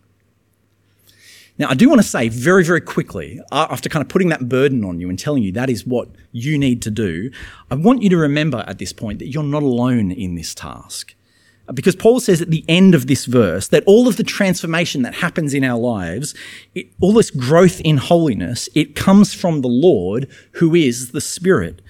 Now, 1.58 1.68
I 1.68 1.74
do 1.74 1.88
want 1.88 2.00
to 2.00 2.06
say 2.06 2.28
very, 2.28 2.64
very 2.64 2.80
quickly, 2.80 3.40
after 3.52 3.88
kind 3.88 4.02
of 4.02 4.08
putting 4.08 4.30
that 4.30 4.48
burden 4.48 4.84
on 4.84 5.00
you 5.00 5.08
and 5.10 5.18
telling 5.18 5.42
you 5.42 5.52
that 5.52 5.68
is 5.68 5.86
what 5.86 6.08
you 6.32 6.58
need 6.58 6.80
to 6.82 6.90
do, 6.90 7.30
I 7.70 7.74
want 7.74 8.02
you 8.02 8.08
to 8.10 8.16
remember 8.16 8.64
at 8.66 8.78
this 8.78 8.92
point 8.92 9.18
that 9.18 9.28
you're 9.28 9.42
not 9.42 9.62
alone 9.62 10.10
in 10.10 10.34
this 10.34 10.54
task. 10.54 11.14
Because 11.72 11.94
Paul 11.94 12.20
says 12.20 12.42
at 12.42 12.50
the 12.50 12.64
end 12.68 12.94
of 12.94 13.06
this 13.06 13.26
verse 13.26 13.68
that 13.68 13.84
all 13.86 14.08
of 14.08 14.16
the 14.16 14.24
transformation 14.24 15.02
that 15.02 15.14
happens 15.14 15.54
in 15.54 15.62
our 15.62 15.78
lives, 15.78 16.34
it, 16.74 16.88
all 17.00 17.12
this 17.12 17.30
growth 17.30 17.80
in 17.82 17.98
holiness, 17.98 18.68
it 18.74 18.96
comes 18.96 19.32
from 19.32 19.60
the 19.60 19.68
Lord 19.68 20.28
who 20.52 20.74
is 20.74 21.12
the 21.12 21.20
Spirit. 21.20 21.80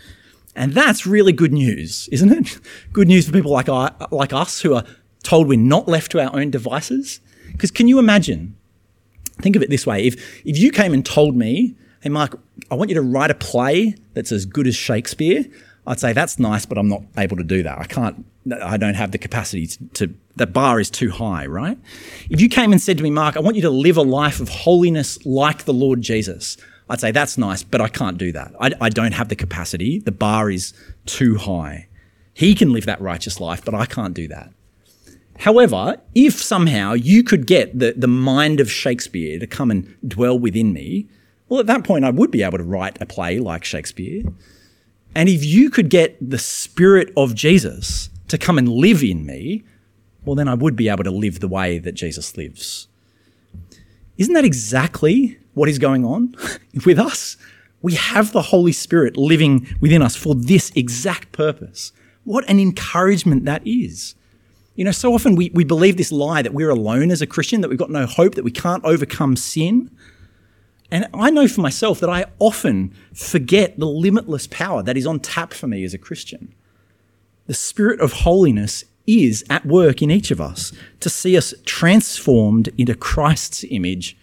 And 0.54 0.74
that's 0.74 1.06
really 1.06 1.32
good 1.32 1.52
news, 1.52 2.08
isn't 2.12 2.30
it? 2.30 2.58
Good 2.92 3.08
news 3.08 3.26
for 3.26 3.32
people 3.32 3.50
like, 3.50 3.70
I, 3.70 3.90
like 4.10 4.34
us 4.34 4.60
who 4.60 4.74
are 4.74 4.84
told 5.22 5.48
we're 5.48 5.58
not 5.58 5.88
left 5.88 6.12
to 6.12 6.20
our 6.20 6.36
own 6.36 6.50
devices. 6.50 7.20
Because 7.52 7.70
can 7.70 7.88
you 7.88 7.98
imagine 7.98 8.54
Think 9.40 9.56
of 9.56 9.62
it 9.62 9.70
this 9.70 9.86
way: 9.86 10.04
if 10.04 10.14
if 10.44 10.58
you 10.58 10.70
came 10.70 10.92
and 10.92 11.04
told 11.04 11.36
me, 11.36 11.74
"Hey, 12.00 12.10
Mark, 12.10 12.38
I 12.70 12.74
want 12.74 12.90
you 12.90 12.94
to 12.94 13.02
write 13.02 13.30
a 13.30 13.34
play 13.34 13.94
that's 14.14 14.32
as 14.32 14.44
good 14.44 14.66
as 14.66 14.76
Shakespeare," 14.76 15.44
I'd 15.86 16.00
say 16.00 16.12
that's 16.12 16.38
nice, 16.38 16.66
but 16.66 16.78
I'm 16.78 16.88
not 16.88 17.02
able 17.16 17.36
to 17.36 17.44
do 17.44 17.62
that. 17.62 17.78
I 17.78 17.84
can't. 17.84 18.24
I 18.62 18.76
don't 18.76 18.94
have 18.94 19.12
the 19.12 19.18
capacity 19.18 19.66
to. 19.66 19.84
to 19.94 20.14
the 20.34 20.46
bar 20.46 20.80
is 20.80 20.88
too 20.90 21.10
high, 21.10 21.44
right? 21.46 21.76
If 22.30 22.40
you 22.40 22.48
came 22.48 22.72
and 22.72 22.80
said 22.80 22.96
to 22.96 23.02
me, 23.02 23.10
Mark, 23.10 23.36
I 23.36 23.40
want 23.40 23.54
you 23.56 23.62
to 23.62 23.70
live 23.70 23.98
a 23.98 24.02
life 24.02 24.40
of 24.40 24.48
holiness 24.48 25.18
like 25.26 25.64
the 25.64 25.74
Lord 25.74 26.00
Jesus, 26.00 26.56
I'd 26.88 27.00
say 27.00 27.10
that's 27.10 27.36
nice, 27.36 27.62
but 27.62 27.80
I 27.80 27.88
can't 27.88 28.16
do 28.16 28.32
that. 28.32 28.52
I, 28.58 28.72
I 28.80 28.88
don't 28.88 29.12
have 29.12 29.28
the 29.28 29.36
capacity. 29.36 29.98
The 29.98 30.12
bar 30.12 30.50
is 30.50 30.72
too 31.04 31.36
high. 31.36 31.88
He 32.34 32.54
can 32.54 32.72
live 32.72 32.86
that 32.86 33.00
righteous 33.00 33.40
life, 33.40 33.62
but 33.64 33.74
I 33.74 33.84
can't 33.84 34.14
do 34.14 34.26
that. 34.28 34.52
However, 35.42 35.96
if 36.14 36.40
somehow 36.40 36.92
you 36.92 37.24
could 37.24 37.48
get 37.48 37.76
the, 37.76 37.94
the 37.96 38.06
mind 38.06 38.60
of 38.60 38.70
Shakespeare 38.70 39.40
to 39.40 39.46
come 39.48 39.72
and 39.72 39.92
dwell 40.06 40.38
within 40.38 40.72
me, 40.72 41.08
well, 41.48 41.58
at 41.58 41.66
that 41.66 41.82
point, 41.82 42.04
I 42.04 42.10
would 42.10 42.30
be 42.30 42.44
able 42.44 42.58
to 42.58 42.64
write 42.64 43.02
a 43.02 43.06
play 43.06 43.40
like 43.40 43.64
Shakespeare. 43.64 44.22
And 45.16 45.28
if 45.28 45.44
you 45.44 45.68
could 45.68 45.90
get 45.90 46.16
the 46.20 46.38
spirit 46.38 47.12
of 47.16 47.34
Jesus 47.34 48.08
to 48.28 48.38
come 48.38 48.56
and 48.56 48.68
live 48.68 49.02
in 49.02 49.26
me, 49.26 49.64
well, 50.24 50.36
then 50.36 50.46
I 50.46 50.54
would 50.54 50.76
be 50.76 50.88
able 50.88 51.02
to 51.02 51.10
live 51.10 51.40
the 51.40 51.48
way 51.48 51.80
that 51.80 51.96
Jesus 51.96 52.36
lives. 52.36 52.86
Isn't 54.18 54.34
that 54.34 54.44
exactly 54.44 55.38
what 55.54 55.68
is 55.68 55.80
going 55.80 56.04
on 56.04 56.36
with 56.86 57.00
us? 57.00 57.36
We 57.80 57.94
have 57.94 58.30
the 58.30 58.42
Holy 58.42 58.70
Spirit 58.70 59.16
living 59.16 59.66
within 59.80 60.02
us 60.02 60.14
for 60.14 60.36
this 60.36 60.70
exact 60.76 61.32
purpose. 61.32 61.90
What 62.22 62.48
an 62.48 62.60
encouragement 62.60 63.44
that 63.46 63.66
is. 63.66 64.14
You 64.74 64.84
know, 64.84 64.90
so 64.92 65.14
often 65.14 65.36
we, 65.36 65.50
we 65.50 65.64
believe 65.64 65.96
this 65.96 66.10
lie 66.10 66.42
that 66.42 66.54
we're 66.54 66.70
alone 66.70 67.10
as 67.10 67.20
a 67.20 67.26
Christian, 67.26 67.60
that 67.60 67.68
we've 67.68 67.78
got 67.78 67.90
no 67.90 68.06
hope, 68.06 68.34
that 68.36 68.44
we 68.44 68.50
can't 68.50 68.84
overcome 68.84 69.36
sin. 69.36 69.90
And 70.90 71.08
I 71.12 71.30
know 71.30 71.46
for 71.46 71.60
myself 71.60 72.00
that 72.00 72.10
I 72.10 72.26
often 72.38 72.94
forget 73.14 73.78
the 73.78 73.86
limitless 73.86 74.46
power 74.46 74.82
that 74.82 74.96
is 74.96 75.06
on 75.06 75.20
tap 75.20 75.52
for 75.52 75.66
me 75.66 75.84
as 75.84 75.92
a 75.94 75.98
Christian. 75.98 76.54
The 77.46 77.54
Spirit 77.54 78.00
of 78.00 78.12
holiness 78.12 78.84
is 79.06 79.44
at 79.50 79.66
work 79.66 80.00
in 80.00 80.10
each 80.10 80.30
of 80.30 80.40
us 80.40 80.72
to 81.00 81.10
see 81.10 81.36
us 81.36 81.52
transformed 81.66 82.68
into 82.78 82.94
Christ's 82.94 83.64
image 83.64 84.16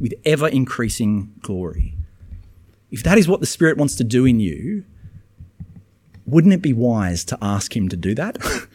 with 0.00 0.14
ever 0.24 0.48
increasing 0.48 1.32
glory. 1.40 1.94
If 2.90 3.02
that 3.04 3.18
is 3.18 3.28
what 3.28 3.40
the 3.40 3.46
Spirit 3.46 3.76
wants 3.76 3.94
to 3.96 4.04
do 4.04 4.26
in 4.26 4.40
you, 4.40 4.84
wouldn't 6.26 6.54
it 6.54 6.62
be 6.62 6.72
wise 6.72 7.24
to 7.26 7.38
ask 7.40 7.76
Him 7.76 7.88
to 7.88 7.96
do 7.96 8.14
that? 8.14 8.38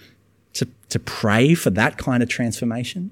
to, 0.54 0.68
to 0.90 1.00
pray 1.00 1.54
for 1.54 1.70
that 1.72 1.98
kind 1.98 2.22
of 2.22 2.30
transformation? 2.30 3.12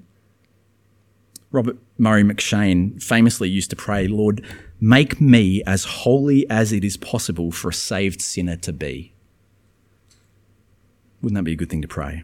Robert 1.52 1.78
Murray 1.98 2.22
M'Cheyne 2.22 3.02
famously 3.02 3.48
used 3.48 3.70
to 3.70 3.76
pray, 3.76 4.06
Lord, 4.06 4.44
make 4.80 5.20
me 5.20 5.62
as 5.64 5.84
holy 5.84 6.48
as 6.48 6.72
it 6.72 6.84
is 6.84 6.96
possible 6.96 7.50
for 7.50 7.70
a 7.70 7.74
saved 7.74 8.22
sinner 8.22 8.56
to 8.56 8.72
be. 8.72 9.12
Wouldn't 11.20 11.36
that 11.36 11.42
be 11.42 11.52
a 11.52 11.56
good 11.56 11.68
thing 11.68 11.82
to 11.82 11.88
pray? 11.88 12.22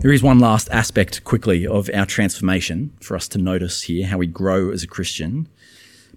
There 0.00 0.12
is 0.12 0.22
one 0.22 0.40
last 0.40 0.68
aspect 0.70 1.22
quickly 1.22 1.66
of 1.66 1.88
our 1.94 2.06
transformation 2.06 2.92
for 3.00 3.14
us 3.14 3.28
to 3.28 3.38
notice 3.38 3.82
here, 3.82 4.06
how 4.06 4.18
we 4.18 4.26
grow 4.26 4.70
as 4.70 4.82
a 4.82 4.88
Christian. 4.88 5.48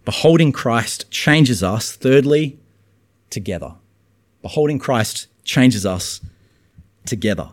Beholding 0.04 0.52
Christ 0.52 1.10
changes 1.12 1.62
us, 1.62 1.96
thirdly, 1.96 2.58
together. 3.30 3.76
Beholding 4.42 4.80
Christ 4.80 5.28
changes 5.44 5.86
us 5.86 6.22
together. 7.06 7.50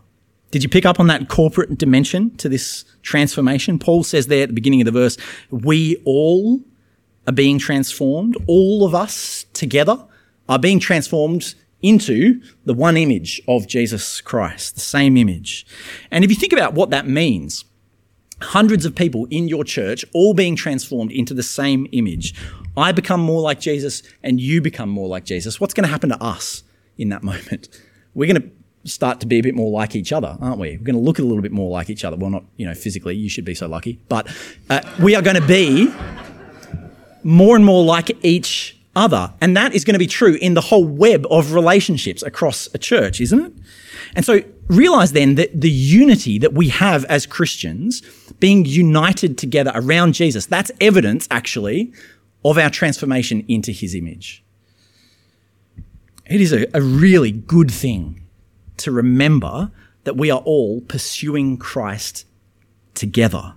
Did 0.50 0.62
you 0.62 0.68
pick 0.68 0.84
up 0.84 1.00
on 1.00 1.06
that 1.06 1.28
corporate 1.28 1.78
dimension 1.78 2.36
to 2.36 2.48
this 2.48 2.84
transformation? 3.02 3.78
Paul 3.78 4.04
says 4.04 4.26
there 4.26 4.42
at 4.42 4.48
the 4.50 4.54
beginning 4.54 4.82
of 4.82 4.84
the 4.84 4.92
verse, 4.92 5.16
we 5.50 5.96
all 6.04 6.60
are 7.26 7.32
being 7.32 7.58
transformed. 7.58 8.36
All 8.46 8.84
of 8.84 8.94
us 8.94 9.46
together 9.54 10.04
are 10.48 10.58
being 10.58 10.78
transformed 10.78 11.54
into 11.80 12.40
the 12.64 12.74
one 12.74 12.96
image 12.96 13.40
of 13.48 13.66
Jesus 13.66 14.20
Christ, 14.20 14.74
the 14.74 14.80
same 14.80 15.16
image. 15.16 15.66
And 16.10 16.24
if 16.24 16.30
you 16.30 16.36
think 16.36 16.52
about 16.52 16.74
what 16.74 16.90
that 16.90 17.08
means, 17.08 17.64
hundreds 18.42 18.84
of 18.84 18.94
people 18.94 19.26
in 19.30 19.48
your 19.48 19.64
church 19.64 20.04
all 20.12 20.34
being 20.34 20.56
transformed 20.56 21.12
into 21.12 21.34
the 21.34 21.42
same 21.42 21.86
image. 21.92 22.34
I 22.76 22.92
become 22.92 23.20
more 23.20 23.40
like 23.40 23.60
Jesus 23.60 24.02
and 24.22 24.40
you 24.40 24.60
become 24.60 24.88
more 24.88 25.08
like 25.08 25.24
Jesus. 25.24 25.60
What's 25.60 25.74
going 25.74 25.84
to 25.84 25.90
happen 25.90 26.10
to 26.10 26.22
us 26.22 26.62
in 26.98 27.08
that 27.10 27.22
moment? 27.22 27.68
We're 28.14 28.32
going 28.32 28.42
to 28.42 28.50
start 28.84 29.20
to 29.20 29.26
be 29.26 29.38
a 29.38 29.42
bit 29.42 29.54
more 29.54 29.70
like 29.70 29.94
each 29.94 30.12
other, 30.12 30.36
aren't 30.40 30.58
we? 30.58 30.76
We're 30.76 30.84
going 30.84 30.96
to 30.96 31.00
look 31.00 31.18
a 31.18 31.22
little 31.22 31.42
bit 31.42 31.52
more 31.52 31.70
like 31.70 31.90
each 31.90 32.04
other. 32.04 32.16
Well, 32.16 32.30
not 32.30 32.44
you 32.56 32.66
know 32.66 32.74
physically. 32.74 33.14
You 33.14 33.28
should 33.28 33.44
be 33.44 33.54
so 33.54 33.66
lucky, 33.66 33.98
but 34.08 34.28
uh, 34.70 34.80
we 35.00 35.14
are 35.14 35.22
going 35.22 35.40
to 35.40 35.46
be 35.46 35.92
more 37.22 37.56
and 37.56 37.64
more 37.64 37.84
like 37.84 38.10
each 38.24 38.78
other, 38.94 39.32
and 39.40 39.56
that 39.56 39.74
is 39.74 39.84
going 39.84 39.94
to 39.94 39.98
be 39.98 40.06
true 40.06 40.34
in 40.34 40.54
the 40.54 40.60
whole 40.60 40.84
web 40.84 41.26
of 41.30 41.54
relationships 41.54 42.22
across 42.22 42.68
a 42.74 42.78
church, 42.78 43.20
isn't 43.20 43.40
it? 43.40 43.52
And 44.14 44.24
so 44.24 44.40
realize 44.68 45.12
then 45.12 45.36
that 45.36 45.58
the 45.58 45.70
unity 45.70 46.38
that 46.38 46.52
we 46.52 46.68
have 46.68 47.04
as 47.06 47.24
Christians, 47.24 48.02
being 48.40 48.64
united 48.64 49.38
together 49.38 49.72
around 49.74 50.14
Jesus, 50.14 50.46
that's 50.46 50.70
evidence 50.80 51.28
actually 51.30 51.92
of 52.44 52.58
our 52.58 52.70
transformation 52.70 53.44
into 53.48 53.70
His 53.70 53.94
image. 53.94 54.44
It 56.26 56.40
is 56.40 56.52
a, 56.52 56.66
a 56.74 56.82
really 56.82 57.30
good 57.30 57.70
thing 57.70 58.21
to 58.82 58.92
remember 58.92 59.70
that 60.04 60.16
we 60.16 60.30
are 60.30 60.40
all 60.40 60.80
pursuing 60.82 61.56
Christ 61.56 62.26
together. 62.94 63.54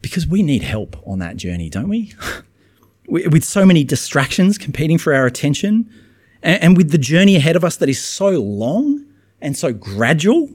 Because 0.00 0.26
we 0.26 0.42
need 0.42 0.62
help 0.62 0.96
on 1.06 1.18
that 1.20 1.36
journey, 1.36 1.68
don't 1.68 1.88
we? 1.88 2.14
with 3.08 3.44
so 3.44 3.66
many 3.66 3.84
distractions 3.84 4.58
competing 4.58 4.98
for 4.98 5.12
our 5.12 5.26
attention, 5.26 5.90
and 6.42 6.76
with 6.76 6.90
the 6.90 6.98
journey 6.98 7.36
ahead 7.36 7.56
of 7.56 7.64
us 7.64 7.76
that 7.76 7.88
is 7.88 8.02
so 8.02 8.30
long 8.30 9.04
and 9.40 9.56
so 9.56 9.72
gradual, 9.72 10.50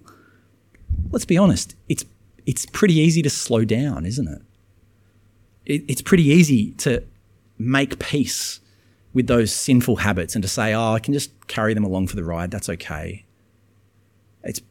let's 1.11 1.25
be 1.25 1.37
honest, 1.37 1.75
it's, 1.87 2.05
it's 2.45 2.65
pretty 2.65 2.95
easy 2.95 3.21
to 3.23 3.29
slow 3.29 3.65
down, 3.65 4.05
isn't 4.05 4.27
it? 4.27 4.41
it 5.65 5.83
it's 5.87 6.01
pretty 6.01 6.25
easy 6.25 6.71
to 6.73 7.03
make 7.57 7.99
peace 7.99 8.59
with 9.13 9.27
those 9.27 9.51
sinful 9.53 9.97
habits 9.97 10.35
and 10.35 10.41
to 10.43 10.47
say, 10.47 10.73
oh, 10.73 10.93
I 10.93 10.99
can 10.99 11.13
just 11.13 11.47
carry 11.47 11.73
them 11.73 11.83
along 11.83 12.07
for 12.07 12.15
the 12.15 12.23
ride, 12.23 12.51
that's 12.51 12.69
okay. 12.69 13.25
It's 14.43 14.61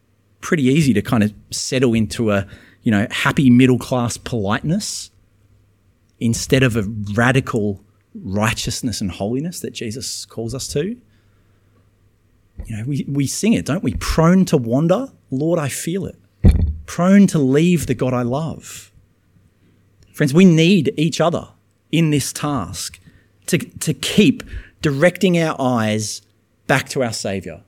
pretty 0.41 0.65
easy 0.65 0.95
to 0.95 1.03
kind 1.03 1.23
of 1.23 1.35
settle 1.51 1.95
into 1.95 2.31
a, 2.31 2.47
you 2.83 2.91
know, 2.91 3.07
happy 3.11 3.51
middle 3.51 3.79
class 3.79 4.17
politeness 4.17 5.11
instead 6.21 6.63
of 6.63 6.77
a 6.77 6.83
radical 7.15 7.85
righteousness 8.15 9.01
and 9.01 9.11
holiness 9.11 9.61
that 9.61 9.73
Jesus 9.73 10.25
calls 10.25 10.55
us 10.55 10.69
to. 10.69 10.97
You 12.67 12.77
know, 12.77 12.85
we, 12.87 13.05
we 13.09 13.27
sing 13.27 13.53
it, 13.53 13.67
don't 13.67 13.85
we? 13.85 13.95
Prone 13.95 14.45
to 14.47 14.57
wander, 14.57 15.13
Lord, 15.31 15.59
I 15.59 15.69
feel 15.69 16.07
it. 16.07 16.17
Prone 16.87 17.27
to 17.29 17.39
leave 17.39 17.87
the 17.87 17.95
God 17.95 18.13
I 18.15 18.23
love. 18.23 18.93
Friends, 20.13 20.35
we 20.35 20.45
need 20.45 20.93
each 20.97 21.21
other 21.21 21.49
in 21.93 22.11
this 22.11 22.33
task 22.33 22.99
to, 23.49 23.59
to 23.59 23.93
keep 23.93 24.43
directing 24.81 25.39
our 25.39 25.57
eyes 25.61 26.23
back 26.67 26.89
to 26.91 27.03
our 27.03 27.13
Saviour. 27.13 27.63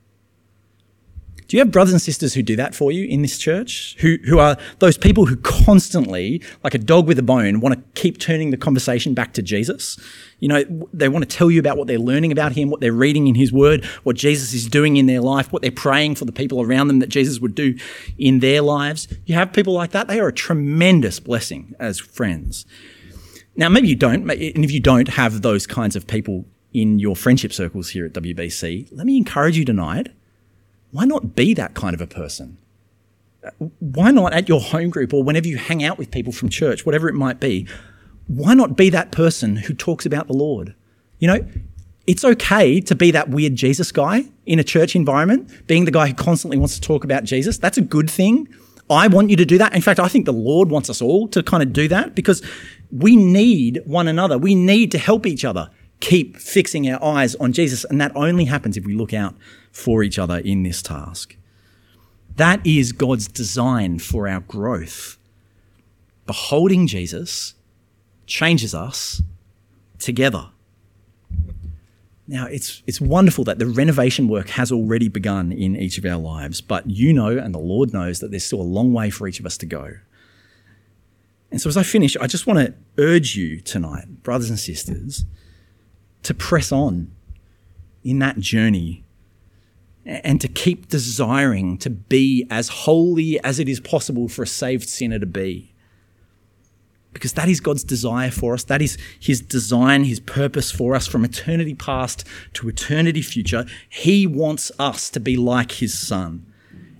Do 1.51 1.57
you 1.57 1.61
have 1.63 1.73
brothers 1.73 1.93
and 1.93 2.01
sisters 2.01 2.33
who 2.33 2.43
do 2.43 2.55
that 2.55 2.77
for 2.77 2.93
you 2.93 3.09
in 3.09 3.23
this 3.23 3.37
church? 3.37 3.97
Who, 3.99 4.19
who 4.25 4.39
are 4.39 4.57
those 4.79 4.97
people 4.97 5.27
who 5.27 5.35
constantly, 5.35 6.41
like 6.63 6.75
a 6.75 6.79
dog 6.79 7.09
with 7.09 7.19
a 7.19 7.25
bone, 7.25 7.59
want 7.59 7.75
to 7.75 8.01
keep 8.01 8.21
turning 8.21 8.53
the 8.53 8.57
conversation 8.57 9.15
back 9.15 9.33
to 9.33 9.43
Jesus? 9.43 9.99
You 10.39 10.47
know, 10.47 10.87
they 10.93 11.09
want 11.09 11.29
to 11.29 11.37
tell 11.37 11.51
you 11.51 11.59
about 11.59 11.77
what 11.77 11.89
they're 11.89 11.99
learning 11.99 12.31
about 12.31 12.53
Him, 12.53 12.71
what 12.71 12.81
they're 12.81 12.93
reading 12.93 13.27
in 13.27 13.35
His 13.35 13.53
Word, 13.53 13.85
what 14.05 14.15
Jesus 14.15 14.55
is 14.55 14.69
doing 14.69 14.97
in 14.97 15.07
their 15.07 15.21
life, 15.21 15.53
what 15.53 15.61
they're 15.61 15.73
praying 15.73 16.15
for 16.15 16.25
the 16.25 16.31
people 16.31 16.63
around 16.63 16.87
them 16.87 17.01
that 17.01 17.09
Jesus 17.09 17.41
would 17.41 17.57
do 17.57 17.77
in 18.17 18.39
their 18.39 18.63
lives. 18.63 19.09
You 19.27 19.35
have 19.35 19.53
people 19.53 19.73
like 19.73 19.91
that, 19.91 20.07
they 20.07 20.21
are 20.21 20.29
a 20.29 20.33
tremendous 20.33 21.19
blessing 21.19 21.75
as 21.81 21.99
friends. 21.99 22.65
Now, 23.57 23.69
maybe 23.69 23.89
you 23.89 23.97
don't, 23.97 24.31
and 24.31 24.65
if 24.65 24.71
you 24.71 24.81
don't 24.81 25.09
have 25.09 25.43
those 25.43 25.67
kinds 25.67 25.97
of 25.97 26.07
people 26.07 26.45
in 26.73 26.99
your 26.99 27.17
friendship 27.17 27.53
circles 27.53 27.91
here 27.91 28.07
at 28.07 28.13
WBC, 28.13 28.89
let 28.93 29.07
me 29.07 29.17
encourage 29.17 29.57
you 29.57 29.65
tonight 29.65 30.11
why 30.93 31.05
not 31.05 31.37
be 31.37 31.55
that 31.55 31.75
kind 31.75 31.95
of 31.95 32.01
a 32.01 32.07
person? 32.07 32.59
Uh, 33.45 33.51
why 33.79 34.11
not 34.11 34.33
at 34.33 34.49
your 34.49 34.61
home 34.61 34.91
group 34.91 35.15
or 35.15 35.23
whenever 35.23 35.47
you 35.47 35.57
hang 35.57 35.85
out 35.85 35.99
with 35.99 36.11
people 36.11 36.33
from 36.33 36.49
church, 36.49 36.85
whatever 36.85 37.09
it 37.09 37.15
might 37.15 37.41
be, 37.41 37.67
why 38.27 38.55
not 38.55 38.77
be 38.77 38.91
that 38.91 39.13
person 39.13 39.57
who 39.57 39.75
talks 39.75 40.05
about 40.05 40.27
the 40.27 40.33
Lord? 40.33 40.75
You 41.19 41.29
know, 41.29 41.47
it's 42.07 42.25
okay 42.25 42.81
to 42.81 42.95
be 42.95 43.11
that 43.13 43.29
weird 43.31 43.55
Jesus 43.55 43.93
guy 43.93 44.25
in 44.47 44.59
a 44.59 44.65
church 44.65 44.97
environment, 44.97 45.67
being 45.67 45.85
the 45.85 45.91
guy 45.91 46.09
who 46.09 46.15
constantly 46.15 46.59
wants 46.59 46.75
to 46.75 46.81
talk 46.81 47.05
about 47.05 47.25
Jesus. 47.25 47.59
That's 47.59 47.79
a 47.79 47.83
good 47.83 48.11
thing. 48.11 48.49
I 48.89 49.07
want 49.07 49.31
you 49.31 49.37
to 49.37 49.45
do 49.45 49.59
that. 49.59 49.75
In 49.75 49.83
fact, 49.83 50.01
I 50.01 50.09
think 50.09 50.27
the 50.27 50.33
Lord 50.33 50.71
wants 50.71 50.91
us 50.91 51.01
all 51.01 51.29
to 51.29 51.43
kind 51.43 51.63
of 51.63 51.73
do 51.73 51.87
that 51.89 52.17
because 52.17 52.43
we 52.93 53.17
need 53.17 53.83
one 53.85 54.09
another. 54.09 54.39
We 54.39 54.55
need 54.55 54.91
to 54.93 54.99
help 54.99 55.27
each 55.27 55.45
other 55.45 55.71
keep 56.01 56.37
fixing 56.37 56.91
our 56.91 57.03
eyes 57.05 57.35
on 57.37 57.53
Jesus. 57.53 57.85
And 57.85 58.01
that 58.01 58.13
only 58.15 58.47
happens 58.47 58.77
if 58.77 58.85
we 58.85 58.95
look 58.95 59.13
out 59.13 59.35
for 59.71 60.03
each 60.03 60.19
other 60.19 60.39
in 60.39 60.63
this 60.63 60.83
task. 60.83 61.37
That 62.37 62.67
is 62.67 62.93
God's 62.93 63.29
design 63.29 63.99
for 63.99 64.27
our 64.27 64.41
growth. 64.41 65.19
Beholding 66.27 66.87
Jesus 66.87 67.55
changes 68.27 68.75
us 68.75 69.23
together. 69.99 70.49
Now, 72.27 72.47
it's, 72.47 72.83
it's 72.87 73.01
wonderful 73.01 73.43
that 73.45 73.59
the 73.59 73.67
renovation 73.67 74.29
work 74.29 74.51
has 74.51 74.71
already 74.71 75.09
begun 75.09 75.51
in 75.51 75.75
each 75.75 75.99
of 75.99 76.05
our 76.05 76.17
lives, 76.17 76.61
but 76.61 76.89
you 76.89 77.13
know, 77.13 77.37
and 77.37 77.53
the 77.53 77.59
Lord 77.59 77.93
knows, 77.93 78.21
that 78.21 78.31
there's 78.31 78.45
still 78.45 78.61
a 78.61 78.63
long 78.63 78.93
way 78.93 79.11
for 79.11 79.27
each 79.27 79.41
of 79.41 79.47
us 79.47 79.59
to 79.59 79.67
go. 79.67 79.95
And 81.51 81.61
so, 81.61 81.69
as 81.69 81.77
I 81.77 81.83
finish, 81.83 82.17
I 82.17 82.27
just 82.27 82.47
want 82.47 82.61
to 82.61 82.75
urge 82.99 83.37
you 83.37 83.61
tonight, 83.61 84.23
brothers 84.23 84.51
and 84.51 84.59
sisters, 84.59 85.25
to 86.23 86.35
press 86.35 86.71
on 86.71 87.11
in 88.05 88.19
that 88.21 88.39
journey 88.39 89.05
and 90.05 90.41
to 90.41 90.49
keep 90.49 90.89
desiring 90.89 91.77
to 91.79 91.91
be 91.91 92.47
as 92.51 92.69
holy 92.69 93.43
as 93.45 93.59
it 93.59 93.69
is 93.69 93.81
possible 93.81 94.29
for 94.29 94.43
a 94.43 94.47
saved 94.47 94.89
sinner 94.89 95.19
to 95.19 95.27
be. 95.27 95.75
Because 97.13 97.33
that 97.33 97.49
is 97.49 97.61
God's 97.61 97.83
desire 97.83 98.31
for 98.31 98.55
us. 98.55 98.63
That 98.65 98.81
is 98.81 98.97
His 99.19 99.41
design, 99.41 100.05
His 100.05 100.21
purpose 100.21 100.71
for 100.71 100.95
us 100.95 101.09
from 101.09 101.25
eternity 101.25 101.75
past 101.75 102.25
to 102.55 102.69
eternity 102.69 103.21
future. 103.21 103.67
He 103.89 104.27
wants 104.27 104.71
us 104.79 105.11
to 105.11 105.21
be 105.21 105.37
like 105.37 105.73
His 105.73 105.99
Son. 105.99 106.47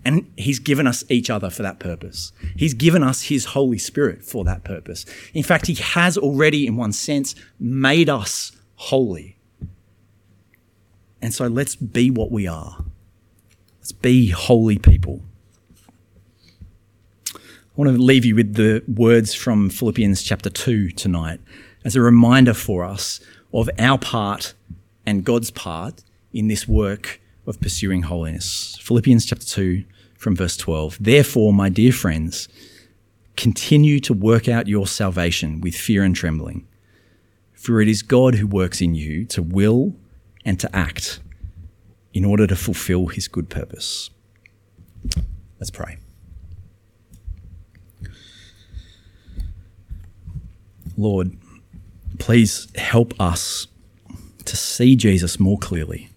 And 0.05 0.31
He's 0.37 0.59
given 0.59 0.87
us 0.87 1.05
each 1.11 1.31
other 1.31 1.51
for 1.51 1.63
that 1.63 1.79
purpose. 1.79 2.33
He's 2.57 2.75
given 2.75 3.03
us 3.03 3.23
His 3.23 3.47
Holy 3.47 3.79
Spirit 3.79 4.25
for 4.25 4.45
that 4.45 4.65
purpose. 4.65 5.05
In 5.35 5.43
fact, 5.43 5.67
He 5.67 5.75
has 5.75 6.17
already, 6.17 6.67
in 6.67 6.77
one 6.77 6.93
sense, 6.93 7.35
made 7.59 8.09
us 8.09 8.53
holy. 8.77 9.37
And 11.23 11.35
so 11.35 11.47
let's 11.47 11.77
be 11.77 12.11
what 12.11 12.31
we 12.31 12.47
are. 12.47 12.85
Let's 13.79 13.93
be 13.93 14.29
holy 14.29 14.79
people. 14.79 15.23
I 17.35 17.39
want 17.77 17.91
to 17.91 18.03
leave 18.03 18.25
you 18.25 18.35
with 18.35 18.55
the 18.55 18.83
words 18.89 19.35
from 19.35 19.71
Philippians 19.71 20.23
chapter 20.23 20.51
2 20.51 20.91
tonight 20.91 21.41
as 21.85 21.97
a 21.97 22.01
reminder 22.01 22.53
for 22.53 22.85
us 22.85 23.21
of 23.53 23.71
our 23.79 23.99
part 23.99 24.55
and 25.07 25.25
God's 25.25 25.51
part 25.51 26.03
in 26.33 26.49
this 26.49 26.69
work 26.69 27.21
of 27.47 27.61
pursuing 27.61 28.03
holiness. 28.03 28.77
Philippians 28.81 29.27
chapter 29.27 29.47
2 29.47 29.85
from 30.17 30.37
verse 30.37 30.57
12. 30.57 30.99
Therefore, 31.01 31.53
my 31.53 31.69
dear 31.69 31.93
friends, 31.93 32.49
continue 33.37 34.01
to 34.01 34.13
work 34.13 34.49
out 34.49 34.69
your 34.69 34.87
salvation 34.87 35.61
with 35.61 35.75
fear 35.75 36.05
and 36.05 36.15
trembling, 36.15 36.67
for 37.53 37.81
it 37.81 37.89
is 37.89 38.03
God 38.03 38.35
who 38.35 38.47
works 38.47 38.81
in 38.81 38.95
you 38.95 39.25
to 39.27 39.43
will 39.43 39.95
and 40.45 40.61
to 40.61 40.77
act 40.77 41.21
in 42.13 42.25
order 42.25 42.47
to 42.47 42.57
fulfill 42.57 43.07
his 43.07 43.29
good 43.29 43.49
purpose. 43.49 44.11
Let's 45.59 45.71
pray. 45.71 45.97
Lord, 50.97 51.35
please 52.19 52.69
help 52.75 53.19
us 53.19 53.69
to 54.45 54.57
see 54.57 54.97
Jesus 54.97 55.41
more 55.41 55.57
clearly 55.59 56.10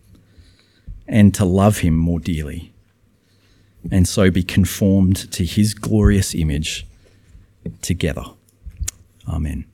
and 1.08 1.34
to 1.36 1.46
love 1.46 1.80
him 1.80 1.96
more 1.96 2.20
dearly, 2.20 2.74
and 3.92 4.08
so 4.08 4.32
be 4.32 4.44
conformed 4.44 5.32
to 5.32 5.46
his 5.46 5.74
glorious 5.74 6.34
image 6.34 6.88
together. 7.82 8.26
Amen. 9.28 9.66